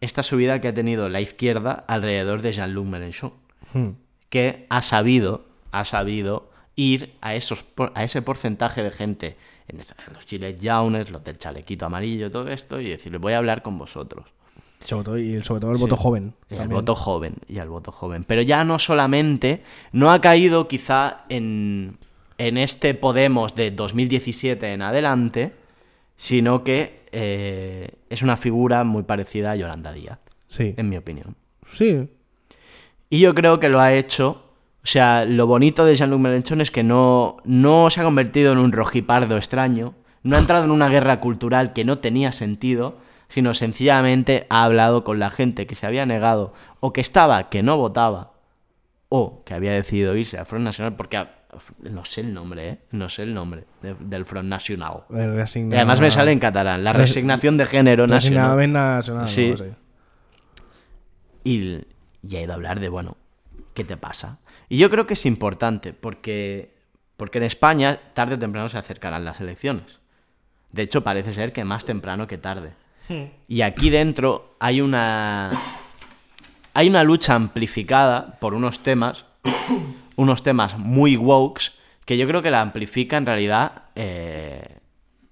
esta 0.01 0.22
subida 0.22 0.61
que 0.61 0.68
ha 0.68 0.74
tenido 0.74 1.09
la 1.09 1.20
izquierda 1.20 1.84
alrededor 1.88 2.43
de 2.43 2.53
Jean-Luc 2.53 2.86
Mélenchon, 2.86 3.32
Hmm. 3.72 3.90
que 4.28 4.66
ha 4.68 4.82
sabido, 4.82 5.47
ha 5.70 5.84
sabido 5.84 6.51
ir 6.76 7.14
a, 7.20 7.34
esos, 7.34 7.64
a 7.95 8.05
ese 8.05 8.22
porcentaje 8.22 8.82
de 8.82 8.90
gente, 8.90 9.36
en 9.68 9.78
los 10.14 10.26
chiles 10.26 10.61
jaunes, 10.61 11.11
los 11.11 11.22
del 11.24 11.38
chalequito 11.38 11.86
amarillo, 11.86 12.30
todo 12.30 12.49
esto, 12.49 12.80
y 12.80 12.88
decirle, 12.90 13.18
voy 13.18 13.32
a 13.32 13.38
hablar 13.38 13.62
con 13.62 13.78
vosotros. 13.78 14.26
Sobre 14.85 15.05
todo, 15.05 15.18
y 15.18 15.43
sobre 15.45 15.61
todo 15.61 15.72
el 15.72 15.78
voto 15.78 15.97
joven. 15.97 16.35
Y 16.51 16.55
al 16.55 16.59
también. 16.61 16.80
voto 16.80 16.95
joven, 16.95 17.35
y 17.49 17.59
al 17.59 17.68
voto 17.68 17.93
joven. 17.93 18.24
Pero 18.24 18.43
ya 18.43 18.64
no 18.64 18.78
solamente, 18.78 19.62
no 19.93 20.11
ha 20.12 20.20
caído 20.20 20.68
quizá 20.68 21.24
en, 21.28 21.99
en 22.39 22.57
este 22.59 22.95
Podemos 22.95 23.55
de 23.55 23.70
2017 23.70 24.72
en 24.72 24.83
adelante, 24.83 25.53
sino 26.16 26.62
que 26.64 27.03
eh, 27.12 27.91
es 28.11 28.22
una 28.22 28.37
figura 28.37 28.85
muy 28.85 29.03
parecida 29.05 29.53
a 29.53 29.57
Yolanda 29.57 29.93
Díaz, 29.93 30.18
Sí. 30.49 30.74
en 30.76 30.89
mi 30.89 30.97
opinión. 30.97 31.37
Sí. 31.74 32.09
Y 33.11 33.20
yo 33.20 33.35
creo 33.35 33.61
que 33.61 33.68
lo 33.68 33.80
ha 33.80 33.93
hecho. 33.93 34.45
O 34.85 34.87
sea, 34.87 35.24
lo 35.24 35.47
bonito 35.47 35.85
de 35.85 35.95
Jean-Luc 35.95 36.18
Mélenchon 36.20 36.61
es 36.61 36.70
que 36.72 36.83
no, 36.83 37.37
no 37.45 37.89
se 37.91 38.01
ha 38.01 38.05
convertido 38.05 38.53
en 38.53 38.59
un 38.59 38.72
rojipardo 38.72 39.37
extraño, 39.37 39.95
no 40.24 40.37
ha 40.37 40.41
entrado 40.41 40.64
en 40.64 40.70
una 40.72 40.89
guerra 40.89 41.20
cultural 41.20 41.72
que 41.72 41.85
no 41.85 41.99
tenía 41.99 42.33
sentido, 42.33 42.97
sino 43.33 43.55
sencillamente 43.55 44.47
ha 44.51 44.64
hablado 44.64 45.05
con 45.05 45.18
la 45.18 45.30
gente 45.30 45.66
que 45.66 45.74
se 45.74 45.87
había 45.87 46.05
negado 46.05 46.53
o 46.80 46.93
que 46.93 47.01
estaba, 47.01 47.49
que 47.49 47.62
no 47.62 47.78
votaba, 47.78 48.33
o 49.09 49.43
que 49.45 49.55
había 49.55 49.72
decidido 49.72 50.14
irse 50.16 50.37
al 50.39 50.45
Front 50.45 50.64
Nacional, 50.64 50.97
porque 50.97 51.16
a- 51.16 51.35
no 51.80 52.05
sé 52.05 52.20
el 52.20 52.35
nombre, 52.35 52.68
¿eh? 52.68 52.78
No 52.91 53.09
sé 53.09 53.22
el 53.22 53.33
nombre 53.33 53.64
de- 53.80 53.95
del 54.01 54.26
Front 54.26 54.49
Nacional. 54.49 55.05
Y 55.72 55.76
además 55.76 56.01
me 56.01 56.11
sale 56.11 56.33
en 56.33 56.39
catalán, 56.41 56.85
la 56.85 56.93
Res- 56.93 57.09
resignación 57.09 57.57
de 57.57 57.64
género 57.66 58.07
nacional. 58.07 58.43
Nacional, 58.72 59.26
Sí. 59.26 59.55
Y, 61.45 61.80
y 62.28 62.37
ha 62.37 62.41
ido 62.43 62.53
a 62.53 62.55
hablar 62.55 62.80
de, 62.80 62.89
bueno, 62.89 63.16
¿qué 63.74 63.85
te 63.85 63.97
pasa? 63.97 64.39
Y 64.68 64.76
yo 64.78 64.91
creo 64.91 65.07
que 65.07 65.14
es 65.14 65.26
importante 65.26 65.93
porque, 65.93 66.74
porque 67.16 67.39
en 67.39 67.45
España 67.45 67.99
tarde 68.14 68.35
o 68.35 68.39
temprano 68.39 68.68
se 68.68 68.78
acercarán 68.78 69.24
las 69.24 69.41
elecciones. 69.41 70.01
De 70.70 70.83
hecho, 70.83 71.03
parece 71.03 71.33
ser 71.33 71.53
que 71.53 71.64
más 71.64 71.85
temprano 71.85 72.26
que 72.26 72.39
tarde. 72.39 72.72
Y 73.48 73.62
aquí 73.62 73.90
dentro 73.90 74.56
hay 74.58 74.80
una, 74.80 75.50
hay 76.74 76.88
una 76.88 77.04
lucha 77.04 77.34
amplificada 77.34 78.38
por 78.40 78.54
unos 78.54 78.80
temas, 78.80 79.24
unos 80.16 80.42
temas 80.42 80.78
muy 80.78 81.16
wokes, 81.16 81.72
que 82.04 82.16
yo 82.16 82.26
creo 82.26 82.42
que 82.42 82.50
la 82.50 82.60
amplifica 82.60 83.16
en 83.16 83.26
realidad, 83.26 83.84
eh, 83.94 84.78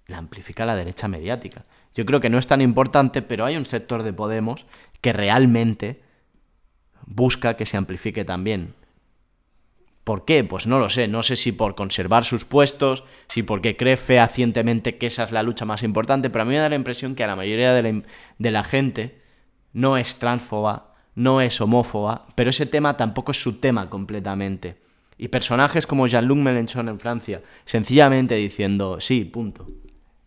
la 0.07 0.19
amplifica 0.19 0.67
la 0.67 0.77
derecha 0.77 1.09
mediática. 1.09 1.65
Yo 1.95 2.07
creo 2.07 2.21
que 2.21 2.31
no 2.31 2.39
es 2.39 2.47
tan 2.47 2.61
importante, 2.61 3.23
pero 3.23 3.45
hay 3.45 3.57
un 3.57 3.67
sector 3.67 4.03
de 4.03 4.13
Podemos 4.13 4.67
que 5.01 5.13
realmente 5.13 6.03
busca 7.07 7.57
que 7.57 7.67
se 7.67 7.77
amplifique 7.77 8.25
también. 8.25 8.75
¿Por 10.11 10.25
qué? 10.25 10.43
Pues 10.43 10.67
no 10.67 10.81
lo 10.81 10.89
sé. 10.89 11.07
No 11.07 11.23
sé 11.23 11.37
si 11.37 11.53
por 11.53 11.77
conservar 11.77 12.25
sus 12.25 12.45
puestos, 12.45 13.05
si 13.29 13.45
porque 13.45 13.77
cree 13.77 13.97
fehacientemente 13.97 14.99
que 14.99 15.07
esa 15.07 15.23
es 15.23 15.31
la 15.31 15.45
lucha 15.45 15.65
más 15.65 15.85
importante, 15.85 16.31
pero 16.31 16.43
a 16.43 16.45
mí 16.47 16.51
me 16.51 16.59
da 16.59 16.69
la 16.69 16.75
impresión 16.75 17.15
que 17.15 17.23
a 17.23 17.29
la 17.29 17.37
mayoría 17.37 17.73
de 17.73 18.51
la, 18.51 18.65
gente 18.65 19.23
no 19.73 19.97
es 19.97 20.17
transfoba, 20.17 20.95
no 21.15 21.41
es 21.41 21.61
homófoba, 21.61 22.27
pero 22.35 22.51
ese 22.51 22.67
tema 22.67 22.97
tampoco 22.97 23.31
es 23.31 23.41
su 23.41 23.61
tema 23.61 23.89
completamente. 23.89 24.83
Y 25.17 25.29
personajes 25.29 25.87
como 25.87 26.09
Jean-Luc 26.09 26.39
Mélenchon 26.39 26.89
en 26.89 26.99
Francia, 26.99 27.43
sencillamente 27.65 28.35
diciendo, 28.35 28.99
sí, 28.99 29.25
punto. 29.25 29.69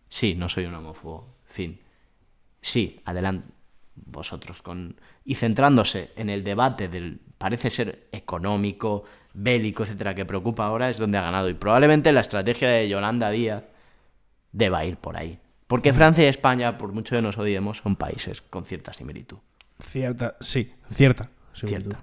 Sí, 0.08 0.34
no 0.34 0.48
soy 0.48 0.64
un 0.64 0.76
homófobo. 0.76 1.36
Fin. 1.44 1.78
Sí, 2.62 3.02
adelante 3.04 3.48
vosotros 3.96 4.62
con 4.62 4.96
y 5.26 5.34
centrándose 5.34 6.10
en 6.16 6.30
el 6.30 6.42
debate 6.42 6.88
del 6.88 7.20
parece 7.38 7.68
ser 7.70 8.08
económico, 8.12 9.04
bélico, 9.34 9.82
etcétera, 9.82 10.14
que 10.14 10.24
preocupa 10.24 10.64
ahora 10.66 10.88
es 10.90 10.98
donde 10.98 11.18
ha 11.18 11.22
ganado 11.22 11.48
y 11.48 11.54
probablemente 11.54 12.12
la 12.12 12.20
estrategia 12.20 12.68
de 12.68 12.88
Yolanda 12.88 13.30
Díaz 13.30 13.64
deba 14.52 14.84
ir 14.84 14.96
por 14.96 15.16
ahí, 15.16 15.38
porque 15.66 15.92
Francia 15.92 16.24
y 16.24 16.28
España, 16.28 16.78
por 16.78 16.92
mucho 16.92 17.16
que 17.16 17.22
nos 17.22 17.36
odiemos, 17.36 17.78
son 17.78 17.96
países 17.96 18.40
con 18.42 18.64
cierta 18.64 18.92
similitud, 18.92 19.38
Cierta, 19.80 20.36
sí, 20.40 20.72
cierta. 20.92 21.30
cierta. 21.52 21.98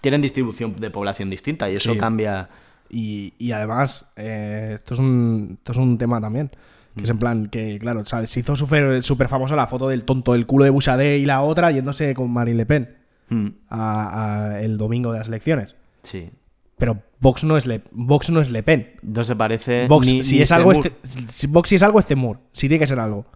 Tienen 0.00 0.22
distribución 0.22 0.76
de 0.76 0.90
población 0.90 1.28
distinta 1.30 1.68
y 1.70 1.74
eso 1.74 1.92
Sí. 1.92 1.98
cambia 1.98 2.48
Y, 2.90 3.34
y 3.38 3.52
además, 3.52 4.10
eh, 4.16 4.70
esto, 4.76 4.94
es 4.94 5.00
un, 5.00 5.56
esto 5.58 5.72
es 5.72 5.78
un 5.78 5.98
tema 5.98 6.22
también. 6.22 6.50
Que 6.96 7.04
es 7.04 7.10
en 7.10 7.18
plan 7.18 7.48
que, 7.48 7.78
claro, 7.78 8.02
¿sabes? 8.06 8.30
se 8.30 8.40
hizo 8.40 8.56
súper 8.56 9.28
famosa 9.28 9.54
la 9.56 9.66
foto 9.66 9.88
del 9.90 10.06
tonto 10.06 10.32
del 10.32 10.46
culo 10.46 10.64
de 10.64 10.70
Bouchardet 10.70 11.20
y 11.20 11.26
la 11.26 11.42
otra 11.42 11.70
yéndose 11.70 12.14
con 12.14 12.30
Marine 12.30 12.56
Le 12.56 12.64
Pen 12.66 12.96
Mm, 13.28 13.48
a- 13.68 14.46
a 14.54 14.60
el 14.62 14.78
domingo 14.78 15.12
de 15.12 15.18
las 15.18 15.28
elecciones. 15.28 15.76
Sí. 16.08 16.30
Pero 16.78 17.02
Vox 17.20 17.42
no 17.42 17.56
es 17.56 17.66
Le, 17.66 17.82
Vox 17.90 18.30
no 18.30 18.40
es 18.40 18.50
Le 18.50 18.62
Pen. 18.62 18.92
No 19.02 19.24
se 19.24 19.34
parece 19.34 19.86
Vox, 19.88 20.06
ni- 20.06 20.22
si 20.22 20.36
ni 20.36 20.42
es 20.42 20.52
algo, 20.52 20.70
este- 20.72 20.92
si- 21.26 21.46
Vox 21.48 21.68
si 21.68 21.74
es 21.74 21.82
algo, 21.82 21.98
es 21.98 22.06
Zemmour. 22.06 22.38
Si 22.52 22.68
tiene 22.68 22.78
que 22.80 22.86
ser 22.86 23.00
algo. 23.00 23.26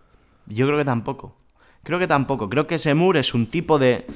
Yo 0.47 0.67
creo 0.67 0.79
que 0.79 0.85
tampoco. 0.85 1.37
Creo 1.83 1.99
que 1.99 2.07
tampoco. 2.07 2.49
Creo 2.49 2.69
que 2.69 2.79
Semur 2.79 3.17
es 3.17 3.35
un 3.35 3.47
tipo 3.47 3.79
de. 3.81 4.07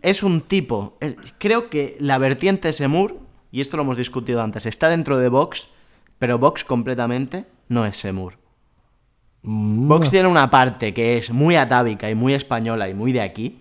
Es 0.00 0.22
un 0.22 0.40
tipo. 0.40 0.96
es- 1.00 1.16
Creo 1.38 1.68
que 1.68 1.96
la 2.00 2.18
vertiente 2.18 2.72
Semur, 2.72 3.18
y 3.52 3.60
esto 3.60 3.76
lo 3.76 3.82
hemos 3.82 3.98
discutido 3.98 4.40
antes, 4.40 4.64
está 4.64 4.88
dentro 4.88 5.18
de 5.18 5.28
Vox, 5.28 5.68
pero 6.18 6.38
Vox 6.38 6.64
completamente 6.64 7.44
no 7.68 7.84
es 7.84 7.96
Semur. 7.96 8.38
Mm, 9.42 9.88
Vox 9.88 10.10
tiene 10.10 10.28
una 10.28 10.48
parte 10.50 10.94
que 10.94 11.18
es 11.18 11.30
muy 11.30 11.56
atávica 11.56 12.08
y 12.10 12.14
muy 12.14 12.32
española 12.32 12.88
y 12.88 12.94
muy 12.94 13.12
de 13.12 13.20
aquí, 13.20 13.60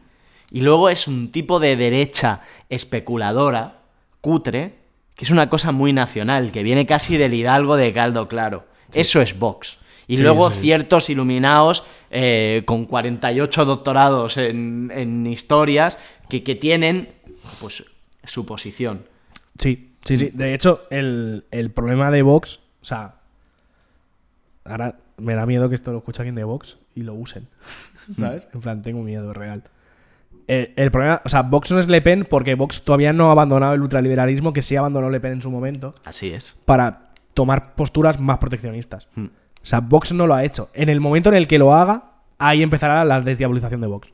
y 0.51 0.61
luego 0.61 0.87
es 0.89 1.07
un 1.09 1.31
tipo 1.33 1.59
de 1.59 1.75
derecha 1.75 2.41
especuladora, 2.69 3.81
cutre, 4.25 4.73
que 5.13 5.23
es 5.23 5.29
una 5.29 5.49
cosa 5.49 5.71
muy 5.71 5.93
nacional, 5.93 6.51
que 6.51 6.63
viene 6.63 6.87
casi 6.87 7.15
del 7.15 7.35
Hidalgo 7.35 7.75
de 7.77 7.93
Caldo 7.93 8.27
Claro. 8.27 8.65
Eso 8.91 9.21
es 9.21 9.37
Vox. 9.37 9.77
Y 10.07 10.17
Sí, 10.17 10.23
luego 10.23 10.49
sí. 10.49 10.61
ciertos 10.61 11.11
iluminados 11.11 11.85
eh, 12.09 12.63
con 12.65 12.85
48 12.85 13.65
doctorados 13.65 14.37
en, 14.37 14.91
en 14.93 15.27
historias 15.27 15.97
que, 16.27 16.41
que 16.43 16.55
tienen 16.55 17.09
pues 17.59 17.83
su 18.23 18.45
posición. 18.47 19.05
Sí, 19.59 19.91
sí, 20.03 20.17
sí. 20.17 20.31
De 20.33 20.55
hecho, 20.55 20.85
el, 20.89 21.45
el 21.51 21.69
problema 21.69 22.09
de 22.09 22.23
Vox, 22.23 22.59
o 22.81 22.85
sea, 22.85 23.15
ahora 24.63 24.97
me 25.17 25.35
da 25.35 25.45
miedo 25.45 25.69
que 25.69 25.75
esto 25.75 25.91
lo 25.91 25.99
escuche 25.99 26.21
alguien 26.23 26.35
de 26.35 26.43
Vox 26.45 26.77
y 26.95 27.01
lo 27.03 27.13
usen. 27.13 27.47
¿Sabes? 28.17 28.47
En 28.53 28.61
plan, 28.61 28.81
tengo 28.81 29.01
miedo 29.03 29.33
real. 29.33 29.63
El, 30.47 30.73
el 30.75 30.91
problema, 30.91 31.21
o 31.25 31.29
sea, 31.29 31.41
Vox 31.41 31.71
no 31.71 31.79
es 31.79 31.87
Le 31.87 32.01
Pen 32.01 32.27
porque 32.29 32.55
Vox 32.55 32.83
todavía 32.83 33.13
no 33.13 33.29
ha 33.29 33.31
abandonado 33.31 33.73
el 33.73 33.81
ultraliberalismo 33.81 34.53
que 34.53 34.61
sí 34.61 34.75
abandonó 34.75 35.09
Le 35.09 35.19
Pen 35.19 35.33
en 35.33 35.41
su 35.41 35.49
momento 35.49 35.95
Así 36.05 36.29
es. 36.29 36.55
para 36.65 37.09
tomar 37.33 37.75
posturas 37.75 38.19
más 38.19 38.37
proteccionistas. 38.39 39.07
Mm. 39.15 39.25
O 39.25 39.67
sea, 39.67 39.79
Vox 39.79 40.11
no 40.13 40.27
lo 40.27 40.35
ha 40.35 40.43
hecho. 40.43 40.69
En 40.73 40.89
el 40.89 41.01
momento 41.01 41.29
en 41.29 41.35
el 41.35 41.47
que 41.47 41.57
lo 41.57 41.73
haga, 41.73 42.11
ahí 42.37 42.61
empezará 42.61 43.03
la 43.05 43.21
desdiabolización 43.21 43.81
de 43.81 43.87
Vox. 43.87 44.13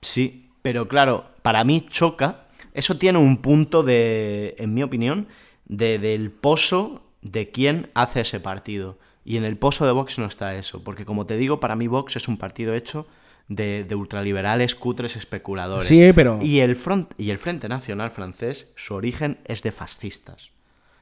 Sí, 0.00 0.50
pero 0.62 0.88
claro, 0.88 1.26
para 1.42 1.62
mí 1.64 1.86
choca. 1.88 2.46
Eso 2.74 2.98
tiene 2.98 3.18
un 3.18 3.38
punto 3.38 3.82
de, 3.82 4.54
en 4.58 4.74
mi 4.74 4.82
opinión, 4.82 5.28
de, 5.64 5.98
del 5.98 6.30
pozo 6.30 7.02
de 7.22 7.50
quién 7.50 7.90
hace 7.94 8.20
ese 8.20 8.40
partido. 8.40 8.98
Y 9.24 9.36
en 9.36 9.44
el 9.44 9.56
pozo 9.56 9.86
de 9.86 9.92
Vox 9.92 10.18
no 10.18 10.26
está 10.26 10.56
eso. 10.56 10.84
Porque 10.84 11.04
como 11.04 11.26
te 11.26 11.36
digo, 11.36 11.58
para 11.60 11.76
mí 11.76 11.86
Vox 11.86 12.16
es 12.16 12.28
un 12.28 12.36
partido 12.36 12.74
hecho 12.74 13.06
de, 13.48 13.84
de 13.84 13.94
ultraliberales, 13.94 14.74
cutres, 14.74 15.16
especuladores. 15.16 15.86
Sí, 15.86 16.10
pero- 16.14 16.38
Y 16.42 16.60
el, 16.60 16.76
front, 16.76 17.12
y 17.18 17.30
el 17.30 17.38
Frente 17.38 17.68
Nacional 17.68 18.10
francés, 18.10 18.68
su 18.74 18.94
origen 18.94 19.38
es 19.44 19.62
de 19.62 19.72
fascistas. 19.72 20.50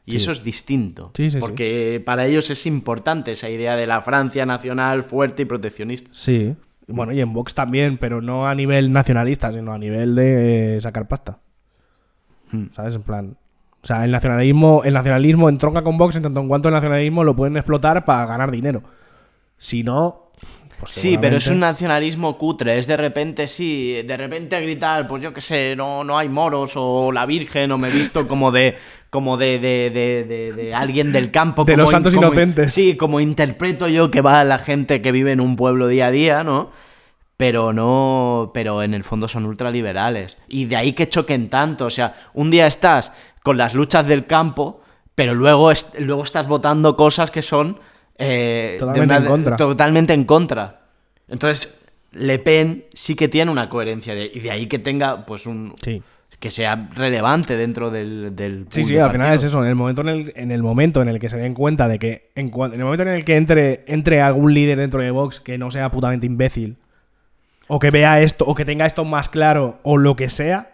Y 0.06 0.12
Sí. 0.12 0.16
eso 0.18 0.32
es 0.32 0.44
distinto. 0.44 1.12
Sí, 1.14 1.24
sí, 1.30 1.30
sí. 1.32 1.38
porque 1.40 2.02
para 2.04 2.26
ellos 2.26 2.50
es 2.50 2.66
importante 2.66 3.32
esa 3.32 3.48
idea 3.48 3.74
de 3.76 3.86
la 3.86 4.02
Francia 4.02 4.44
nacional 4.44 5.02
fuerte 5.02 5.42
y 5.42 5.44
proteccionista. 5.46 6.10
Sí. 6.12 6.54
Bueno, 6.86 7.12
y 7.14 7.20
en 7.22 7.32
Vox 7.32 7.54
también, 7.54 7.96
pero 7.96 8.20
no 8.20 8.46
a 8.46 8.54
nivel 8.54 8.92
nacionalista, 8.92 9.50
sino 9.50 9.72
a 9.72 9.78
nivel 9.78 10.14
de 10.14 10.76
eh, 10.76 10.80
sacar 10.82 11.08
pasta. 11.08 11.38
Hmm. 12.52 12.66
¿Sabes? 12.74 12.94
En 12.96 13.02
plan, 13.02 13.36
O 13.82 13.86
sea, 13.86 14.04
el 14.04 14.10
nacionalismo, 14.10 14.82
el 14.84 14.92
nacionalismo 14.94 15.48
entronca 15.48 15.82
con 15.82 15.96
Vox 15.98 16.16
en 16.16 16.22
tanto 16.22 16.40
en 16.40 16.48
cuanto 16.48 16.68
el 16.68 16.74
nacionalismo 16.74 17.24
lo 17.24 17.34
pueden 17.36 17.56
explotar 17.56 18.04
para 18.04 18.26
ganar 18.26 18.50
dinero. 18.50 18.82
Si 19.58 19.82
no. 19.82 20.23
Pues 20.84 20.94
Sí, 20.96 21.18
pero 21.18 21.36
es 21.36 21.46
un 21.48 21.60
nacionalismo 21.60 22.36
cutre. 22.38 22.78
Es 22.78 22.86
de 22.86 22.96
repente, 22.96 23.46
sí, 23.46 24.02
de 24.06 24.16
repente 24.16 24.60
gritar, 24.60 25.06
pues 25.08 25.22
yo 25.22 25.32
qué 25.34 25.40
sé, 25.40 25.74
no, 25.76 26.04
no 26.04 26.16
hay 26.18 26.28
moros 26.28 26.72
o 26.76 27.10
la 27.12 27.26
Virgen 27.26 27.72
o 27.72 27.78
me 27.78 27.88
he 27.88 27.92
visto 27.92 28.26
como 28.28 28.50
de 28.52 28.76
como 29.10 29.36
de, 29.36 29.58
de, 29.60 29.90
de, 29.90 30.52
de- 30.52 30.74
alguien 30.74 31.12
del 31.12 31.30
campo. 31.30 31.64
De 31.64 31.72
como 31.74 31.82
los 31.82 31.90
santos 31.90 32.14
como- 32.14 32.26
inocentes. 32.28 32.72
Sí, 32.74 32.96
como 32.96 33.20
interpreto 33.20 33.86
yo 33.88 34.10
que 34.10 34.20
va 34.20 34.42
la 34.44 34.58
gente 34.58 35.00
que 35.02 35.12
vive 35.12 35.32
en 35.32 35.40
un 35.40 35.54
pueblo 35.56 35.86
día 35.88 36.06
a 36.06 36.10
día, 36.10 36.42
¿no? 36.44 36.70
Pero 37.36 37.72
no, 37.72 38.50
pero 38.54 38.82
en 38.82 38.94
el 38.94 39.02
fondo 39.04 39.26
son 39.28 39.44
ultraliberales. 39.46 40.38
Y 40.48 40.66
de 40.66 40.76
ahí 40.76 40.92
que 40.92 41.08
choquen 41.08 41.48
tanto. 41.50 41.86
O 41.86 41.90
sea, 41.90 42.14
un 42.34 42.50
día 42.50 42.66
estás 42.66 43.12
con 43.42 43.56
las 43.56 43.74
luchas 43.74 44.06
del 44.06 44.26
campo, 44.26 44.80
pero 45.14 45.34
luego, 45.34 45.70
est- 45.70 45.98
luego 45.98 46.22
estás 46.22 46.46
votando 46.46 46.96
cosas 46.96 47.30
que 47.30 47.42
son 47.42 47.78
eh, 48.18 48.70
de 48.74 48.78
Totalmente 48.78 49.14
en 49.16 49.24
contra. 49.24 49.56
totalmente 49.56 50.12
en 50.12 50.24
contra. 50.24 50.80
Entonces, 51.28 51.80
Le 52.12 52.38
Pen 52.38 52.84
sí 52.92 53.16
que 53.16 53.28
tiene 53.28 53.50
una 53.50 53.68
coherencia 53.68 54.14
de- 54.14 54.30
y 54.32 54.38
de 54.40 54.50
ahí 54.50 54.66
que 54.66 54.78
tenga 54.78 55.26
pues 55.26 55.46
un 55.46 55.74
Sí. 55.82 56.00
que 56.38 56.50
sea 56.50 56.88
relevante 56.94 57.56
dentro 57.56 57.90
del, 57.90 58.36
del 58.36 58.66
Sí, 58.70 58.84
sí, 58.84 58.96
al 58.98 59.10
final 59.10 59.34
es 59.34 59.42
eso. 59.44 59.62
En 59.64 59.68
el 59.70 59.74
momento 59.74 60.02
en 60.02 60.08
el, 60.08 60.32
en 60.36 60.50
el 60.52 60.62
momento 60.62 61.02
en 61.02 61.08
el 61.08 61.18
que 61.18 61.28
se 61.30 61.38
den 61.38 61.54
cuenta 61.54 61.88
de 61.88 61.98
que. 61.98 62.30
En, 62.36 62.46
el 62.48 62.84
momento 62.84 63.02
en 63.02 63.08
el 63.08 63.24
que 63.24 63.36
entre, 63.36 63.84
entre 63.88 64.20
algún 64.20 64.54
líder 64.54 64.78
dentro 64.78 65.00
de 65.00 65.10
Vox 65.10 65.40
que 65.40 65.58
no 65.58 65.70
sea 65.72 65.90
putamente 65.90 66.26
imbécil. 66.26 66.76
O 67.66 67.78
que 67.78 67.90
vea 67.90 68.20
esto, 68.20 68.44
o 68.44 68.54
que 68.54 68.64
tenga 68.66 68.84
esto 68.86 69.04
más 69.06 69.28
claro, 69.30 69.78
o 69.82 69.96
lo 69.96 70.14
que 70.16 70.28
sea. 70.28 70.70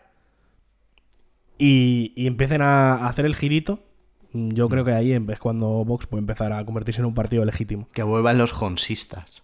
Y, 1.59 2.13
y 2.17 2.27
empiecen 2.27 2.63
a, 2.63 2.95
a 2.97 3.09
hacer 3.09 3.27
el 3.27 3.37
girito. 3.37 3.81
Yo 4.33 4.69
creo 4.69 4.85
que 4.85 4.93
ahí 4.93 5.13
es 5.13 5.39
cuando 5.41 5.85
Vox 5.85 6.07
puede 6.07 6.21
empezar 6.21 6.53
a 6.53 6.65
convertirse 6.65 7.01
en 7.01 7.07
un 7.07 7.15
partido 7.15 7.45
legítimo. 7.45 7.89
Que 7.93 8.03
vuelvan 8.03 8.39
los 8.39 8.53
jonsistas. 8.53 9.43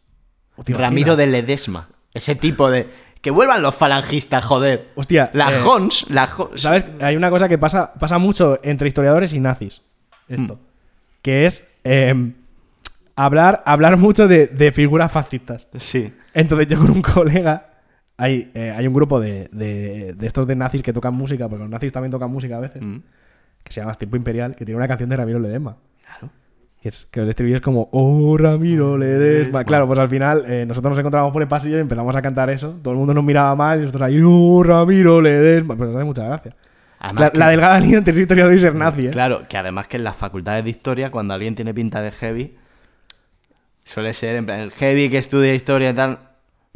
¿Te 0.64 0.72
Ramiro 0.74 1.16
de 1.16 1.26
Ledesma. 1.26 1.88
Ese 2.14 2.34
tipo 2.34 2.70
de. 2.70 2.88
Que 3.20 3.30
vuelvan 3.30 3.60
los 3.62 3.74
falangistas, 3.74 4.44
joder. 4.44 4.88
Hostia, 4.94 5.30
La 5.32 5.50
eh, 5.50 5.60
Hons. 5.62 6.06
La 6.10 6.28
Hons- 6.28 6.56
¿Sabes? 6.58 6.84
Hay 7.00 7.16
una 7.16 7.30
cosa 7.30 7.48
que 7.48 7.58
pasa, 7.58 7.92
pasa 7.94 8.18
mucho 8.18 8.58
entre 8.62 8.88
historiadores 8.88 9.32
y 9.34 9.40
nazis. 9.40 9.82
Esto. 10.28 10.54
Hmm. 10.54 10.58
Que 11.22 11.46
es 11.46 11.66
eh, 11.84 12.32
hablar, 13.16 13.62
hablar 13.66 13.96
mucho 13.96 14.28
de, 14.28 14.46
de 14.46 14.70
figuras 14.72 15.10
fascistas. 15.12 15.66
Sí. 15.78 16.12
Entonces 16.34 16.68
yo 16.68 16.78
con 16.78 16.90
un 16.90 17.02
colega. 17.02 17.70
Hay, 18.18 18.50
eh, 18.54 18.72
hay 18.74 18.86
un 18.86 18.94
grupo 18.94 19.20
de, 19.20 19.48
de- 19.52 20.14
de 20.16 20.26
estos 20.26 20.46
de 20.46 20.56
nazis 20.56 20.82
que 20.82 20.92
tocan 20.94 21.12
música, 21.12 21.48
porque 21.48 21.62
los 21.64 21.70
nazis 21.70 21.92
también 21.92 22.10
tocan 22.10 22.30
música 22.30 22.56
a 22.56 22.60
veces, 22.60 22.80
Mm. 22.80 23.00
Que 23.66 23.72
se 23.72 23.80
llama 23.80 23.92
Tiempo 23.94 24.16
Imperial, 24.16 24.54
que 24.56 24.64
tiene 24.64 24.76
una 24.78 24.88
canción 24.88 25.10
de 25.10 25.16
Ramiro 25.16 25.38
Ledesma. 25.38 25.76
Que, 26.80 26.90
es, 26.90 27.06
que 27.10 27.18
el 27.20 27.28
estribillo 27.28 27.56
es 27.56 27.62
como, 27.62 27.88
oh 27.90 28.36
Ramiro 28.38 28.96
Ledesma. 28.96 29.64
Claro, 29.64 29.86
pues 29.88 29.98
al 29.98 30.08
final 30.08 30.44
eh, 30.46 30.64
nosotros 30.66 30.90
nos 30.92 30.98
encontramos 31.00 31.32
por 31.32 31.42
el 31.42 31.48
pasillo 31.48 31.78
y 31.78 31.80
empezamos 31.80 32.14
a 32.14 32.22
cantar 32.22 32.48
eso. 32.48 32.78
Todo 32.82 32.92
el 32.92 32.98
mundo 32.98 33.12
nos 33.12 33.24
miraba 33.24 33.54
mal 33.56 33.78
y 33.78 33.80
nosotros 33.82 34.02
ahí, 34.02 34.20
oh 34.24 34.62
Ramiro 34.62 35.20
Ledesma. 35.20 35.74
Pues 35.76 35.88
nos 35.88 35.96
hace 35.96 36.04
mucha 36.04 36.24
gracia. 36.24 36.52
La, 37.12 37.30
que- 37.30 37.38
la 37.38 37.48
delgada 37.48 37.80
línea 37.80 37.98
entre 37.98 38.14
ser 38.14 38.22
historiador 38.22 38.54
y 38.54 38.58
ser 38.60 38.74
nazi, 38.74 39.06
¿eh? 39.08 39.10
Claro, 39.10 39.42
que 39.48 39.56
además 39.58 39.88
que 39.88 39.96
en 39.96 40.04
las 40.04 40.16
facultades 40.16 40.62
de 40.64 40.70
historia, 40.70 41.10
cuando 41.10 41.34
alguien 41.34 41.54
tiene 41.56 41.74
pinta 41.74 42.00
de 42.02 42.10
heavy, 42.12 42.56
suele 43.84 44.12
ser 44.14 44.36
en 44.36 44.46
plan 44.46 44.60
el 44.60 44.70
heavy 44.70 45.10
que 45.10 45.18
estudia 45.18 45.54
historia 45.54 45.90
y 45.90 45.94
tal, 45.94 46.18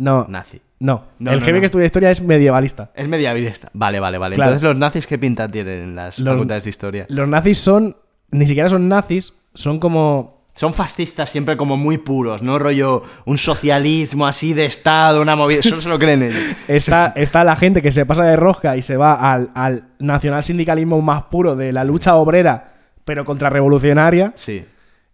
No, 0.01 0.25
nazi. 0.29 0.61
no. 0.79 1.05
No, 1.19 1.33
el 1.33 1.41
no, 1.41 1.47
no. 1.47 1.61
que 1.61 1.67
estudia 1.67 1.85
historia 1.85 2.11
es 2.11 2.23
medievalista. 2.23 2.91
Es 2.95 3.07
medievalista. 3.07 3.69
Vale, 3.75 4.01
vale, 4.01 4.17
vale. 4.17 4.35
Claro. 4.35 4.53
Entonces, 4.53 4.67
¿los 4.69 4.77
nazis 4.79 5.07
qué 5.07 5.19
pinta 5.19 5.47
tienen 5.47 5.83
en 5.83 5.95
las 5.95 6.19
Los- 6.19 6.29
facultades 6.33 6.65
de 6.65 6.71
historia? 6.71 7.07
Los 7.11 7.29
nazis 7.29 7.59
son, 7.59 7.97
ni 8.31 8.47
siquiera 8.47 8.69
son 8.71 8.89
nazis, 8.89 9.35
son 9.55 9.79
como... 9.79 10.41
Son 10.55 10.73
fascistas 10.75 11.31
siempre 11.31 11.57
como 11.57 11.77
muy 11.77 11.99
puros, 11.99 12.43
¿no? 12.43 12.59
Rollo, 12.59 13.03
un 13.25 13.39
socialismo 13.39 14.27
así 14.27 14.53
de 14.53 14.65
Estado, 14.67 15.23
una 15.23 15.37
movida. 15.37 15.61
Eso 15.61 15.77
no 15.77 15.81
se 15.83 15.89
lo 15.89 15.99
creen 15.99 16.23
ellos. 16.25 16.43
Está, 16.69 17.13
está 17.15 17.45
la 17.45 17.57
gente 17.57 17.81
que 17.83 17.93
se 17.93 18.05
pasa 18.05 18.25
de 18.25 18.37
rosca 18.37 18.77
y 18.77 18.83
se 18.83 18.97
va 18.97 19.15
al, 19.15 19.51
al 19.55 19.85
nacional 20.01 20.43
sindicalismo 20.43 21.01
más 21.03 21.23
puro 21.25 21.55
de 21.57 21.73
la 21.73 21.85
lucha 21.85 22.17
obrera, 22.17 22.75
pero 23.05 23.25
contrarrevolucionaria. 23.25 24.33
Sí. 24.35 24.65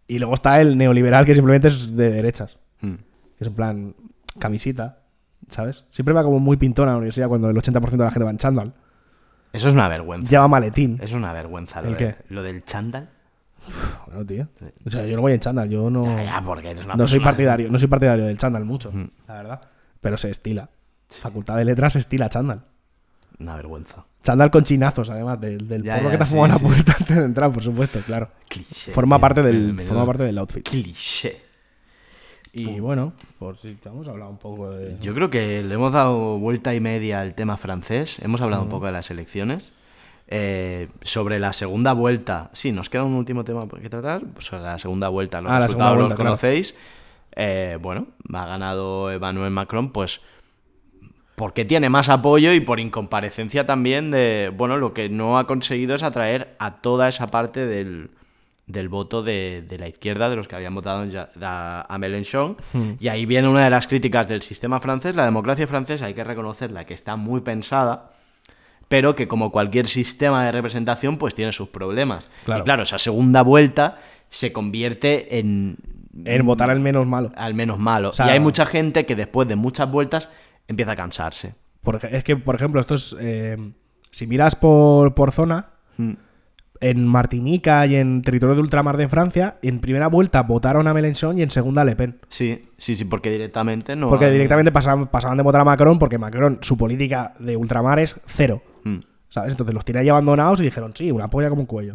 Y 0.09 0.19
luego 0.19 0.35
está 0.35 0.61
el 0.61 0.79
neoliberal 0.79 1.27
que 1.27 1.35
simplemente 1.35 1.69
es 1.69 1.95
de 1.95 2.11
derechas. 2.11 2.57
Mm. 2.81 2.95
Que 2.95 3.45
es 3.45 3.47
en 3.49 3.55
plan 3.55 3.95
camisita, 4.39 5.01
¿sabes? 5.49 5.85
Siempre 5.91 6.15
va 6.15 6.23
como 6.23 6.39
muy 6.39 6.57
pintona 6.57 6.91
a 6.93 6.95
la 6.95 6.99
universidad 6.99 7.29
cuando 7.29 7.51
el 7.51 7.57
80% 7.57 7.91
de 7.91 7.97
la 8.05 8.11
gente 8.11 8.25
va 8.25 8.31
en 8.31 8.39
chándal. 8.39 8.73
Eso 9.53 9.69
es 9.69 9.75
una 9.75 9.89
vergüenza. 9.89 10.29
Lleva 10.31 10.49
maletín. 10.49 10.99
Es 11.01 11.13
una 11.13 11.33
vergüenza. 11.33 11.81
Lo, 11.81 11.89
¿El 11.89 11.97
de- 11.97 11.99
qué? 11.99 12.17
lo 12.29 12.43
del 12.43 12.65
chándal. 12.65 13.09
Bueno, 14.07 14.25
tío. 14.27 14.49
O 14.85 14.91
sea, 14.91 15.05
yo 15.07 15.17
no 15.17 15.23
voy 15.23 15.33
en 15.33 15.41
chándal, 15.41 15.69
yo 15.69 15.91
no... 15.91 16.03
Ya, 16.05 16.25
ya, 16.25 16.43
porque 16.45 16.71
eres 16.71 16.85
una 16.85 16.95
no 16.95 17.09
soy 17.09 17.21
partidario, 17.21 17.71
no 17.71 17.79
soy 17.79 17.89
partidario 17.89 18.27
del 18.27 18.39
chándal 18.39 18.65
mucho, 18.65 18.93
Mm. 18.93 19.11
la 19.27 19.35
verdad. 19.35 19.61
Pero 20.01 20.17
se 20.17 20.31
estila. 20.31 20.69
Facultad 21.09 21.57
de 21.57 21.65
letras 21.65 21.95
se 21.95 22.01
estila 22.01 22.29
chándal. 22.29 22.63
Una 23.41 23.57
vergüenza. 23.57 24.05
Chándal 24.23 24.51
con 24.51 24.63
chinazos, 24.65 25.09
además, 25.11 25.41
del, 25.41 25.67
del 25.69 25.83
Ya, 25.83 25.97
porro 25.99 26.11
que 26.11 26.17
te 26.17 26.23
has 26.25 26.29
sí, 26.29 26.35
fumado 26.35 26.57
en 26.57 26.63
la 26.63 26.69
puerta 26.69 26.97
antes 26.99 27.17
de 27.17 27.25
entrar, 27.25 27.53
por 27.53 27.63
supuesto, 27.63 27.99
claro. 28.07 28.29
Cliché. 28.49 28.93
Forma 28.93 29.19
parte 29.19 29.43
del, 29.43 29.79
forma 29.87 30.05
parte 30.07 30.25
del 30.25 30.39
outfit. 30.39 30.69
Cliché. 30.69 31.37
Y 32.59 32.81
bueno, 32.81 33.13
por 33.39 33.57
si 33.59 33.77
vamos 33.85 34.09
a 34.09 34.13
hablar 34.13 34.29
un 34.29 34.39
poco 34.39 34.71
de. 34.71 34.97
Yo 35.01 35.15
creo 35.15 35.31
que 35.31 35.63
le 35.63 35.75
hemos 35.75 35.93
dado 35.93 36.39
vuelta 36.39 36.75
y 36.75 36.81
media 36.81 37.21
al 37.21 37.35
tema 37.35 37.57
francés. 37.57 38.19
Hemos 38.21 38.41
hablado 38.41 38.63
un 38.63 38.69
poco 38.69 38.87
de 38.87 38.93
las 38.93 39.11
elecciones. 39.11 39.73
Eh, 40.29 40.89
sobre 41.03 41.39
la 41.39 41.53
segunda 41.53 41.93
vuelta, 41.93 42.51
sí, 42.53 42.73
nos 42.73 42.91
queda 42.91 43.05
un 43.05 43.15
último 43.15 43.45
tema 43.45 43.67
que 43.69 43.89
tratar. 43.89 44.23
Sobre 44.39 44.63
la 44.63 44.79
segunda 44.79 45.09
vuelta, 45.09 45.41
los 45.41 45.53
Ah, 45.53 45.61
resultados 45.61 45.99
los 45.99 46.07
claro. 46.15 46.25
conocéis. 46.25 46.77
Eh, 47.37 47.79
bueno, 47.81 48.07
ha 48.33 48.47
ganado 48.47 49.11
Emmanuel 49.13 49.51
Macron, 49.51 49.93
pues 49.93 50.21
porque 51.35 51.67
tiene 51.67 51.91
más 51.91 52.09
apoyo 52.09 52.53
y 52.55 52.61
por 52.61 52.81
incomparecencia 52.81 53.67
también 53.67 54.11
de, 54.11 54.51
bueno, 54.57 54.79
lo 54.79 54.95
que 54.95 55.11
no 55.11 55.39
ha 55.39 55.47
conseguido 55.47 55.95
es 55.95 56.03
atraer 56.03 56.57
a 56.59 56.77
toda 56.81 57.09
esa 57.09 57.27
parte 57.27 57.67
del, 57.67 58.09
del 58.67 58.89
voto 58.89 59.23
de, 59.23 59.65
de 59.69 59.79
la 59.79 59.87
izquierda, 59.89 60.29
de 60.29 60.37
los 60.37 60.49
que 60.49 60.57
habían 60.57 60.75
votado 60.75 61.07
a, 61.43 61.87
a 61.89 61.99
Mélenchon. 61.99 62.57
Y 62.99 63.09
ahí 63.09 63.25
viene 63.27 63.49
una 63.49 63.63
de 63.65 63.71
las 63.71 63.87
críticas 63.87 64.27
del 64.29 64.43
sistema 64.43 64.81
francés. 64.81 65.15
La 65.15 65.25
democracia 65.25 65.67
francesa 65.67 66.07
hay 66.07 66.15
que 66.15 66.25
reconocerla 66.25 66.85
que 66.85 66.95
está 66.95 67.15
muy 67.17 67.43
pensada, 67.43 68.11
pero 68.89 69.15
que 69.15 69.29
como 69.29 69.53
cualquier 69.53 69.87
sistema 69.87 70.45
de 70.45 70.53
representación, 70.53 71.17
pues 71.17 71.35
tiene 71.35 71.53
sus 71.53 71.69
problemas. 71.69 72.29
Claro. 72.45 72.63
Y 72.63 72.65
claro, 72.65 72.83
esa 72.83 72.99
segunda 72.99 73.43
vuelta 73.43 73.99
se 74.31 74.53
convierte 74.53 75.39
en... 75.39 75.77
En 76.25 76.47
votar 76.47 76.71
al 76.71 76.81
menos 76.81 77.07
malo. 77.07 77.31
al 77.37 77.53
menos 77.55 77.79
malo. 77.79 78.09
O 78.11 78.13
sea- 78.15 78.27
y 78.27 78.31
hay 78.31 78.41
mucha 78.41 78.65
gente 78.65 79.05
que 79.07 79.15
después 79.15 79.47
de 79.47 79.55
muchas 79.55 79.91
vueltas 79.91 80.31
empieza 80.67 80.93
a 80.93 80.97
cansarse. 80.97 81.55
Por 81.83 81.97
ej- 81.97 82.09
es 82.11 82.25
que, 82.25 82.37
por 82.37 82.55
ejemplo, 82.55 82.81
esto 82.81 82.95
es. 82.95 83.15
eh, 83.21 83.57
si 84.11 84.27
miras 84.27 84.57
por, 84.57 85.15
por 85.15 85.31
zona, 85.31 85.71
Mm. 85.99 86.13
En 86.81 87.07
Martinica 87.07 87.87
y 87.87 87.97
en 87.97 88.23
territorio 88.23 88.55
de 88.55 88.61
ultramar 88.61 88.97
de 88.97 89.09
Francia, 89.09 89.57
en 89.63 89.81
primera 89.81 90.09
vuelta 90.09 90.43
votaron 90.43 90.87
a 90.89 90.95
Mélenchon 90.95 91.39
y 91.39 91.43
en 91.43 91.51
segunda 91.51 91.83
a 91.83 91.85
Le 91.85 91.97
Pen. 91.97 92.19
Sí, 92.29 92.69
sí, 92.77 92.95
sí, 92.95 93.05
porque 93.05 93.31
directamente 93.31 93.97
no. 93.97 94.09
Porque 94.09 94.27
hay- 94.27 94.33
directamente 94.33 94.73
pasaban, 94.73 95.07
pasaban 95.09 95.37
de 95.37 95.43
votar 95.43 95.61
a 95.61 95.65
Macron 95.65 95.99
porque 95.99 96.19
Macron, 96.19 96.59
su 96.63 96.77
política 96.77 97.35
de 97.39 97.57
ultramar 97.57 97.99
es 97.99 98.21
cero. 98.27 98.63
Mm. 98.85 98.99
¿Sabes? 99.29 99.51
Entonces 99.51 99.75
los 99.75 99.85
tiene 99.85 100.01
ahí 100.01 100.09
abandonados 100.09 100.61
y 100.61 100.65
dijeron, 100.65 100.93
sí, 100.95 101.11
una 101.11 101.29
polla 101.29 101.49
como 101.49 101.63
un 101.63 101.67
cuello. 101.67 101.95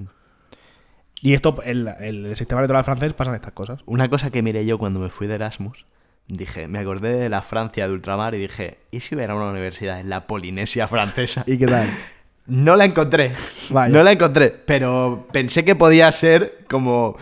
Y 1.22 1.34
esto, 1.34 1.62
el, 1.64 1.88
el 2.00 2.36
sistema 2.36 2.62
electoral 2.62 2.84
francés 2.84 3.14
pasan 3.14 3.36
estas 3.36 3.54
cosas. 3.54 3.80
Una 3.86 4.10
cosa 4.10 4.32
que 4.32 4.42
miré 4.42 4.66
yo 4.66 4.78
cuando 4.78 5.00
me 5.00 5.10
fui 5.10 5.28
de 5.28 5.36
Erasmus, 5.36 5.86
dije, 6.28 6.68
me 6.68 6.80
acordé 6.80 7.14
de 7.16 7.30
la 7.30 7.42
Francia 7.42 7.88
de 7.88 7.94
ultramar 7.94 8.34
y 8.36 8.40
dije, 8.40 8.80
¿y 8.90 9.02
si 9.02 9.16
hubiera 9.16 9.36
una 9.36 9.50
universidad 9.52 10.00
en 10.00 10.10
la 10.10 10.26
Polinesia 10.28 10.88
francesa? 10.88 11.44
¿Y 11.48 11.58
qué 11.58 11.68
tal? 11.68 11.88
No 12.52 12.76
la 12.76 12.84
encontré. 12.86 13.32
Vaya. 13.70 13.94
No 13.94 14.04
la 14.04 14.12
encontré, 14.12 14.50
pero 14.50 15.26
pensé 15.32 15.64
que 15.64 15.76
podía 15.76 16.12
ser 16.12 16.66
como. 16.70 17.16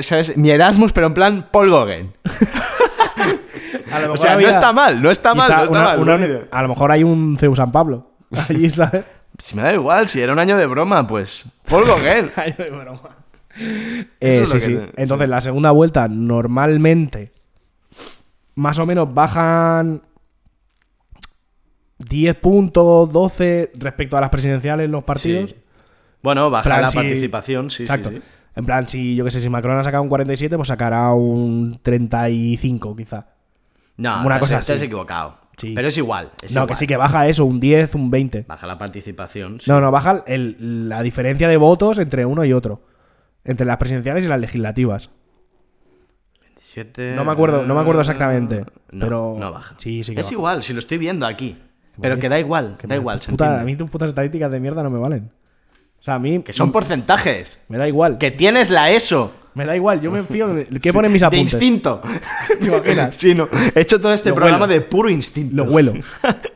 ¿Sabes? 0.00 0.36
Mi 0.36 0.50
Erasmus, 0.50 0.92
pero 0.92 1.08
en 1.08 1.14
plan 1.14 1.48
Paul 1.50 1.70
Gauguin. 1.70 2.12
A 3.92 4.00
lo 4.00 4.12
O 4.12 4.16
sea, 4.16 4.36
no 4.36 4.48
está 4.48 4.72
mal, 4.72 5.00
no 5.02 5.10
está 5.10 5.34
mal, 5.34 5.48
no 5.50 5.58
está 5.64 5.70
una- 5.70 5.82
mal. 5.82 6.00
una- 6.00 6.40
a 6.50 6.62
lo 6.62 6.68
mejor 6.68 6.92
hay 6.92 7.02
un 7.04 7.36
CEU 7.38 7.54
San 7.56 7.72
Pablo. 7.72 8.06
Allí, 8.48 8.68
¿sabes? 8.70 9.04
Si 9.38 9.54
me 9.56 9.62
da 9.62 9.74
igual, 9.74 10.08
si 10.08 10.20
era 10.20 10.32
un 10.32 10.38
año 10.38 10.56
de 10.56 10.66
broma, 10.66 11.06
pues. 11.06 11.44
Paul 11.68 11.84
Gauguin. 11.84 12.30
Ay, 12.36 12.52
de 12.56 12.70
broma. 12.70 13.00
Eh, 13.58 14.06
es 14.20 14.48
sí, 14.50 14.60
sí. 14.60 14.74
te- 14.76 15.02
Entonces, 15.02 15.26
sí. 15.26 15.30
la 15.30 15.40
segunda 15.40 15.70
vuelta, 15.72 16.08
normalmente, 16.08 17.32
más 18.54 18.78
o 18.78 18.86
menos 18.86 19.12
bajan 19.12 20.02
10 21.98 22.36
puntos, 22.36 23.12
12 23.12 23.72
respecto 23.74 24.16
a 24.16 24.20
las 24.20 24.30
presidenciales 24.30 24.88
los 24.90 25.04
partidos. 25.04 25.50
Sí. 25.50 25.56
Bueno, 26.22 26.50
baja 26.50 26.64
plan, 26.64 26.82
la 26.82 26.88
si- 26.88 26.96
participación, 26.96 27.70
sí, 27.70 27.82
Exacto. 27.84 28.10
sí, 28.10 28.16
sí. 28.16 28.22
En 28.56 28.64
plan, 28.64 28.88
si 28.88 29.14
yo 29.14 29.24
que 29.24 29.30
sé, 29.30 29.40
si 29.40 29.48
Macron 29.50 29.78
ha 29.78 29.84
sacado 29.84 30.02
un 30.02 30.08
47, 30.08 30.56
pues 30.56 30.68
sacará 30.68 31.12
un 31.12 31.78
35, 31.82 32.96
quizá. 32.96 33.26
No, 33.98 34.24
Una 34.24 34.36
te, 34.36 34.40
cosa 34.40 34.58
así. 34.58 34.72
equivocado. 34.72 35.38
Sí. 35.58 35.72
Pero 35.74 35.88
es 35.88 35.96
igual. 35.96 36.32
es 36.42 36.52
no, 36.54 36.60
igual. 36.62 36.68
que 36.68 36.76
sí 36.76 36.86
que 36.86 36.96
baja 36.96 37.28
eso, 37.28 37.44
un 37.46 37.60
10, 37.60 37.94
un 37.94 38.10
20. 38.10 38.44
Baja 38.46 38.66
la 38.66 38.76
participación. 38.78 39.60
sí. 39.60 39.70
No, 39.70 39.80
no, 39.80 39.90
baja 39.90 40.22
el- 40.26 40.88
la 40.88 41.02
diferencia 41.02 41.48
de 41.48 41.56
votos 41.56 41.98
entre 41.98 42.26
uno 42.26 42.44
y 42.44 42.52
otro. 42.52 42.82
Entre 43.44 43.64
las 43.66 43.76
presidenciales 43.78 44.24
y 44.24 44.28
las 44.28 44.40
legislativas. 44.40 45.10
27, 46.40 47.14
No 47.14 47.24
me 47.24 47.32
acuerdo- 47.32 47.64
no 47.64 47.74
me 47.74 47.80
acuerdo 47.80 48.00
exactamente, 48.00 48.64
No, 48.90 49.04
pero- 49.04 49.36
no 49.38 49.52
baja. 49.52 49.74
sí, 49.78 50.02
sí 50.04 50.14
que 50.14 50.20
Es 50.20 50.26
baja. 50.26 50.34
igual, 50.34 50.62
si 50.62 50.72
lo 50.72 50.78
estoy 50.80 50.98
viendo 50.98 51.26
aquí. 51.26 51.56
Pero 52.00 52.18
que 52.18 52.28
da 52.28 52.38
igual, 52.38 52.76
Que 52.78 52.86
da 52.86 52.96
igual. 52.96 53.20
puta- 53.26 53.60
a 53.60 53.64
mí 53.64 53.76
tus 53.76 53.88
putas 53.90 54.08
estadísticas 54.08 54.50
de 54.50 54.60
mierda 54.60 54.82
no 54.82 54.90
me 54.90 54.98
valen. 54.98 55.30
O 55.98 56.02
sea, 56.06 56.14
a 56.14 56.18
mí. 56.18 56.40
Que 56.42 56.52
son 56.52 56.70
porcentajes. 56.72 57.58
Me 57.68 57.78
da 57.78 57.88
igual. 57.88 58.18
Que 58.18 58.30
tienes 58.30 58.70
la 58.70 58.90
ESO. 58.90 59.32
Me 59.54 59.64
da 59.64 59.74
igual, 59.74 60.00
yo 60.02 60.10
me 60.10 60.22
fío. 60.24 60.48
de- 60.48 60.66
¿Qué 60.80 60.92
ponen 60.92 61.10
mis 61.10 61.20
De 61.20 61.26
apuntes? 61.26 61.52
instinto. 61.54 62.02
¿Te 62.60 62.66
imaginas? 62.66 63.16
Sí, 63.16 63.34
no. 63.34 63.48
He 63.74 63.80
hecho 63.80 63.98
todo 64.00 64.12
este 64.12 64.28
Lo 64.28 64.34
programa 64.34 64.66
huelo. 64.66 64.74
de 64.74 64.80
puro 64.82 65.08
instinto. 65.08 65.56
Lo 65.56 65.64
huelo. 65.64 65.94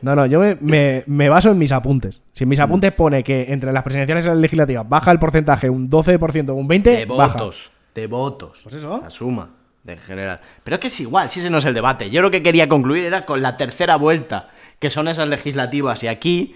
No, 0.01 0.15
no, 0.15 0.25
yo 0.27 0.39
me, 0.39 0.55
me- 0.61 1.03
me 1.07 1.27
baso 1.27 1.49
en 1.51 1.57
mis 1.57 1.71
apuntes. 1.71 2.21
Si 2.33 2.43
en 2.43 2.49
mis 2.49 2.59
apuntes 2.59 2.91
pone 2.93 3.23
que 3.23 3.51
entre 3.51 3.73
las 3.73 3.83
presidenciales 3.83 4.25
y 4.25 4.27
las 4.29 4.37
legislativas 4.37 4.87
baja 4.87 5.11
el 5.11 5.17
porcentaje 5.19 5.69
un 5.69 5.89
12% 5.89 6.49
o 6.51 6.53
un 6.53 6.67
20%, 6.69 6.83
De 6.83 7.05
baja. 7.05 7.39
votos. 7.39 7.71
De 7.95 8.05
votos. 8.07 8.59
Pues 8.63 8.75
eso. 8.75 8.99
La 9.03 9.09
suma. 9.09 9.49
De 9.83 9.97
general. 9.97 10.39
Pero 10.63 10.75
es 10.75 10.79
que 10.81 10.87
es 10.87 10.99
igual, 11.01 11.31
si 11.31 11.39
ese 11.39 11.49
no 11.49 11.57
es 11.57 11.65
el 11.65 11.73
debate. 11.73 12.11
Yo 12.11 12.21
lo 12.21 12.29
que 12.29 12.43
quería 12.43 12.69
concluir 12.69 13.03
era 13.05 13.25
con 13.25 13.41
la 13.41 13.57
tercera 13.57 13.95
vuelta, 13.95 14.49
que 14.81 14.89
son 14.89 15.07
esas 15.07 15.29
legislativas. 15.29 16.03
Y 16.03 16.07
aquí 16.07 16.55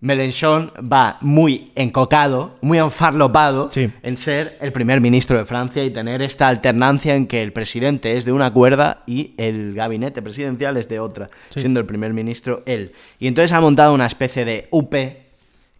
Mélenchon 0.00 0.72
va 0.80 1.18
muy 1.20 1.72
encocado, 1.74 2.56
muy 2.60 2.78
enfarlopado 2.78 3.68
Sí. 3.72 3.90
en 4.04 4.16
ser 4.16 4.56
el 4.60 4.70
primer 4.70 5.00
ministro 5.00 5.36
de 5.36 5.44
Francia 5.44 5.82
y 5.82 5.90
tener 5.90 6.22
esta 6.22 6.46
alternancia 6.46 7.16
en 7.16 7.26
que 7.26 7.42
el 7.42 7.52
presidente 7.52 8.16
es 8.16 8.24
de 8.24 8.30
una 8.30 8.52
cuerda 8.52 9.02
y 9.06 9.34
el 9.38 9.74
gabinete 9.74 10.22
presidencial 10.22 10.76
es 10.76 10.88
de 10.88 11.00
otra, 11.00 11.30
siendo 11.50 11.80
el 11.80 11.86
primer 11.86 12.12
ministro 12.14 12.62
él. 12.64 12.92
Y 13.18 13.26
entonces 13.26 13.52
ha 13.52 13.60
montado 13.60 13.92
una 13.92 14.06
especie 14.06 14.44
de 14.44 14.68
UP 14.70 14.94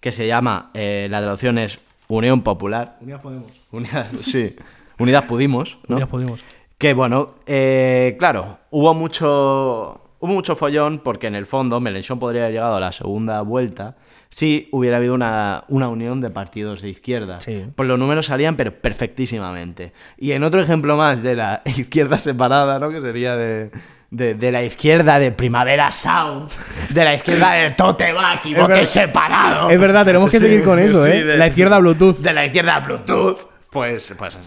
que 0.00 0.10
se 0.12 0.26
llama, 0.26 0.70
eh, 0.74 1.06
la 1.08 1.20
traducción 1.20 1.56
es 1.58 1.78
Unión 2.08 2.42
Popular. 2.42 2.96
Unidas 3.00 3.20
Podemos. 3.20 3.52
Unidad, 3.70 4.06
sí. 4.20 4.56
Unidad 4.98 5.26
pudimos, 5.28 5.78
¿no? 5.86 5.94
Unidas 5.94 6.10
Podemos. 6.10 6.40
Que 6.76 6.92
bueno, 6.92 7.34
eh, 7.46 8.16
claro, 8.18 8.58
hubo 8.70 8.94
mucho, 8.94 10.00
hubo 10.20 10.32
mucho 10.32 10.56
follón 10.56 11.00
porque 11.00 11.26
en 11.26 11.34
el 11.34 11.46
fondo 11.46 11.80
Mélenchon 11.80 12.18
podría 12.18 12.42
haber 12.42 12.54
llegado 12.54 12.76
a 12.76 12.80
la 12.80 12.92
segunda 12.92 13.40
vuelta 13.42 13.96
si 14.30 14.68
hubiera 14.72 14.98
habido 14.98 15.14
una, 15.14 15.64
una 15.68 15.88
unión 15.88 16.20
de 16.20 16.28
partidos 16.30 16.82
de 16.82 16.90
izquierda. 16.90 17.40
Sí. 17.40 17.64
Pues 17.74 17.88
los 17.88 17.98
números 17.98 18.26
salían, 18.26 18.56
pero 18.56 18.72
perfectísimamente. 18.74 19.92
Y 20.18 20.32
en 20.32 20.44
otro 20.44 20.60
ejemplo 20.60 20.96
más 20.96 21.22
de 21.22 21.34
la 21.34 21.62
izquierda 21.66 22.18
separada, 22.18 22.78
¿no? 22.78 22.90
Que 22.90 23.00
sería 23.00 23.36
de, 23.36 23.70
de, 24.10 24.34
de 24.34 24.52
la 24.52 24.62
izquierda 24.62 25.18
de 25.18 25.32
Primavera 25.32 25.90
Sound, 25.92 26.50
de 26.90 27.04
la 27.04 27.14
izquierda 27.14 27.52
de 27.52 27.70
Tote 27.70 28.12
Back 28.12 28.46
y 28.46 28.54
Bote 28.60 28.84
Separado. 28.86 29.70
Es 29.70 29.80
verdad, 29.80 30.04
tenemos 30.04 30.30
que 30.30 30.38
Sí, 30.38 30.44
seguir 30.44 30.62
con 30.62 30.78
eso, 30.78 31.04
sí, 31.06 31.10
¿eh? 31.12 31.24
de- 31.24 31.36
La 31.38 31.46
izquierda 31.48 31.78
Bluetooth. 31.78 32.18
de 32.18 32.32
la 32.34 32.44
izquierda 32.44 32.80
Bluetooth, 32.80 33.38
pues, 33.70 34.14
pues 34.18 34.38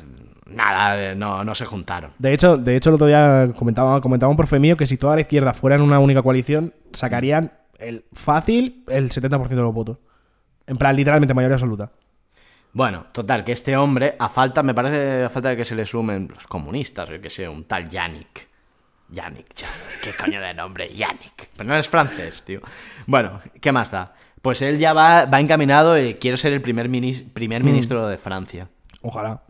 nada, 0.56 1.12
eh, 1.12 1.16
no, 1.16 1.44
no 1.44 1.56
se 1.56 1.66
juntaron. 1.66 2.12
De 2.20 2.34
hecho, 2.34 2.58
de 2.58 2.76
hecho, 2.76 2.90
el 2.90 2.96
otro 2.96 3.08
día 3.08 3.50
comentaba, 3.58 4.00
comentaba 4.02 4.30
un 4.30 4.38
profe 4.38 4.60
mío 4.60 4.78
que 4.78 4.86
si 4.86 4.98
toda 4.98 5.16
la 5.16 5.22
izquierda 5.22 5.54
fuera 5.54 5.76
en 5.76 5.82
una 5.82 6.00
única 6.00 6.22
coalición, 6.22 6.74
sacarían 6.94 7.52
el 7.80 8.06
fácil 8.14 8.84
el 8.90 9.10
70% 9.10 9.48
de 9.48 9.56
los 9.56 9.74
votos. 9.74 9.98
En 10.68 10.78
plan, 10.78 10.96
literalmente 10.96 11.34
mayoría 11.34 11.56
absoluta. 11.56 11.92
Bueno, 12.74 13.08
total, 13.12 13.44
que 13.44 13.52
este 13.52 13.76
hombre, 13.76 14.16
a 14.18 14.30
falta, 14.30 14.64
me 14.64 14.74
parece, 14.74 15.24
a 15.26 15.30
falta 15.30 15.50
de 15.50 15.58
que 15.58 15.66
se 15.66 15.76
le 15.76 15.86
sumen 15.86 16.30
los 16.34 16.48
comunistas, 16.48 17.10
o 17.10 17.20
que 17.22 17.30
sé, 17.30 17.50
un 17.50 17.66
tal 17.66 17.90
Yannick. 17.90 18.48
Yannick, 19.10 19.54
ya, 19.56 19.68
qué 20.02 20.12
coño 20.14 20.40
de 20.40 20.54
nombre, 20.54 20.88
Yannick. 20.88 21.50
Pero 21.58 21.68
no 21.68 21.76
es 21.76 21.90
francés, 21.90 22.44
tío. 22.44 22.62
Bueno, 23.08 23.42
¿qué 23.60 23.74
más 23.74 23.92
da? 23.92 24.14
Pues 24.42 24.62
él 24.62 24.78
ya 24.80 24.94
va, 24.94 25.26
va 25.26 25.40
encaminado 25.42 26.00
y 26.00 26.14
quiere 26.14 26.38
ser 26.38 26.54
el 26.54 26.62
primer, 26.62 26.88
minis- 26.90 27.30
primer 27.34 27.62
ministro 27.64 28.08
de 28.08 28.18
Francia. 28.18 28.70
Ojalá. 29.02 29.42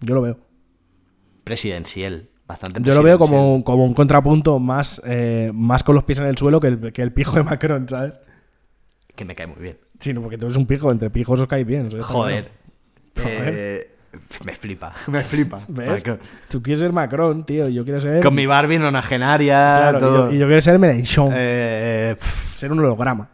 Yo 0.00 0.14
lo 0.14 0.22
veo. 0.22 0.38
Presidencial, 1.44 2.28
bastante 2.46 2.80
Yo 2.82 2.94
lo 2.94 3.02
veo 3.02 3.18
como, 3.18 3.62
como 3.64 3.84
un 3.84 3.94
contrapunto 3.94 4.58
más, 4.58 5.00
eh, 5.06 5.50
más 5.54 5.82
con 5.82 5.94
los 5.94 6.04
pies 6.04 6.18
en 6.18 6.26
el 6.26 6.36
suelo 6.36 6.60
que 6.60 6.68
el, 6.68 6.92
que 6.92 7.02
el 7.02 7.12
pijo 7.12 7.36
de 7.36 7.42
Macron, 7.42 7.88
¿sabes? 7.88 8.14
Que 9.14 9.24
me 9.24 9.34
cae 9.34 9.46
muy 9.46 9.60
bien. 9.60 9.78
Sí, 9.98 10.12
no, 10.12 10.20
porque 10.22 10.38
tú 10.38 10.46
eres 10.46 10.56
un 10.56 10.66
pijo, 10.66 10.92
entre 10.92 11.10
pijos 11.10 11.40
os 11.40 11.48
caes 11.48 11.66
bien. 11.66 11.90
Joder. 12.02 12.50
Eh, 13.16 13.96
me 14.44 14.54
flipa, 14.54 14.92
me 15.08 15.24
flipa. 15.24 15.58
¿Ves? 15.68 15.88
Macron. 15.88 16.20
Tú 16.48 16.62
quieres 16.62 16.80
ser 16.80 16.92
Macron, 16.92 17.44
tío. 17.44 17.68
Yo 17.68 17.84
quiero 17.84 18.00
ser. 18.00 18.22
Con 18.22 18.34
mi 18.34 18.46
Barbie 18.46 18.78
nonagenaria, 18.78 19.74
Claro, 19.76 19.98
y 19.98 20.00
todo. 20.00 20.28
yo, 20.30 20.34
y 20.34 20.38
yo 20.38 20.46
quiero 20.46 20.60
ser 20.60 20.78
Mélenchon. 20.78 21.32
Eh, 21.34 22.14
ser 22.20 22.70
un 22.70 22.78
holograma. 22.80 23.28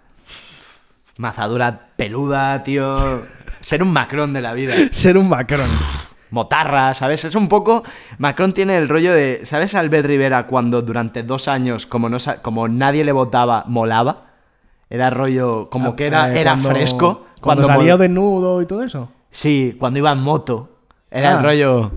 mazadura 1.19 1.89
peluda, 1.97 2.63
tío. 2.63 3.23
Ser 3.61 3.83
un 3.83 3.93
Macron 3.93 4.33
de 4.33 4.41
la 4.43 4.53
vida. 4.53 4.75
Ser 4.93 5.17
un 5.19 5.29
Macron. 5.29 5.69
Motarra, 6.35 6.93
¿sabes? 6.95 7.25
Es 7.25 7.35
un 7.37 7.49
poco. 7.49 7.85
Macron 8.19 8.53
tiene 8.53 8.77
el 8.77 8.89
rollo 8.89 9.15
de. 9.15 9.41
¿Sabes 9.45 9.75
Albert 9.75 10.07
Rivera 10.07 10.47
cuando 10.47 10.83
durante 10.83 11.23
dos 11.23 11.47
años, 11.49 11.87
como, 11.87 12.09
no, 12.09 12.19
como 12.43 12.67
nadie 12.69 13.05
le 13.05 13.13
votaba, 13.13 13.65
molaba? 13.69 14.25
Era 14.91 15.11
rollo. 15.11 15.71
Como 15.71 15.95
que 15.97 16.07
era, 16.09 16.35
Eh, 16.35 16.41
era 16.41 16.53
cuando- 16.53 16.69
fresco. 16.71 17.27
Cuando, 17.41 17.63
salía 17.63 17.97
desnudo 17.97 18.61
y 18.63 18.67
todo 18.67 18.83
eso. 18.83 19.11
Sí, 19.31 19.77
cuando 19.79 19.99
iba 20.01 20.11
en 20.13 20.19
moto. 20.19 20.69
Era 21.11 21.31
Ah. 21.31 21.37
el 21.39 21.43
rollo. 21.45 21.91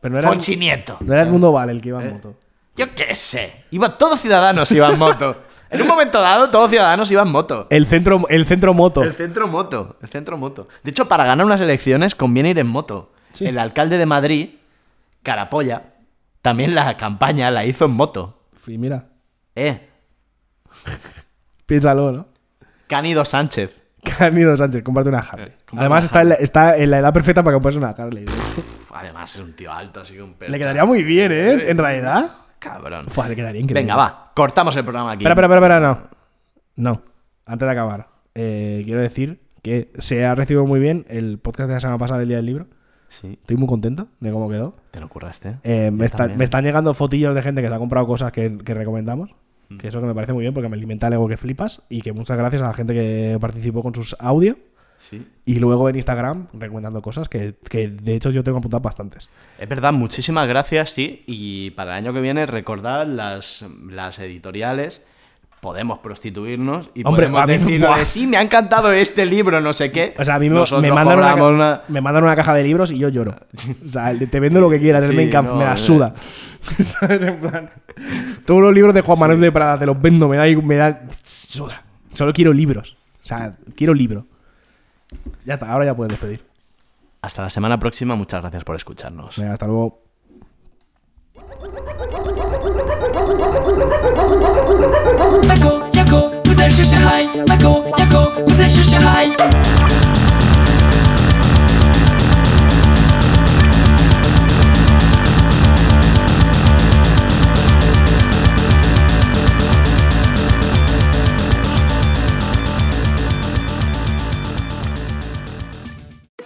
Pero 0.00 0.12
no 0.14 0.18
era, 0.18 0.28
el- 0.28 0.34
Fonchi 0.34 0.56
Nieto. 0.56 0.96
no 1.00 1.12
era 1.12 1.22
el 1.22 1.30
mundo 1.30 1.52
vale 1.52 1.72
el 1.72 1.80
que 1.82 1.88
iba 1.90 2.02
Eh. 2.02 2.06
en 2.06 2.12
moto. 2.14 2.34
Yo 2.76 2.86
qué 2.94 3.14
sé. 3.14 3.64
Iba, 3.70 3.96
todos 3.98 4.20
ciudadanos 4.20 4.70
iban 4.72 4.94
en 4.94 4.98
moto. 4.98 5.36
En 5.70 5.82
un 5.82 5.88
momento 5.88 6.20
dado, 6.20 6.50
todos 6.50 6.70
ciudadanos 6.70 7.10
iban 7.10 7.26
en 7.26 7.32
moto. 7.32 7.66
El 7.68 7.86
centro, 7.86 8.22
el 8.28 8.46
centro 8.46 8.72
moto. 8.74 9.02
El 9.02 9.12
centro 9.12 9.48
moto. 9.48 9.96
El 10.00 10.08
centro 10.08 10.36
moto. 10.38 10.68
De 10.84 10.90
hecho, 10.92 11.08
para 11.08 11.24
ganar 11.24 11.44
unas 11.44 11.60
elecciones 11.60 12.14
conviene 12.14 12.50
ir 12.50 12.58
en 12.60 12.68
moto. 12.68 13.10
Sí. 13.34 13.44
El 13.46 13.58
alcalde 13.58 13.98
de 13.98 14.06
Madrid, 14.06 14.48
Carapolla, 15.22 15.82
también 16.42 16.74
la 16.74 16.96
campaña 16.96 17.50
la 17.50 17.64
hizo 17.66 17.84
en 17.84 17.90
moto. 17.92 18.40
Y 18.66 18.78
mira, 18.78 19.08
Eh. 19.54 19.88
piénsalo, 21.66 22.12
¿no? 22.12 22.26
Canido 22.86 23.24
Sánchez. 23.24 23.70
Canido 24.18 24.56
Sánchez, 24.56 24.82
comparte 24.82 25.08
una 25.08 25.20
Harley. 25.20 25.48
Eh, 25.48 25.56
Además, 25.76 26.04
está 26.04 26.22
en, 26.22 26.28
la, 26.28 26.34
está 26.34 26.76
en 26.76 26.90
la 26.90 26.98
edad 26.98 27.12
perfecta 27.12 27.42
para 27.42 27.54
comprarse 27.54 27.78
una 27.78 27.90
Harley. 27.90 28.24
Uf, 28.24 28.90
además, 28.92 29.34
es 29.34 29.40
un 29.40 29.54
tío 29.54 29.72
alto, 29.72 30.00
así 30.00 30.14
que 30.14 30.22
un 30.22 30.34
percha. 30.34 30.52
Le 30.52 30.58
quedaría 30.58 30.84
muy 30.84 31.02
bien, 31.02 31.32
¿eh? 31.32 31.70
En 31.70 31.78
realidad. 31.78 32.30
Cabrón. 32.58 33.06
Le 33.28 33.34
quedaría 33.36 33.60
increíble. 33.60 33.80
Venga, 33.82 33.96
va. 33.96 34.32
Cortamos 34.34 34.76
el 34.76 34.84
programa 34.84 35.12
aquí. 35.12 35.24
Espera, 35.24 35.32
espera, 35.46 35.56
espera, 35.56 35.76
espera, 35.76 35.80
no. 35.80 36.08
No. 36.92 37.02
Antes 37.46 37.66
de 37.66 37.72
acabar, 37.72 38.08
eh, 38.34 38.82
quiero 38.84 39.00
decir 39.00 39.40
que 39.62 39.90
se 39.98 40.24
ha 40.26 40.34
recibido 40.34 40.66
muy 40.66 40.80
bien 40.80 41.06
el 41.08 41.38
podcast 41.38 41.68
de 41.68 41.74
la 41.74 41.80
semana 41.80 41.98
pasada 41.98 42.20
del 42.20 42.28
Día 42.28 42.36
del 42.38 42.46
Libro. 42.46 42.66
Sí, 43.08 43.38
Estoy 43.40 43.56
muy 43.56 43.68
contento 43.68 44.08
de 44.20 44.32
cómo 44.32 44.48
quedó. 44.48 44.74
te 44.90 45.00
lo 45.00 45.08
curraste. 45.08 45.56
Eh, 45.62 45.90
me, 45.92 46.06
está- 46.06 46.26
están 46.26 46.64
llegando 46.64 46.92
fotillos 46.94 47.34
de 47.34 47.42
gente 47.42 47.62
que 47.62 47.68
se 47.68 47.74
ha 47.74 47.78
comprado 47.78 48.06
cosas 48.06 48.32
que, 48.32 48.58
que 48.58 48.74
recomendamos. 48.74 49.30
Mm. 49.68 49.76
Que 49.78 49.88
eso 49.88 50.00
que 50.00 50.06
me 50.06 50.14
parece 50.14 50.32
muy 50.32 50.42
bien 50.42 50.52
porque 50.52 50.68
me 50.68 50.76
alimenta 50.76 51.06
el 51.06 51.12
ego 51.14 51.28
que 51.28 51.36
flipas. 51.36 51.82
Y 51.88 52.02
que 52.02 52.12
muchas 52.12 52.36
gracias 52.36 52.60
a 52.62 52.66
la 52.66 52.74
gente 52.74 52.92
que 52.92 53.38
participó 53.40 53.82
con 53.82 53.94
sus 53.94 54.16
audio. 54.18 54.56
Sí. 54.98 55.26
Y 55.44 55.58
luego 55.58 55.88
en 55.88 55.96
Instagram 55.96 56.46
recomendando 56.54 57.02
cosas 57.02 57.28
que, 57.28 57.54
que 57.68 57.88
de 57.88 58.14
hecho 58.14 58.30
yo 58.30 58.42
tengo 58.42 58.58
apuntado 58.58 58.80
bastantes. 58.80 59.28
Es 59.58 59.68
verdad, 59.68 59.92
muchísimas 59.92 60.48
gracias, 60.48 60.90
sí. 60.90 61.22
Y 61.26 61.70
para 61.72 61.92
el 61.98 62.04
año 62.04 62.12
que 62.14 62.20
viene, 62.20 62.46
recordad 62.46 63.06
las, 63.06 63.64
las 63.90 64.18
editoriales. 64.18 65.02
Podemos 65.64 66.00
prostituirnos 66.00 66.90
y 66.92 67.06
Hombre, 67.06 67.26
podemos 67.26 67.46
decir 67.46 67.82
sí, 68.04 68.26
me 68.26 68.36
ha 68.36 68.42
encantado 68.42 68.92
este 68.92 69.24
libro, 69.24 69.62
no 69.62 69.72
sé 69.72 69.90
qué. 69.90 70.14
O 70.18 70.22
sea, 70.22 70.34
a 70.34 70.38
mí 70.38 70.50
me, 70.50 70.58
mandan, 70.92 71.40
una, 71.40 71.80
me 71.88 72.02
mandan 72.02 72.22
una 72.22 72.36
caja 72.36 72.52
de 72.52 72.62
libros 72.62 72.92
y 72.92 72.98
yo 72.98 73.08
lloro. 73.08 73.34
O 73.86 73.90
sea, 73.90 74.12
te 74.14 74.40
vendo 74.40 74.60
lo 74.60 74.68
que 74.68 74.78
quieras, 74.78 75.06
Sí, 75.06 75.16
no, 75.16 75.54
me 75.54 75.64
la 75.64 75.78
suda. 75.78 76.12
¿Sabes? 76.60 77.22
En 77.22 77.40
plan, 77.40 77.70
todos 78.44 78.60
los 78.60 78.74
libros 78.74 78.92
de 78.92 79.00
Juan 79.00 79.18
Manuel 79.18 79.40
de 79.40 79.50
Prada 79.50 79.78
te 79.78 79.86
los 79.86 79.98
vendo, 79.98 80.28
me 80.28 80.36
da, 80.36 80.44
me 80.62 80.76
da 80.76 81.00
suda. 81.22 81.82
Solo 82.12 82.34
quiero 82.34 82.52
libros. 82.52 82.98
O 83.22 83.26
sea, 83.26 83.52
quiero 83.74 83.94
libro. 83.94 84.26
Ya 85.46 85.54
está, 85.54 85.72
ahora 85.72 85.86
ya 85.86 85.96
puedes 85.96 86.10
despedir. 86.10 86.44
Hasta 87.22 87.40
la 87.40 87.48
semana 87.48 87.78
próxima, 87.78 88.14
muchas 88.16 88.42
gracias 88.42 88.64
por 88.64 88.76
escucharnos. 88.76 89.38
Venga, 89.38 89.54
hasta 89.54 89.64
luego. 89.64 90.03
się 96.74 96.84
jako, 97.48 97.84
się 98.84 98.98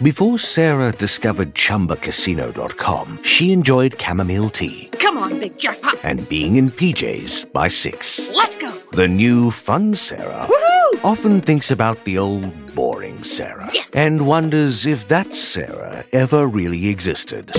Before 0.01 0.39
Sarah 0.39 0.97
discovered 0.97 1.55
ChumbaCasino.com, 1.55 3.19
she 3.25 3.53
enjoyed 3.53 3.99
chamomile 3.99 4.49
tea. 4.49 4.88
Come 4.99 5.19
on, 5.19 5.39
big 5.39 5.59
jackpot. 5.59 5.97
and 6.03 6.29
being 6.29 6.57
in 6.57 6.71
PJs 6.71 7.53
by 7.53 7.69
6. 7.69 8.31
Let's 8.35 8.57
go. 8.57 8.71
The 8.93 9.07
new 9.09 9.51
fun 9.51 9.95
Sarah 9.95 10.47
Woohoo! 10.49 11.05
often 11.05 11.41
thinks 11.41 11.71
about 11.71 12.05
the 12.05 12.19
old 12.19 12.51
boring 12.75 13.23
Sarah 13.23 13.69
Yes. 13.73 13.95
and 13.95 14.27
wonders 14.27 14.87
if 14.87 15.09
that 15.09 15.35
Sarah 15.35 16.05
ever 16.13 16.47
really 16.47 16.89
existed. 16.89 17.53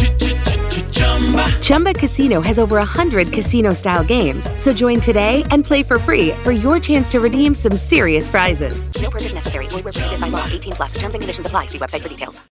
Chumba 1.62 1.94
Casino 1.94 2.42
has 2.42 2.58
over 2.60 2.76
100 2.78 3.32
casino 3.32 3.74
style 3.74 4.04
games. 4.04 4.50
So 4.62 4.74
join 4.74 5.00
today 5.00 5.44
and 5.52 5.64
play 5.64 5.84
for 5.84 6.00
free 6.00 6.32
for 6.44 6.52
your 6.52 6.80
chance 6.80 7.10
to 7.12 7.20
redeem 7.20 7.54
some 7.56 7.76
serious 7.76 8.30
prizes. 8.30 8.90
No 9.02 9.10
purchase 9.10 9.34
necessary. 9.34 9.68
Void 9.68 9.84
where 9.86 9.94
prohibited 9.94 10.22
by 10.22 10.30
law. 10.30 10.46
18 10.48 10.74
plus. 10.74 10.94
Terms 10.94 11.14
and 11.16 11.22
conditions 11.22 11.46
apply. 11.46 11.68
See 11.68 11.78
website 11.78 12.02
for 12.02 12.10
details. 12.10 12.42